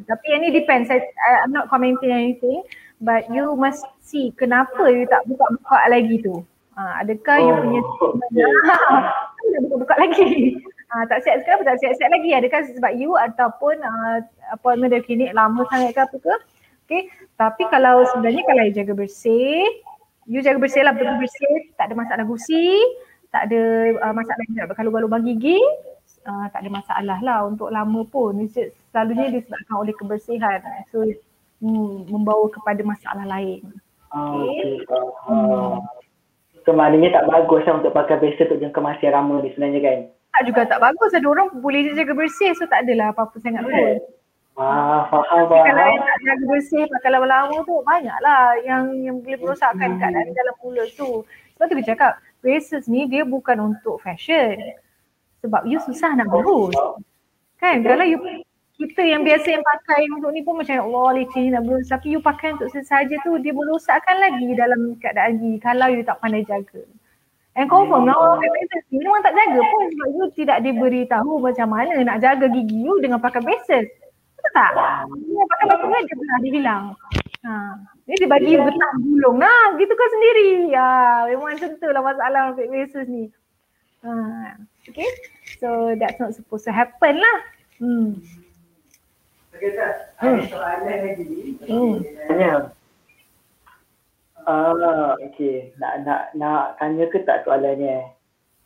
Tapi 0.07 0.25
yang 0.31 0.41
ni 0.47 0.51
depends. 0.55 0.89
I, 0.89 1.03
I'm 1.43 1.51
not 1.51 1.67
commenting 1.67 2.15
anything 2.15 2.63
but 3.03 3.27
you 3.29 3.53
must 3.59 3.85
see 4.01 4.33
kenapa 4.39 4.89
you 4.89 5.05
tak 5.11 5.27
buka-buka 5.27 5.79
lagi 5.91 6.23
tu. 6.23 6.47
Uh, 6.77 6.93
adakah 7.01 7.41
oh, 7.41 7.45
you 7.45 7.55
punya 7.57 7.81
okay. 7.83 8.45
dah 9.51 9.61
buka-buka 9.67 9.95
lagi. 9.99 10.61
Uh, 10.87 11.03
tak 11.11 11.19
siap 11.27 11.43
kenapa 11.43 11.63
tak 11.75 11.79
siap-siap 11.83 12.11
lagi? 12.15 12.31
Adakah 12.31 12.61
sebab 12.79 12.93
you 12.95 13.19
ataupun 13.19 13.75
uh, 13.83 14.23
appointment 14.55 14.95
dari 14.95 15.03
klinik 15.03 15.35
lama 15.35 15.67
sangat 15.69 15.99
ke 15.99 16.01
apa 16.07 16.17
ke? 16.17 16.35
Okay. 16.87 17.03
Tapi 17.35 17.67
kalau 17.67 18.07
sebenarnya 18.15 18.47
kalau 18.47 18.63
you 18.63 18.77
jaga 18.79 18.95
bersih, 18.95 19.67
you 20.27 20.43
jaga 20.43 20.59
bersih 20.59 20.83
lah 20.83 20.93
betul 20.93 21.17
bersih, 21.23 21.55
tak 21.79 21.91
ada 21.91 21.95
masalah 21.95 22.25
gusi, 22.27 22.79
tak 23.31 23.51
ada 23.51 23.63
uh, 24.03 24.15
masalah 24.15 24.43
nak 24.53 24.69
berkalu-kalu 24.75 25.35
gigi, 25.35 25.59
uh, 26.27 26.47
tak 26.51 26.67
ada 26.67 26.71
masalah 26.71 27.19
lah 27.23 27.39
untuk 27.47 27.71
lama 27.71 28.03
pun. 28.07 28.35
Selalunya 28.91 29.31
disebabkan 29.31 29.77
oleh 29.79 29.95
kebersihan. 29.95 30.61
So 30.91 31.07
hmm, 31.63 32.11
membawa 32.11 32.51
kepada 32.51 32.83
masalah 32.83 33.25
lain. 33.25 33.63
Okay. 34.11 34.83
okay. 34.83 35.05
Hmm. 35.31 35.83
So 36.67 36.75
maknanya 36.75 37.23
tak 37.23 37.31
bagus 37.31 37.63
lah 37.63 37.79
untuk 37.79 37.95
pakai 37.95 38.19
bracelet 38.19 38.51
untuk 38.51 38.61
jangka 38.67 38.81
masa 38.83 39.03
yang 39.07 39.17
lama 39.23 39.35
ni 39.39 39.55
sebenarnya 39.55 39.81
kan? 39.87 39.99
Tak 40.35 40.43
juga 40.51 40.61
tak 40.67 40.83
bagus. 40.83 41.15
Ada 41.15 41.27
orang 41.31 41.49
boleh 41.63 41.95
jaga 41.95 42.13
bersih 42.13 42.51
so 42.59 42.67
tak 42.67 42.83
adalah 42.83 43.15
apa-apa 43.15 43.39
sangat 43.39 43.63
pun. 43.63 44.03
Ah, 44.57 45.05
faham, 45.13 45.53
faham. 45.53 45.69
Kalau 45.69 45.85
yang 45.85 46.01
tak 46.01 46.19
jaga 46.25 46.45
bersih 46.49 46.83
pakai 46.89 47.11
lama-lama 47.13 47.57
tu 47.69 47.77
banyaklah 47.85 48.57
yang 48.65 48.89
yang 49.05 49.17
boleh 49.21 49.37
merosakkan 49.37 49.95
hmm. 49.95 49.99
keadaan 50.01 50.33
dalam 50.33 50.55
mulut 50.65 50.89
tu. 50.97 51.29
Sebab 51.57 51.65
tu 51.69 51.75
dia 51.81 51.89
cakap 51.93 52.13
braces 52.41 52.89
ni 52.89 53.05
dia 53.05 53.29
bukan 53.29 53.77
untuk 53.77 54.01
fashion 54.01 54.57
sebab 55.45 55.63
you 55.69 55.77
susah 55.85 56.17
nak 56.17 56.33
berus. 56.33 56.73
Kan 57.61 57.85
kalau 57.85 58.05
you 58.09 58.17
kita 58.77 59.01
yang 59.01 59.25
biasa 59.25 59.57
yang 59.57 59.65
pakai 59.65 60.05
untuk 60.13 60.33
ni 60.37 60.45
pun 60.45 60.61
macam 60.61 60.85
Allah 60.89 61.25
leceh 61.25 61.49
nak 61.49 61.65
berus 61.65 61.89
tapi 61.89 62.13
you 62.13 62.21
pakai 62.21 62.57
untuk 62.57 62.69
sesaja 62.73 63.17
tu 63.25 63.41
dia 63.41 63.53
merosakkan 63.53 64.21
lagi 64.21 64.53
dalam 64.53 64.97
keadaan 65.01 65.41
gigi 65.41 65.59
kalau 65.61 65.89
you 65.93 66.01
tak 66.01 66.17
pandai 66.21 66.45
jaga. 66.45 66.85
And 67.57 67.73
confirm 67.73 68.05
hmm. 68.05 68.13
orang 68.13 68.41
pakai 68.41 68.51
braces 68.53 68.85
ni 68.93 68.97
memang 69.01 69.21
tak 69.25 69.37
jaga 69.37 69.61
pun 69.65 69.83
sebab 69.93 70.09
you 70.13 70.25
tidak 70.37 70.59
diberi 70.61 71.03
tahu 71.09 71.41
macam 71.41 71.69
mana 71.73 71.95
nak 72.05 72.21
jaga 72.21 72.47
gigi 72.49 72.79
you 72.85 72.97
dengan 73.05 73.21
pakai 73.21 73.41
braces. 73.45 73.89
Betul 74.47 74.63
tak? 74.63 74.73
Ya, 75.27 75.43
pakai 75.51 75.65
braces 75.67 76.07
dia 76.07 76.15
pernah 76.15 76.37
dia 76.39 76.53
bilang. 76.55 76.83
Ha. 77.47 77.55
Ni 78.07 78.15
dia 78.15 78.31
bagi 78.31 78.55
getah 78.55 78.95
gulung. 79.03 79.37
Nah, 79.43 79.75
gitu 79.75 79.91
kan 79.91 80.09
sendiri. 80.15 80.71
Ya, 80.71 80.89
memang 81.27 81.59
macam 81.59 81.71
tu 81.75 81.89
lah 81.91 82.03
masalah 82.03 82.55
pakai 82.55 82.71
braces 82.71 83.07
ni. 83.11 83.25
Ha. 84.07 84.55
Okay. 84.87 85.11
So 85.59 85.99
that's 85.99 86.23
not 86.23 86.39
supposed 86.39 86.63
to 86.71 86.73
happen 86.75 87.19
lah. 87.19 87.39
Hmm. 87.83 88.23
Okay, 89.51 89.75
tak. 89.75 90.15
Hmm. 90.23 90.47
Soalan 90.47 90.99
lagi. 91.03 91.27
Hmm. 91.67 91.95
Tanya. 92.31 92.71
Ah, 94.47 95.19
okay. 95.27 95.75
Nak 95.83 96.07
nak 96.07 96.23
nak 96.39 96.79
tanya 96.79 97.11
ke 97.11 97.19
tak 97.27 97.43
soalannya? 97.43 98.15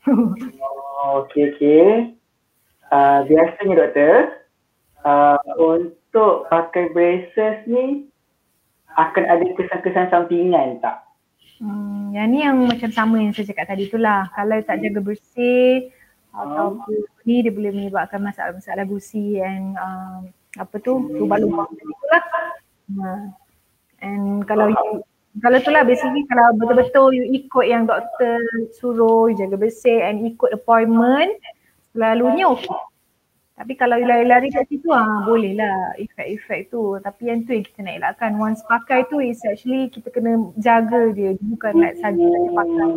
oh, 0.12 1.24
okay, 1.24 1.56
okay. 1.56 1.84
Uh, 2.90 3.22
biasanya 3.24 3.74
doktor, 3.86 4.39
uh, 5.04 5.40
untuk 5.58 6.48
pakai 6.48 6.92
braces 6.92 7.64
ni 7.68 8.08
akan 8.98 9.24
ada 9.26 9.44
kesan-kesan 9.54 10.10
sampingan 10.10 10.82
tak? 10.82 11.06
Hmm, 11.60 12.10
yang 12.16 12.28
ni 12.32 12.40
yang 12.40 12.56
macam 12.64 12.88
sama 12.88 13.20
yang 13.20 13.36
saya 13.36 13.52
cakap 13.52 13.76
tadi 13.76 13.86
tu 13.92 14.00
lah. 14.00 14.32
Kalau 14.32 14.56
tak 14.64 14.80
jaga 14.80 15.00
bersih, 15.04 15.92
ataupun 16.34 16.94
uh. 16.94 17.26
ni 17.26 17.42
dia 17.42 17.52
boleh 17.52 17.72
menyebabkan 17.74 18.22
masalah-masalah 18.22 18.86
gusi 18.86 19.42
and 19.42 19.74
uh, 19.74 20.22
apa 20.58 20.76
tu 20.82 20.98
lubang-lubang 21.14 21.66
macam 21.66 21.86
itulah. 21.86 22.24
Uh, 22.90 23.24
and 24.02 24.42
kalau 24.46 24.66
you, 24.70 25.02
kalau 25.42 25.58
tu 25.62 25.70
lah 25.70 25.86
basically 25.86 26.26
kalau 26.26 26.54
betul-betul 26.58 27.14
you 27.14 27.26
ikut 27.34 27.66
yang 27.66 27.86
doktor 27.86 28.38
suruh 28.78 29.30
you 29.30 29.38
jaga 29.38 29.54
bersih 29.58 30.02
and 30.02 30.22
ikut 30.26 30.50
appointment 30.54 31.38
selalunya 31.94 32.50
okey. 32.50 32.70
Tapi 33.60 33.76
kalau 33.76 34.00
lari-lari 34.00 34.48
kat 34.48 34.64
situ 34.72 34.88
ah 34.88 35.20
boleh 35.28 35.52
lah 35.52 35.92
efek-efek 36.00 36.72
tu. 36.72 36.96
Tapi 37.04 37.28
yang 37.28 37.44
tu 37.44 37.52
yang 37.52 37.64
kita 37.68 37.84
nak 37.84 37.96
elakkan. 38.00 38.32
Once 38.40 38.64
pakai 38.64 39.04
tu 39.12 39.20
is 39.20 39.36
actually 39.44 39.92
kita 39.92 40.08
kena 40.08 40.48
jaga 40.56 41.12
dia. 41.12 41.36
Bukan 41.36 41.76
like 41.76 42.00
saja 42.00 42.24
saja 42.24 42.50
pakai 42.56 42.88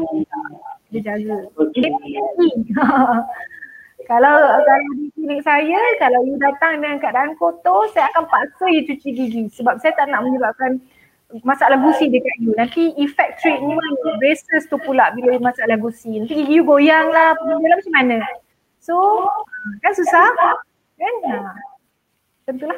dia 0.88 1.02
jaga. 1.04 1.38
kalau 4.10 4.36
kalau 4.40 4.88
di 4.96 5.12
klinik 5.20 5.44
saya, 5.44 5.80
kalau 6.00 6.24
you 6.24 6.40
datang 6.40 6.80
dengan 6.80 6.96
keadaan 7.04 7.36
kotor, 7.36 7.92
saya 7.92 8.08
akan 8.16 8.24
paksa 8.32 8.72
you 8.72 8.88
cuci 8.88 9.10
gigi 9.12 9.44
sebab 9.52 9.84
saya 9.84 9.92
tak 10.00 10.16
nak 10.16 10.24
menyebabkan 10.24 10.80
masalah 11.44 11.76
gusi 11.76 12.08
dekat 12.08 12.40
you. 12.40 12.56
Nanti 12.56 12.96
efek 13.04 13.36
treatment 13.44 14.00
braces 14.16 14.64
tu 14.72 14.80
pula 14.80 15.12
bila 15.12 15.44
masalah 15.44 15.76
gusi. 15.76 16.24
Nanti 16.24 16.40
gigi 16.40 16.56
you 16.56 16.64
goyang 16.64 17.12
lah, 17.12 17.36
pergi 17.36 17.68
macam 17.68 17.92
mana. 17.92 18.24
So, 18.84 18.96
kan 19.80 19.96
susah 19.96 20.28
kan? 20.36 20.56
Ha. 21.00 21.40
Tentulah. 22.44 22.76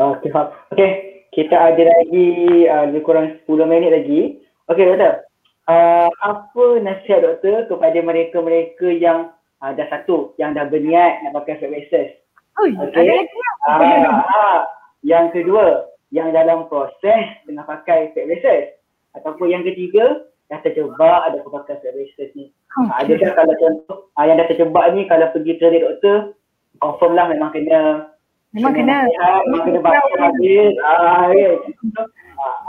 Okay, 0.00 0.32
okay. 0.72 0.92
Kita 1.28 1.52
ada 1.52 1.82
lagi 1.84 2.64
uh, 2.64 2.88
lebih 2.88 3.04
kurang 3.04 3.36
10 3.44 3.68
minit 3.68 3.92
lagi. 3.92 4.40
Okay, 4.64 4.88
doktor 4.88 5.28
uh, 5.68 6.08
apa 6.24 6.64
nasihat 6.80 7.20
doktor 7.20 7.68
kepada 7.68 8.00
mereka-mereka 8.00 8.88
yang 8.88 9.36
uh, 9.60 9.70
dah 9.76 9.86
satu, 9.92 10.32
yang 10.40 10.56
dah 10.56 10.64
berniat 10.66 11.20
nak 11.22 11.36
pakai 11.44 11.60
fat? 11.60 12.08
Okay. 12.56 13.28
Uh, 13.68 14.08
uh, 14.08 14.58
yang 15.04 15.28
kedua, 15.30 15.84
yang 16.10 16.32
dalam 16.32 16.66
proses 16.72 17.28
tengah 17.44 17.68
pakai 17.68 18.16
fat 18.16 18.24
braces. 18.24 18.72
Ataupun 19.12 19.52
yang 19.52 19.62
ketiga, 19.68 20.24
dah 20.48 20.58
terjebak 20.64 21.20
ada 21.28 21.44
fat 21.44 21.68
braces 21.68 22.30
ni. 22.32 22.48
Okay. 22.72 22.88
Uh, 22.88 22.92
adakah 23.04 23.32
kalau 23.36 23.54
contoh 23.60 23.98
uh, 24.16 24.24
yang 24.24 24.40
dah 24.40 24.48
terjebak 24.48 24.84
ni 24.96 25.04
kalau 25.04 25.28
pergi 25.32 25.60
trade 25.60 25.84
doktor, 25.84 26.32
confirm 26.80 27.12
lah 27.16 27.28
memang 27.28 27.52
kena 27.52 28.08
Memang 28.56 28.72
kena. 28.72 29.04
Memang 29.44 29.64
kena 29.68 29.80
baca 29.84 30.14
lagi. 30.16 30.72
Ah, 30.80 31.28
ya. 31.36 31.52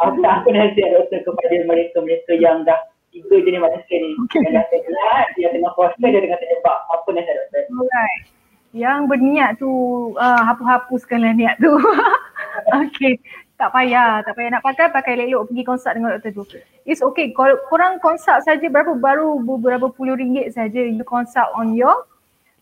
Apa 0.04 0.20
apa 0.20 0.48
nasihat 0.52 0.92
doktor 0.92 1.24
kepada 1.24 1.56
mereka-mereka 1.64 2.36
yang 2.36 2.68
dah 2.68 2.76
tiga 3.16 3.40
jenis 3.40 3.64
manusia 3.64 3.96
ni. 3.96 4.12
Okay. 4.28 4.44
Yang 4.44 4.60
dah 4.60 4.66
terlihat, 4.76 5.28
yang 5.40 5.52
tengah 5.56 5.72
proses, 5.80 6.00
dia 6.04 6.20
tengah 6.20 6.40
terjebak. 6.44 6.78
Apa 6.92 7.08
nasihat 7.16 7.36
doktor? 7.48 7.64
Alright. 7.80 8.24
Yang 8.70 9.00
berniat 9.08 9.52
tu, 9.58 9.72
uh, 10.20 10.42
hapus-hapuskanlah 10.46 11.32
niat 11.32 11.56
tu. 11.64 11.72
okay. 12.84 13.16
Tak 13.60 13.76
payah, 13.76 14.24
tak 14.24 14.40
payah 14.40 14.56
nak 14.56 14.64
pakai, 14.64 14.88
pakai 14.88 15.20
elok 15.20 15.52
pergi 15.52 15.64
konsult 15.68 15.92
dengan 15.92 16.16
doktor 16.16 16.32
tu. 16.48 16.64
It's 16.88 17.04
okay, 17.04 17.36
kalau 17.36 17.60
korang 17.68 18.00
konsult 18.00 18.40
saja 18.48 18.64
berapa 18.72 18.96
baru 18.96 19.36
beberapa 19.44 19.92
puluh 19.92 20.16
ringgit 20.16 20.56
saja 20.56 20.80
you 20.80 21.04
consult 21.04 21.52
on 21.60 21.76
your 21.76 22.08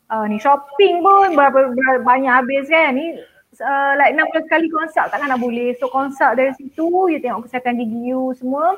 uh, 0.10 0.26
ni 0.26 0.42
shopping 0.42 1.06
pun 1.06 1.38
berapa, 1.38 1.70
berapa 1.70 2.02
banyak 2.02 2.34
habis 2.34 2.66
kan 2.66 2.98
ni 2.98 3.14
uh, 3.62 3.94
like 4.00 4.16
60 4.16 4.50
kali 4.52 4.68
konsult 4.74 5.08
takkan 5.14 5.30
nak 5.30 5.38
boleh 5.38 5.76
so 5.78 5.86
konsult 5.92 6.34
dari 6.34 6.52
situ 6.58 6.88
you 7.12 7.22
tengok 7.22 7.46
kesihatan 7.48 7.78
gigi 7.78 8.12
you 8.12 8.34
semua 8.36 8.74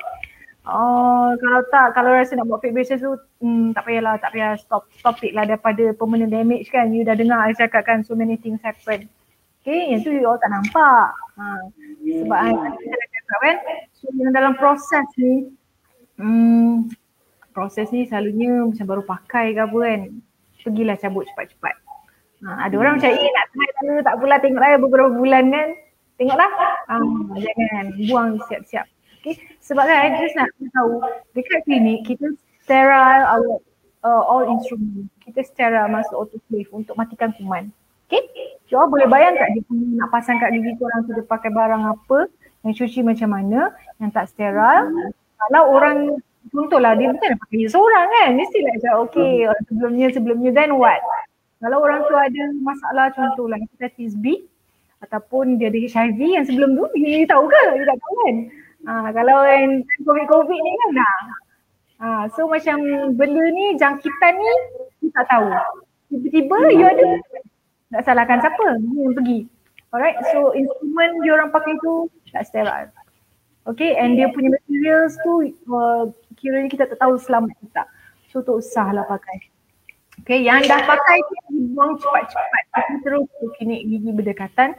Oh, 0.69 1.33
kalau 1.39 1.65
tak, 1.73 1.97
kalau 1.97 2.13
rasa 2.13 2.37
nak 2.37 2.45
buat 2.45 2.61
fake 2.61 2.77
braces 2.77 3.01
tu, 3.01 3.17
hmm, 3.41 3.73
tak 3.73 3.89
payahlah, 3.89 4.21
tak 4.21 4.37
payah 4.37 4.53
stop, 4.53 4.85
it 5.25 5.33
lah 5.33 5.41
daripada 5.41 5.97
permanent 5.97 6.29
damage 6.29 6.69
kan. 6.69 6.93
You 6.93 7.01
dah 7.01 7.17
dengar 7.17 7.41
saya 7.49 7.65
cakap 7.65 7.89
kan, 7.89 8.05
so 8.05 8.13
many 8.13 8.37
things 8.37 8.61
happen. 8.61 9.09
Okay, 9.59 9.91
yang 9.91 10.01
tu 10.01 10.15
you 10.15 10.23
all 10.23 10.39
tak 10.39 10.55
nampak. 10.55 11.11
Ha, 11.35 11.45
sebab 12.23 12.39
yeah. 12.47 12.71
saya 12.79 12.95
dah 12.95 13.09
cakap 13.11 13.39
kan, 13.43 13.57
so 13.91 14.07
yang 14.15 14.31
dalam 14.31 14.53
proses 14.55 15.07
ni, 15.19 15.51
hmm, 16.15 16.87
proses 17.51 17.91
ni 17.91 18.07
selalunya 18.07 18.63
macam 18.63 18.85
baru 18.87 19.03
pakai 19.03 19.51
ke 19.51 19.61
apa 19.67 19.77
kan, 19.83 20.01
pergilah 20.63 20.95
cabut 20.95 21.27
cepat-cepat. 21.35 21.75
Ha, 22.47 22.71
ada 22.71 22.75
orang 22.79 23.03
macam, 23.03 23.11
eh 23.11 23.31
nak 23.35 23.45
try 23.51 23.69
dulu, 23.83 23.99
tak 23.99 24.15
pula 24.15 24.35
tengok 24.39 24.61
lah 24.63 24.79
beberapa 24.79 25.11
bulan 25.11 25.45
kan. 25.51 25.69
Tengoklah, 26.15 26.51
ha, 26.87 26.95
jangan 27.35 27.85
buang 28.07 28.39
siap-siap. 28.47 28.87
Okay. 29.19 29.35
Sebab 29.59 29.83
kan 29.83 29.97
I 29.99 30.15
just 30.23 30.35
nak 30.39 30.47
tahu 30.71 31.03
dekat 31.35 31.67
klinik 31.67 32.07
kita 32.07 32.31
sterile 32.63 33.27
our 33.27 33.59
uh, 34.07 34.23
all 34.23 34.47
instrument. 34.47 35.11
Kita 35.19 35.43
sterile 35.43 35.91
masuk 35.91 36.15
autoclave 36.15 36.71
untuk 36.71 36.95
matikan 36.95 37.35
kuman. 37.35 37.67
Okay. 38.07 38.23
So 38.69 38.77
boleh 38.85 39.09
bayangkan 39.09 39.49
dia 39.57 39.65
punya 39.65 39.85
nak 39.97 40.09
pasang 40.13 40.37
kat 40.37 40.53
gigi 40.53 40.77
korang 40.77 41.01
tu 41.09 41.17
dia 41.17 41.25
pakai 41.25 41.49
barang 41.49 41.83
apa 41.89 42.29
yang 42.61 42.73
cuci 42.77 43.01
macam 43.01 43.29
mana 43.33 43.73
yang 43.97 44.13
tak 44.13 44.29
sterile. 44.29 44.93
Kalau 45.41 45.73
orang 45.73 46.21
contohlah 46.53 46.93
dia 46.93 47.09
bukan 47.09 47.33
pakai 47.41 47.65
seorang 47.65 48.05
kan. 48.05 48.29
Mesti 48.37 48.57
lah 48.61 48.73
macam 48.77 48.93
okay 49.09 49.33
sebelumnya 49.67 50.07
sebelumnya 50.13 50.51
then 50.53 50.77
what? 50.77 51.01
Kalau 51.59 51.81
orang 51.83 52.05
tu 52.07 52.15
ada 52.15 52.43
masalah 52.61 53.11
contohlah 53.11 53.57
hepatitis 53.59 54.15
B 54.15 54.47
ataupun 55.03 55.59
dia 55.59 55.67
ada 55.67 55.79
HIV 55.79 56.19
yang 56.19 56.45
sebelum 56.45 56.77
tu 56.77 56.85
dia 56.95 57.27
tahu 57.27 57.49
ke? 57.49 57.63
Dia 57.75 57.85
tak 57.89 57.99
tahu 57.99 58.13
kan? 58.21 58.35
Ha, 58.87 59.11
kalau 59.11 59.43
yang 59.43 59.83
COVID-COVID 60.07 60.59
ni 60.59 60.71
kan 60.71 60.89
dah. 60.95 61.17
Ha, 61.99 62.07
so 62.31 62.47
macam 62.47 62.79
benda 63.19 63.43
ni, 63.51 63.75
jangkitan 63.75 64.33
ni, 64.39 64.53
you 65.03 65.11
tak 65.11 65.27
tahu. 65.27 65.51
Tiba-tiba 66.07 66.57
you 66.71 66.87
ada, 66.87 67.07
nak 67.89 68.01
salahkan 68.05 68.39
siapa? 68.41 68.77
Yang 68.79 69.13
pergi. 69.17 69.39
Alright, 69.89 70.17
so 70.29 70.53
instrument 70.53 71.13
dia 71.25 71.33
orang 71.33 71.49
pakai 71.49 71.73
tu 71.81 72.05
tak 72.29 72.45
sterile. 72.45 72.93
Okay, 73.65 73.97
and 73.97 74.17
dia 74.17 74.29
punya 74.29 74.53
materials 74.53 75.17
tu 75.25 75.49
uh, 75.69 76.09
kiranya 76.37 76.69
kita 76.69 76.85
tak 76.89 77.01
tahu 77.01 77.17
selamat 77.17 77.53
ke 77.57 77.65
tak. 77.73 77.87
So 78.29 78.45
tak 78.45 78.61
usahlah 78.61 79.05
pakai. 79.09 79.49
Okay, 80.21 80.45
yang 80.45 80.61
dah 80.69 80.81
pakai 80.85 81.17
tu 81.25 81.35
buang 81.73 81.97
cepat-cepat. 81.97 82.63
Kita 82.69 82.95
terus 83.01 83.25
ke 83.25 83.45
klinik 83.57 83.81
gigi 83.89 84.11
berdekatan. 84.13 84.69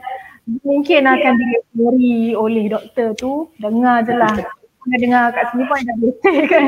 Mungkin 0.63 1.07
akan 1.07 1.33
dilihat 1.35 1.63
oleh 2.39 2.65
doktor 2.71 3.07
tu. 3.19 3.51
Dengar 3.59 4.07
je 4.07 4.15
lah. 4.15 4.31
Dengar 4.95 5.35
kat 5.35 5.51
sini 5.51 5.63
pun 5.67 5.79
dah 5.83 5.95
betul 5.99 6.35
kan. 6.51 6.63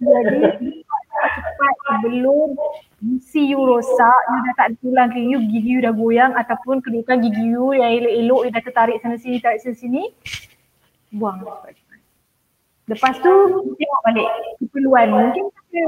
Jadi 0.00 0.80
cepat 1.28 1.74
sebelum 1.86 2.48
gigi 3.00 3.42
you 3.52 3.60
rosak, 3.60 4.20
you 4.30 4.38
dah 4.46 4.54
tak 4.56 4.66
ada 4.72 4.76
tulang 4.80 5.08
ke 5.12 5.20
you, 5.20 5.38
gigi 5.48 5.70
you 5.76 5.80
dah 5.84 5.92
goyang 5.92 6.32
ataupun 6.36 6.80
kedudukan 6.84 7.20
gigi 7.24 7.52
you 7.52 7.76
yang 7.76 7.90
elok-elok 8.00 8.40
you 8.46 8.52
dah 8.52 8.62
tertarik 8.64 8.96
sana 9.04 9.16
sini, 9.20 9.36
tarik 9.40 9.60
sana 9.60 9.76
sini, 9.76 10.12
buang. 11.12 11.42
Lepas 12.90 13.22
tu 13.22 13.32
tengok 13.78 14.00
balik 14.02 14.28
keperluan 14.58 15.08
mungkin 15.14 15.44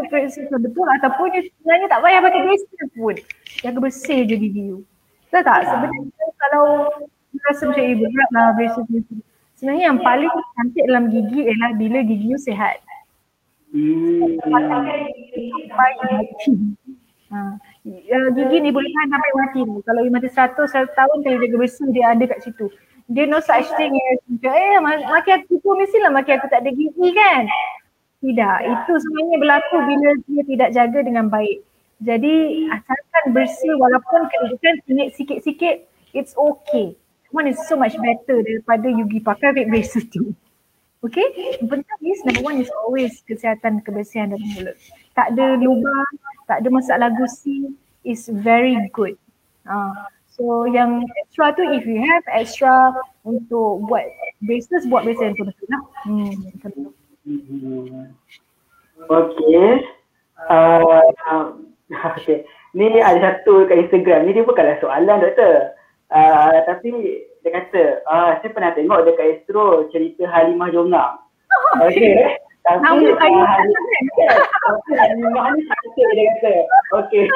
braces 0.06 0.46
betul 0.46 0.86
ataupun 0.86 1.34
dia 1.34 1.42
sebenarnya 1.58 1.86
tak 1.90 2.00
payah 2.06 2.20
pakai 2.22 2.40
braces 2.46 2.70
pun. 2.94 3.16
Jaga 3.58 3.78
bersih 3.82 4.22
je 4.22 4.36
gigi 4.38 4.62
you. 4.70 4.78
Betul 5.26 5.42
tak? 5.42 5.66
Sebenarnya 5.66 6.26
kalau 6.38 6.64
rasa 7.42 7.62
macam 7.66 7.82
eh 7.82 7.98
berat 7.98 8.30
lah 8.30 8.54
ni. 8.54 9.02
Sebenarnya 9.58 9.84
yang 9.90 9.98
paling 9.98 10.30
cantik 10.30 10.84
dalam 10.86 11.04
gigi 11.10 11.40
ialah 11.50 11.70
bila 11.74 11.98
gigi 12.06 12.26
you 12.30 12.38
sihat. 12.38 12.78
Hmm. 13.72 14.36
Ha. 17.32 17.40
Uh, 17.88 18.28
gigi 18.36 18.60
ni 18.60 18.68
boleh 18.68 18.90
tahan 18.92 19.08
sampai 19.08 19.32
mati 19.40 19.60
ni. 19.64 19.80
Kalau 19.80 20.00
you 20.04 20.12
mati 20.12 20.28
100, 20.28 20.52
100 20.68 20.92
tahun 20.92 21.18
kalau 21.24 21.36
jaga 21.40 21.56
bersih 21.56 21.88
dia 21.88 22.12
ada 22.12 22.24
kat 22.28 22.44
situ. 22.44 22.68
Dia 23.08 23.24
no 23.24 23.40
such 23.40 23.72
thing 23.80 23.96
as 23.96 24.20
eh 24.44 24.76
maki 24.84 25.32
aku 25.32 25.56
pun 25.64 25.80
mestilah 25.80 26.12
maki 26.12 26.36
aku 26.36 26.52
tak 26.52 26.60
ada 26.60 26.70
gigi 26.76 27.08
kan? 27.16 27.48
Tidak. 28.20 28.56
Itu 28.68 28.92
sebenarnya 29.00 29.36
berlaku 29.40 29.76
bila 29.88 30.08
dia 30.28 30.42
tidak 30.44 30.68
jaga 30.76 30.98
dengan 31.00 31.26
baik. 31.32 31.64
Jadi 32.04 32.68
asalkan 32.68 33.24
bersih 33.32 33.72
walaupun 33.80 34.28
kedudukan 34.28 34.74
tinggi 34.84 35.06
sikit-sikit 35.16 35.74
it's 36.12 36.36
okay. 36.36 36.92
One 37.32 37.48
is 37.48 37.56
so 37.64 37.80
much 37.80 37.96
better 37.96 38.44
daripada 38.44 38.84
you 38.92 39.08
pergi 39.08 39.20
pakai 39.24 39.48
fake 39.56 39.70
braces 39.72 40.04
tu 40.12 40.36
Okay, 41.02 41.58
penting 41.58 42.02
is 42.06 42.22
number 42.22 42.46
one 42.46 42.62
is 42.62 42.70
always 42.86 43.26
kesihatan 43.26 43.82
kebersihan 43.82 44.30
dalam 44.30 44.46
mulut. 44.54 44.78
Tak 45.18 45.34
ada 45.34 45.58
lubang, 45.58 46.12
tak 46.46 46.62
ada 46.62 46.68
masalah 46.70 47.10
gusi, 47.10 47.74
is 48.06 48.30
very 48.30 48.78
good. 48.94 49.18
Uh, 49.66 50.06
So 50.32 50.64
yang 50.64 51.04
extra 51.20 51.52
tu 51.52 51.60
if 51.76 51.84
you 51.84 52.00
have 52.00 52.24
extra 52.32 52.72
untuk 53.20 53.84
buat 53.84 54.08
business 54.40 54.88
buat 54.88 55.04
business 55.04 55.36
yang 55.36 55.48
betul 55.52 55.68
lah. 55.68 55.82
Hmm. 56.08 56.32
Okay. 59.12 59.66
Uh, 60.48 61.52
okay. 62.16 62.48
Ni 62.72 62.96
ada 62.96 63.20
satu 63.20 63.68
kat 63.68 63.76
Instagram. 63.86 64.24
Ni 64.24 64.32
dia 64.32 64.48
bukanlah 64.48 64.80
soalan 64.80 65.20
doktor. 65.20 65.76
Uh, 66.08 66.64
tapi 66.64 67.28
dia 67.42 67.50
kata, 67.50 67.82
uh, 68.06 68.30
saya 68.38 68.50
pernah 68.54 68.72
tengok 68.74 69.02
dekat 69.02 69.42
Astro 69.42 69.90
cerita 69.90 70.26
Halimah 70.30 70.70
Jongam. 70.70 71.18
Okay. 71.82 72.38
Tapi 72.62 73.10
uh, 73.10 73.18
Halimah 74.94 75.46
ni 75.58 75.60
sakit 75.66 76.06
dia 76.14 76.24
kata. 76.38 76.54
Okay. 77.02 77.26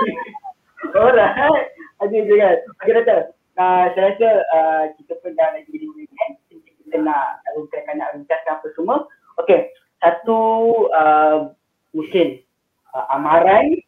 Alright 0.96 1.74
je 2.04 2.34
kan. 2.36 2.56
Okay 2.82 2.92
doktor, 2.92 3.20
uh, 3.56 3.84
saya 3.96 4.04
rasa 4.12 4.28
uh, 4.52 4.82
kita 5.00 5.12
pun 5.24 5.32
dah 5.34 5.48
lagi 5.56 5.72
di 5.72 5.86
sini 5.88 6.04
kan. 6.12 6.30
Kita 6.52 6.96
nak, 7.02 7.42
kita 7.72 7.92
nak 7.98 8.10
bincangkan 8.14 8.52
apa 8.60 8.66
semua. 8.78 8.96
Okay, 9.42 9.74
satu 10.00 10.40
uh, 10.94 11.50
mungkin 11.92 12.40
uh, 12.94 13.04
amaran, 13.12 13.80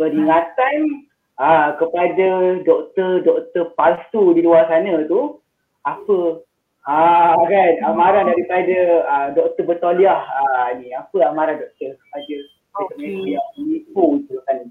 peringatan 0.00 1.06
uh, 1.38 1.76
kepada 1.78 2.28
doktor-doktor 2.64 3.76
palsu 3.76 4.34
di 4.34 4.40
luar 4.42 4.66
sana 4.66 5.04
tu, 5.06 5.38
apa 5.86 6.42
Ah 6.86 7.34
kan 7.50 7.82
amaran 7.82 8.30
daripada 8.30 8.78
uh, 9.10 9.28
Doktor 9.34 9.66
Bertoliah 9.66 10.22
uh, 10.22 10.70
ni 10.78 10.94
apa 10.94 11.18
amaran 11.34 11.58
doktor 11.58 11.98
kepada 11.98 12.34
Okay. 12.76 13.32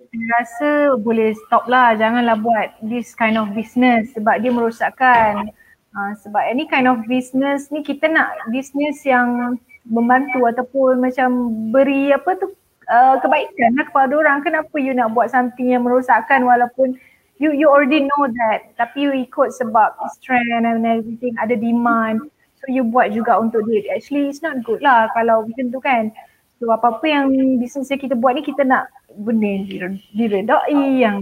Saya 0.05 0.25
rasa 0.37 0.69
boleh 1.01 1.33
stop 1.33 1.65
lah. 1.65 1.97
Janganlah 1.97 2.37
buat 2.37 2.77
this 2.85 3.17
kind 3.17 3.33
of 3.33 3.49
business 3.57 4.13
sebab 4.13 4.45
dia 4.45 4.53
merosakkan. 4.53 5.49
Uh, 5.89 6.13
sebab 6.21 6.45
any 6.45 6.69
kind 6.69 6.85
of 6.85 7.01
business 7.09 7.73
ni 7.73 7.81
kita 7.81 8.05
nak 8.05 8.29
business 8.53 9.01
yang 9.09 9.57
membantu 9.89 10.45
ataupun 10.45 11.01
macam 11.01 11.49
beri 11.73 12.13
apa 12.13 12.37
tu 12.37 12.53
uh, 12.93 13.17
kebaikan 13.25 13.73
lah 13.73 13.85
kepada 13.89 14.13
orang. 14.13 14.37
Kenapa 14.45 14.75
you 14.77 14.93
nak 14.93 15.09
buat 15.17 15.33
something 15.33 15.73
yang 15.73 15.81
merosakkan 15.81 16.45
walaupun 16.45 16.93
you 17.37 17.51
you 17.51 17.67
already 17.67 18.07
know 18.07 18.23
that 18.45 18.71
tapi 18.79 19.07
you 19.07 19.11
ikut 19.27 19.51
sebab 19.55 19.95
trend 20.23 20.47
and 20.65 20.85
everything 20.87 21.35
ada 21.39 21.55
demand. 21.55 22.31
So 22.63 22.71
you 22.71 22.87
buat 22.87 23.11
juga 23.11 23.37
untuk 23.37 23.67
dia. 23.67 23.83
Actually 23.91 24.31
it's 24.31 24.39
not 24.39 24.63
good 24.63 24.79
lah 24.79 25.11
kalau 25.11 25.43
macam 25.43 25.69
tu 25.71 25.79
kan. 25.83 26.15
So 26.57 26.71
apa-apa 26.71 27.03
yang 27.03 27.59
bisnes 27.59 27.91
yang 27.91 27.99
kita 27.99 28.15
buat 28.15 28.39
ni 28.39 28.43
kita 28.43 28.63
nak 28.63 28.87
benda 29.11 29.67
yang 29.67 29.99
diredai 30.15 30.79
yang 30.99 31.17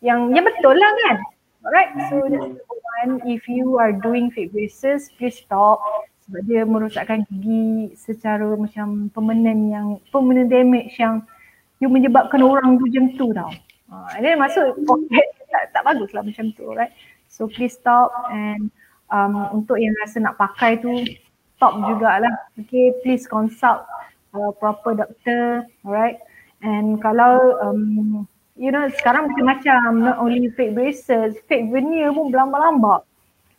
yang 0.00 0.30
yang 0.30 0.44
betul 0.46 0.78
lah 0.78 0.92
kan. 1.06 1.16
Alright, 1.66 1.90
so 2.06 2.22
that's 2.30 2.62
one. 3.02 3.18
If 3.26 3.50
you 3.50 3.74
are 3.82 3.90
doing 3.90 4.30
fake 4.30 4.54
braces, 4.54 5.10
please 5.18 5.42
stop 5.42 5.82
sebab 6.26 6.42
dia 6.46 6.62
merosakkan 6.66 7.22
gigi 7.30 7.94
secara 7.94 8.54
macam 8.58 9.10
permanent 9.14 9.70
yang 9.70 9.86
permanent 10.10 10.50
damage 10.50 10.94
yang 10.98 11.22
you 11.78 11.86
menyebabkan 11.86 12.42
orang 12.42 12.78
tu 12.78 12.86
macam 12.86 13.04
tu 13.14 13.26
tau. 13.30 13.50
Uh, 13.86 14.10
and 14.18 14.26
then 14.26 14.38
masuk 14.38 14.74
pocket 14.82 15.26
tak, 15.50 15.74
tak 15.74 15.82
bagus 15.82 16.10
lah 16.12 16.22
macam 16.22 16.50
tu 16.54 16.70
right. 16.72 16.92
So 17.26 17.50
please 17.50 17.74
stop 17.74 18.12
and 18.30 18.70
um, 19.10 19.62
untuk 19.62 19.78
yang 19.78 19.94
rasa 20.02 20.22
nak 20.22 20.38
pakai 20.38 20.78
tu 20.80 21.04
stop 21.56 21.76
jugalah. 21.88 22.32
Okay, 22.60 22.92
please 23.02 23.24
consult 23.24 23.84
uh, 24.36 24.52
proper 24.60 24.94
doctor, 24.94 25.64
alright. 25.82 26.20
And 26.64 27.00
kalau 27.00 27.60
um, 27.60 28.24
you 28.56 28.72
know 28.72 28.88
sekarang 29.00 29.32
macam-macam 29.32 30.04
not 30.04 30.16
only 30.20 30.48
fake 30.54 30.76
braces, 30.76 31.36
fake 31.48 31.68
veneer 31.72 32.12
pun 32.12 32.32
berlambak-lambak. 32.32 33.04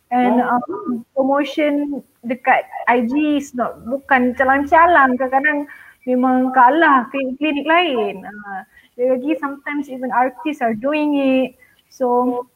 And 0.07 0.39
um, 0.39 1.03
promotion 1.11 1.99
dekat 2.23 2.63
IG 2.87 3.43
is 3.43 3.51
not 3.51 3.83
bukan 3.83 4.39
calang-calang 4.39 5.19
kadang-kadang 5.19 5.67
memang 6.07 6.55
kalah 6.55 7.11
klinik 7.11 7.67
lain. 7.67 8.23
Uh, 8.23 8.61
lagi 8.95 9.35
sometimes 9.37 9.91
even 9.91 10.09
artists 10.15 10.63
are 10.63 10.73
doing 10.73 11.19
it. 11.19 11.59
So 11.89 12.47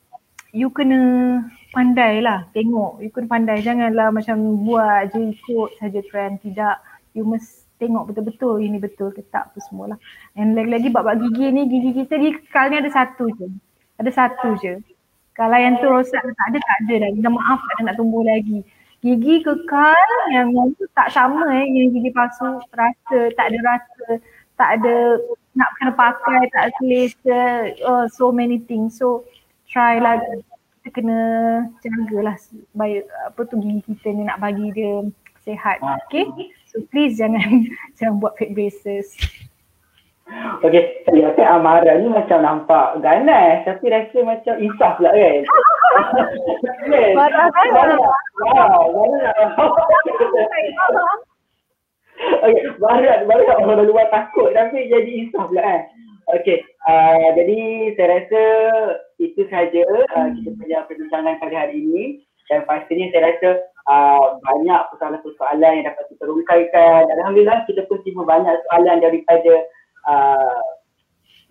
you 0.52 0.70
kena 0.72 1.00
pandai 1.72 2.20
lah 2.20 2.48
tengok. 2.52 3.00
You 3.04 3.10
kena 3.12 3.28
pandai 3.32 3.64
janganlah 3.64 4.12
macam 4.12 4.62
buat 4.68 5.12
je 5.16 5.32
ikut 5.36 5.70
saja 5.80 6.00
trend. 6.12 6.44
Tidak. 6.44 6.78
You 7.16 7.28
must 7.28 7.68
tengok 7.82 8.14
betul-betul 8.14 8.62
ini 8.62 8.78
betul 8.78 9.10
ke 9.10 9.26
tak 9.34 9.52
apa 9.52 9.58
semualah. 9.66 9.98
And 10.38 10.54
lagi-lagi 10.54 10.94
bab-bab 10.94 11.18
gigi 11.18 11.50
ni, 11.50 11.66
gigi 11.66 11.92
kita 12.06 12.14
ni 12.22 12.38
kekal 12.38 12.70
ni 12.70 12.78
ada 12.78 12.92
satu 12.94 13.26
je. 13.36 13.50
Ada 13.98 14.12
satu 14.14 14.54
je. 14.62 14.78
Kalau 15.34 15.58
yang 15.58 15.82
tu 15.82 15.90
rosak 15.90 16.22
tak 16.22 16.48
ada, 16.54 16.60
tak 16.62 16.78
ada 16.86 16.94
dah. 17.02 17.10
Minta 17.16 17.30
maaf 17.34 17.60
tak 17.66 17.74
ada 17.74 17.82
nak 17.90 17.96
tumbuh 17.98 18.22
lagi. 18.22 18.62
Gigi 19.02 19.42
kekal 19.42 20.10
yang 20.30 20.54
tu 20.78 20.86
tak 20.94 21.10
sama 21.10 21.50
eh 21.58 21.66
yang 21.66 21.90
gigi 21.90 22.14
palsu 22.14 22.62
rasa, 22.70 23.20
tak 23.34 23.46
ada 23.50 23.58
rasa, 23.66 24.08
tak 24.54 24.70
ada 24.78 24.96
nak 25.56 25.70
kena 25.80 25.92
pakai, 25.92 26.48
tak 26.56 26.72
selesa, 26.80 27.76
oh, 27.84 28.06
so 28.08 28.32
many 28.32 28.64
things. 28.64 29.00
So 29.00 29.28
try 29.68 30.00
lah 30.00 30.20
kita 30.82 30.98
kena 30.98 31.20
jagalah 31.86 32.38
baik 32.74 33.06
apa 33.30 33.40
tu 33.46 33.56
gigi 33.62 33.86
kita 33.86 34.18
ni 34.18 34.26
nak 34.26 34.42
bagi 34.42 34.74
dia 34.74 35.06
sehat. 35.46 35.78
Okay. 36.08 36.26
So 36.72 36.82
please 36.90 37.22
jangan 37.22 37.70
jangan 38.00 38.18
buat 38.18 38.34
fake 38.40 38.58
braces. 38.58 39.14
Okay, 40.64 41.04
saya 41.04 41.28
rasa 41.28 41.44
Amara 41.60 41.92
ni 42.00 42.08
macam 42.08 42.40
nampak 42.40 43.04
ganas 43.04 43.68
tapi 43.68 43.92
rasa 43.92 44.16
macam 44.24 44.56
insaf 44.64 44.96
pula 44.96 45.12
kan? 45.12 45.44
Marah 47.20 47.48
kan? 47.52 48.00
Wow, 48.40 48.84
marah. 48.96 49.36
Okay, 52.22 52.64
barat, 52.78 53.26
barat 53.26 53.58
orang 53.58 53.86
luar 53.90 54.08
takut 54.14 54.54
tapi 54.54 54.90
jadi 54.90 55.12
insaf 55.26 55.50
pula 55.50 55.62
kan? 55.62 55.82
Okay, 56.32 56.64
uh, 56.86 57.28
jadi 57.34 57.60
saya 57.98 58.08
rasa 58.22 58.44
itu 59.18 59.42
saja 59.50 59.84
uh, 60.16 60.28
kita 60.38 60.50
punya 60.56 60.78
perbincangan 60.86 61.36
kali 61.42 61.56
hari 61.58 61.76
ini 61.82 62.04
dan 62.48 62.64
pastinya 62.70 63.10
saya 63.12 63.34
rasa 63.34 63.50
uh, 63.90 64.38
banyak 64.40 64.82
persoalan-persoalan 64.94 65.82
yang 65.82 65.86
dapat 65.90 66.04
kita 66.14 66.24
rungkaikan. 66.30 67.04
Alhamdulillah 67.20 67.66
kita 67.66 67.84
pun 67.90 68.00
terima 68.06 68.24
banyak 68.24 68.56
soalan 68.70 68.98
daripada 69.02 69.54
uh, 70.08 70.64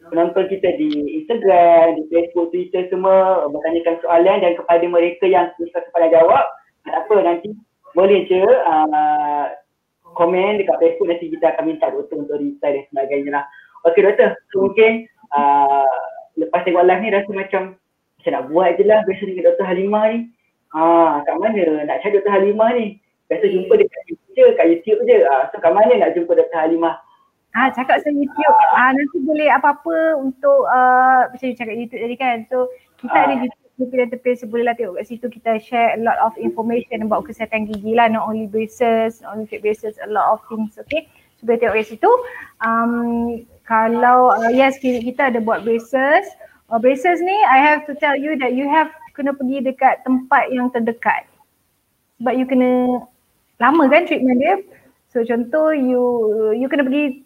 penonton 0.08 0.48
kita 0.48 0.80
di 0.80 1.22
Instagram, 1.22 2.00
di 2.00 2.02
Facebook, 2.08 2.54
Twitter 2.54 2.88
semua 2.88 3.44
bertanyakan 3.52 4.00
soalan 4.00 4.38
dan 4.40 4.52
kepada 4.56 4.84
mereka 4.88 5.24
yang 5.28 5.52
susah 5.60 5.82
sempat 5.84 6.08
jawab, 6.08 6.44
tak 6.88 7.04
apa 7.04 7.16
nanti 7.20 7.52
boleh 7.92 8.24
je 8.30 8.40
uh, 8.40 9.44
komen 10.14 10.58
dekat 10.58 10.76
Facebook 10.80 11.08
nanti 11.10 11.26
kita 11.30 11.54
akan 11.54 11.64
minta 11.70 11.90
doktor 11.90 12.22
untuk 12.22 12.38
reply 12.38 12.70
dan 12.76 12.84
sebagainya 12.90 13.30
lah. 13.40 13.44
Okey 13.88 14.04
doktor, 14.04 14.36
so 14.52 14.68
mungkin 14.68 15.08
uh, 15.32 16.00
lepas 16.36 16.62
tengok 16.64 16.84
live 16.84 17.02
ni 17.02 17.10
rasa 17.12 17.30
macam 17.32 17.62
macam 18.20 18.32
nak 18.36 18.44
buat 18.52 18.70
je 18.76 18.84
lah 18.84 19.00
biasa 19.08 19.22
dengan 19.24 19.44
Dr. 19.48 19.64
Halimah 19.64 20.04
ni. 20.12 20.18
Ha, 20.70 20.82
kat 21.24 21.36
mana 21.40 21.64
nak 21.88 21.98
cari 22.04 22.12
Dr. 22.20 22.32
Halimah 22.32 22.70
ni? 22.76 22.86
Biasa 23.32 23.44
jumpa 23.48 23.72
dekat 23.80 24.02
YouTube 24.12 24.32
je, 24.36 24.46
kat 24.60 24.66
YouTube 24.68 25.00
je. 25.08 25.18
Ha, 25.24 25.48
so 25.48 25.56
kat 25.56 25.72
mana 25.72 25.92
nak 25.96 26.12
jumpa 26.12 26.32
Dr. 26.36 26.58
Halimah? 26.60 27.00
Ah, 27.50 27.66
cakap 27.74 27.98
saya 28.04 28.14
YouTube. 28.14 28.56
Ah, 28.76 28.94
nanti 28.94 29.16
boleh 29.26 29.50
apa-apa 29.50 30.20
untuk 30.22 30.70
uh, 30.70 31.26
macam 31.32 31.48
cakap 31.50 31.74
YouTube 31.74 32.02
tadi 32.04 32.16
kan. 32.20 32.36
So 32.46 32.70
kita 33.02 33.16
ha. 33.16 33.24
ada 33.26 33.34
YouTube 33.42 33.69
Gigi 33.80 33.96
dan 33.96 34.12
Tepis 34.12 34.44
bolehlah 34.44 34.76
tengok 34.76 35.00
kat 35.00 35.08
situ 35.08 35.26
kita 35.32 35.56
share 35.56 35.96
a 35.96 36.00
lot 36.04 36.20
of 36.20 36.36
information 36.36 37.00
about 37.00 37.24
kesihatan 37.24 37.64
gigi 37.64 37.96
lah. 37.96 38.12
Not 38.12 38.28
only 38.28 38.44
braces, 38.44 39.24
not 39.24 39.40
only 39.40 39.48
fake 39.48 39.64
braces, 39.64 39.96
a 40.04 40.08
lot 40.12 40.36
of 40.36 40.44
things. 40.52 40.76
Okay. 40.76 41.08
So 41.40 41.48
boleh 41.48 41.56
tengok 41.56 41.74
kat 41.80 41.86
situ. 41.88 42.10
Um, 42.60 42.92
kalau 43.64 44.36
uh, 44.36 44.52
yes 44.52 44.76
kita 44.76 45.32
ada 45.32 45.40
buat 45.40 45.64
braces. 45.64 46.28
Uh, 46.68 46.76
braces 46.76 47.24
ni 47.24 47.32
I 47.48 47.58
have 47.64 47.88
to 47.88 47.96
tell 47.96 48.12
you 48.12 48.36
that 48.36 48.52
you 48.52 48.68
have 48.68 48.92
kena 49.16 49.32
pergi 49.32 49.64
dekat 49.64 50.04
tempat 50.04 50.52
yang 50.52 50.68
terdekat. 50.68 51.24
Sebab 52.20 52.36
you 52.36 52.44
kena 52.44 53.00
lama 53.56 53.88
kan 53.88 54.04
treatment 54.04 54.44
dia. 54.44 54.60
So 55.08 55.24
contoh 55.24 55.72
you 55.72 56.02
you 56.52 56.68
kena 56.68 56.84
pergi 56.84 57.24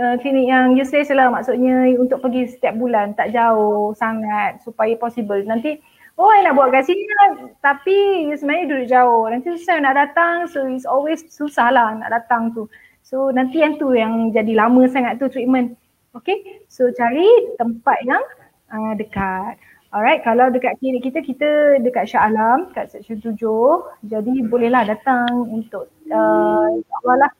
uh, 0.00 0.16
klinik 0.18 0.48
yang 0.48 0.72
useless 0.72 1.12
lah 1.12 1.28
maksudnya 1.28 1.92
untuk 2.00 2.24
pergi 2.24 2.48
setiap 2.48 2.80
bulan 2.80 3.12
tak 3.12 3.36
jauh 3.36 3.92
sangat 3.92 4.64
supaya 4.64 4.96
possible. 4.96 5.44
Nanti 5.44 5.78
oh 6.20 6.28
I 6.28 6.44
nak 6.44 6.60
buat 6.60 6.68
kat 6.68 6.84
sini 6.84 7.00
lah 7.00 7.28
tapi 7.64 8.28
sebenarnya 8.36 8.68
duduk 8.68 8.88
jauh. 8.92 9.24
Nanti 9.32 9.56
susah 9.56 9.80
nak 9.80 9.96
datang 9.96 10.44
so 10.52 10.68
it's 10.68 10.84
always 10.84 11.24
susah 11.32 11.72
lah 11.72 11.96
nak 11.96 12.12
datang 12.12 12.52
tu. 12.52 12.68
So 13.00 13.32
nanti 13.32 13.64
yang 13.64 13.80
tu 13.80 13.96
yang 13.96 14.28
jadi 14.36 14.52
lama 14.52 14.84
sangat 14.92 15.16
tu 15.16 15.32
treatment. 15.32 15.80
Okay 16.12 16.60
so 16.68 16.92
cari 16.92 17.26
tempat 17.56 17.98
yang 18.04 18.20
uh, 18.68 18.92
dekat. 18.92 19.56
Alright, 19.90 20.22
kalau 20.22 20.54
dekat 20.54 20.78
klinik 20.78 21.02
kita, 21.02 21.18
kita 21.18 21.82
dekat 21.82 22.06
Shah 22.06 22.30
Alam, 22.30 22.70
kat 22.70 22.94
section 22.94 23.18
tujuh. 23.18 23.90
Jadi 24.06 24.46
bolehlah 24.46 24.86
datang 24.86 25.50
untuk 25.50 25.90
uh, 26.14 26.70
lah. 27.02 27.32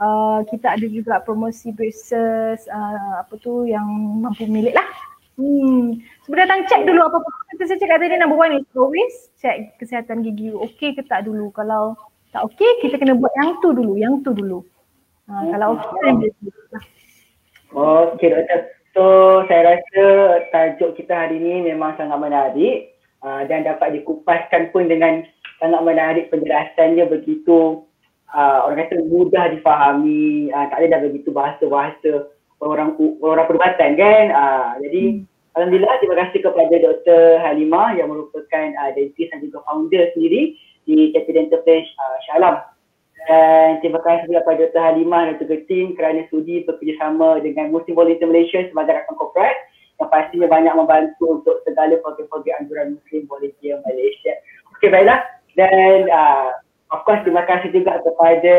Uh, 0.00 0.40
kita 0.48 0.80
ada 0.80 0.86
juga 0.88 1.20
promosi 1.20 1.76
braces, 1.76 2.64
uh, 2.72 3.20
apa 3.20 3.36
tu 3.36 3.68
yang 3.68 3.84
mampu 4.16 4.48
milik 4.48 4.72
lah. 4.72 4.88
Hmm. 5.36 6.00
So 6.30 6.38
datang 6.38 6.62
check 6.70 6.86
dulu 6.86 7.02
apa-apa. 7.10 7.30
Kita 7.50 7.66
saya 7.66 7.78
cakap 7.82 8.06
tadi 8.06 8.14
number 8.14 8.38
one 8.38 8.54
is 8.54 8.66
always 8.78 9.34
check 9.42 9.74
kesihatan 9.82 10.22
gigi 10.22 10.54
okey 10.54 10.94
ke 10.94 11.02
tak 11.10 11.26
dulu. 11.26 11.50
Kalau 11.50 11.98
tak 12.30 12.46
okey, 12.46 12.86
kita 12.86 13.02
kena 13.02 13.18
buat 13.18 13.34
yang 13.42 13.58
tu 13.58 13.74
dulu, 13.74 13.98
yang 13.98 14.22
tu 14.22 14.30
dulu. 14.30 14.62
Uh, 15.26 15.50
kalau 15.50 15.74
okey, 15.74 16.30
boleh. 17.74 18.14
Okay, 18.14 18.30
doktor. 18.30 18.60
So 18.94 19.02
saya 19.50 19.74
rasa 19.74 20.02
tajuk 20.54 20.94
kita 21.02 21.14
hari 21.18 21.42
ini 21.42 21.66
memang 21.66 21.98
sangat 21.98 22.22
menarik 22.22 22.94
uh, 23.26 23.42
dan 23.50 23.66
dapat 23.66 23.98
dikupaskan 23.98 24.70
pun 24.70 24.86
dengan 24.86 25.26
sangat 25.58 25.82
menarik 25.82 26.30
penjelasannya 26.30 27.10
begitu 27.10 27.82
uh, 28.34 28.70
orang 28.70 28.86
kata 28.86 29.02
mudah 29.02 29.50
difahami, 29.50 30.50
uh, 30.54 30.66
tak 30.70 30.78
ada 30.78 30.86
dah 30.94 31.00
begitu 31.10 31.34
bahasa-bahasa 31.34 32.30
orang 32.62 32.94
orang 33.18 33.46
perubatan 33.50 33.98
kan. 33.98 34.24
Uh, 34.30 34.70
jadi 34.86 35.02
hmm. 35.18 35.29
Alhamdulillah 35.58 35.98
terima 35.98 36.16
kasih 36.26 36.46
kepada 36.46 36.74
Dr. 36.78 37.42
Halimah 37.42 37.98
yang 37.98 38.14
merupakan 38.14 38.66
uh, 38.78 38.90
dentist 38.94 39.34
dan 39.34 39.42
juga 39.42 39.58
founder 39.66 40.14
sendiri 40.14 40.54
di 40.86 41.10
Capital 41.10 41.50
Dental 41.50 41.60
Place 41.66 41.90
uh, 41.98 42.18
Shalom. 42.22 42.56
Dan 43.26 43.82
terima 43.82 43.98
kasih 44.00 44.30
juga 44.30 44.46
kepada 44.46 44.70
Dr. 44.70 44.82
Halimah 44.86 45.22
dan 45.26 45.34
juga 45.42 45.56
tim 45.66 45.98
kerana 45.98 46.22
sudi 46.30 46.62
bekerjasama 46.62 47.42
dengan 47.42 47.74
Muslim 47.74 47.98
Volunteer 47.98 48.30
Malaysia 48.30 48.62
sebagai 48.70 48.94
rakan 48.94 49.14
korporat 49.18 49.58
yang 49.98 50.08
pastinya 50.08 50.48
banyak 50.48 50.74
membantu 50.78 51.24
untuk 51.42 51.56
segala 51.66 51.98
program-program 51.98 52.56
anjuran 52.64 52.96
Muslim 52.96 53.22
Volunteer 53.26 53.82
Malaysia. 53.84 54.32
Okey 54.78 54.88
baiklah 54.88 55.20
dan 55.58 56.08
uh, 56.08 56.56
of 56.94 57.02
course 57.02 57.20
terima 57.26 57.42
kasih 57.44 57.74
juga 57.74 57.98
kepada 58.06 58.56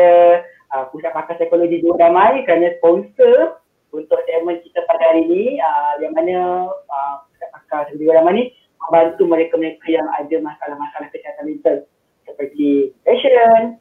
uh, 0.76 0.84
Pusat 0.92 1.12
Pakar 1.16 1.34
Psikologi 1.40 1.80
Jiwa 1.80 1.96
Damai 1.96 2.44
kerana 2.44 2.76
sponsor 2.78 3.61
untuk 3.92 4.18
segmen 4.24 4.58
kita 4.64 4.80
pada 4.88 5.12
hari 5.12 5.28
ini 5.28 5.60
uh, 5.60 6.00
yang 6.00 6.16
mana 6.16 6.68
uh, 6.68 7.16
Pakar 7.52 7.92
Jiwa 7.92 8.16
Damai 8.16 8.32
ni 8.34 8.44
membantu 8.80 9.22
mereka-mereka 9.28 9.86
yang 9.86 10.08
ada 10.16 10.36
masalah-masalah 10.40 11.08
kesihatan 11.12 11.44
mental 11.46 11.76
seperti 12.26 12.90
depression, 13.04 13.76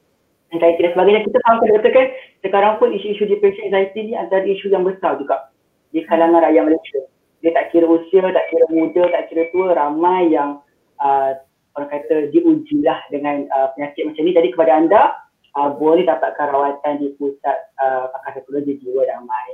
anxiety 0.52 0.82
dan 0.84 0.92
sebagainya. 0.94 1.22
Kita 1.26 1.38
faham 1.48 1.58
kan 1.64 1.92
kan 1.92 2.08
sekarang 2.44 2.74
pun 2.78 2.90
isu-isu 2.94 3.24
depression 3.26 3.72
anxiety 3.72 4.12
ni 4.12 4.14
antara 4.20 4.44
isu 4.46 4.70
yang 4.70 4.84
besar 4.86 5.18
juga 5.18 5.50
di 5.96 6.04
kalangan 6.06 6.44
rakyat 6.44 6.64
Malaysia. 6.68 7.02
Dia 7.42 7.52
tak 7.58 7.74
kira 7.74 7.90
usia, 7.90 8.22
tak 8.30 8.46
kira 8.54 8.66
muda, 8.70 9.04
tak 9.10 9.34
kira 9.34 9.50
tua, 9.50 9.74
ramai 9.74 10.30
yang 10.30 10.62
uh, 11.02 11.32
orang 11.74 11.90
kata 11.90 12.30
diujilah 12.30 13.00
dengan 13.10 13.50
uh, 13.50 13.74
penyakit 13.74 14.06
macam 14.06 14.24
ni. 14.28 14.32
Jadi 14.38 14.48
kepada 14.54 14.72
anda, 14.78 15.02
uh, 15.58 15.70
boleh 15.74 16.06
dapatkan 16.06 16.48
rawatan 16.54 17.02
di 17.02 17.18
pusat 17.18 17.58
uh, 17.82 18.14
pakar 18.14 18.40
psikologi 18.40 18.78
jiwa 18.78 19.04
damai. 19.10 19.48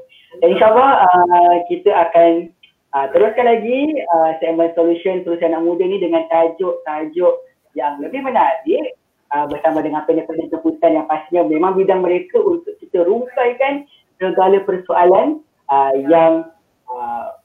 Dan 0.43 0.47
insyaAllah 0.53 0.91
uh, 1.07 1.55
kita 1.71 1.91
akan 1.91 2.51
uh, 2.93 3.07
teruskan 3.15 3.45
lagi 3.47 3.79
uh, 4.11 4.31
segmen 4.43 4.71
solution 4.75 5.23
solusi 5.23 5.47
anak 5.47 5.63
muda 5.63 5.83
ni 5.87 5.97
dengan 5.97 6.27
tajuk-tajuk 6.27 7.33
yang 7.73 8.01
lebih 8.03 8.21
menarik 8.25 8.97
uh, 9.33 9.45
bersama 9.47 9.79
dengan 9.83 10.03
penelitian 10.03 10.51
keputusan 10.51 10.91
yang 10.97 11.07
pastinya 11.07 11.47
memang 11.47 11.79
bidang 11.79 12.03
mereka 12.03 12.37
untuk 12.41 12.75
kita 12.79 13.07
rungkaikan 13.07 13.87
segala 14.17 14.57
persoalan 14.65 15.41
uh, 15.69 15.93
yang 15.95 16.51
uh, 16.89 17.37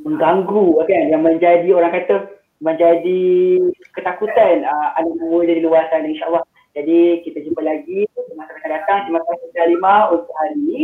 mengganggu 0.00 0.84
kan 0.84 1.04
yang 1.10 1.22
menjadi 1.22 1.68
orang 1.74 1.92
kata 1.92 2.34
menjadi 2.62 3.22
ketakutan 3.92 4.64
uh, 4.64 4.88
anak 4.96 5.14
muda 5.20 5.52
di 5.52 5.62
luar 5.62 5.86
sana 5.90 6.08
insyaallah. 6.08 6.44
Jadi 6.74 7.22
kita 7.22 7.38
jumpa 7.46 7.62
lagi 7.62 8.02
masa 8.34 8.50
akan 8.58 8.70
datang. 8.70 8.98
Terima 9.06 9.22
kasih 9.22 9.48
Salima 9.54 9.94
untuk 10.10 10.34
hari 10.34 10.58
ini 10.58 10.82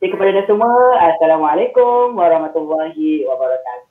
jadi 0.00 0.16
kepada 0.16 0.28
anda 0.32 0.44
semua 0.48 0.72
assalamualaikum 1.12 2.16
warahmatullahi 2.16 3.28
wabarakatuh 3.28 3.89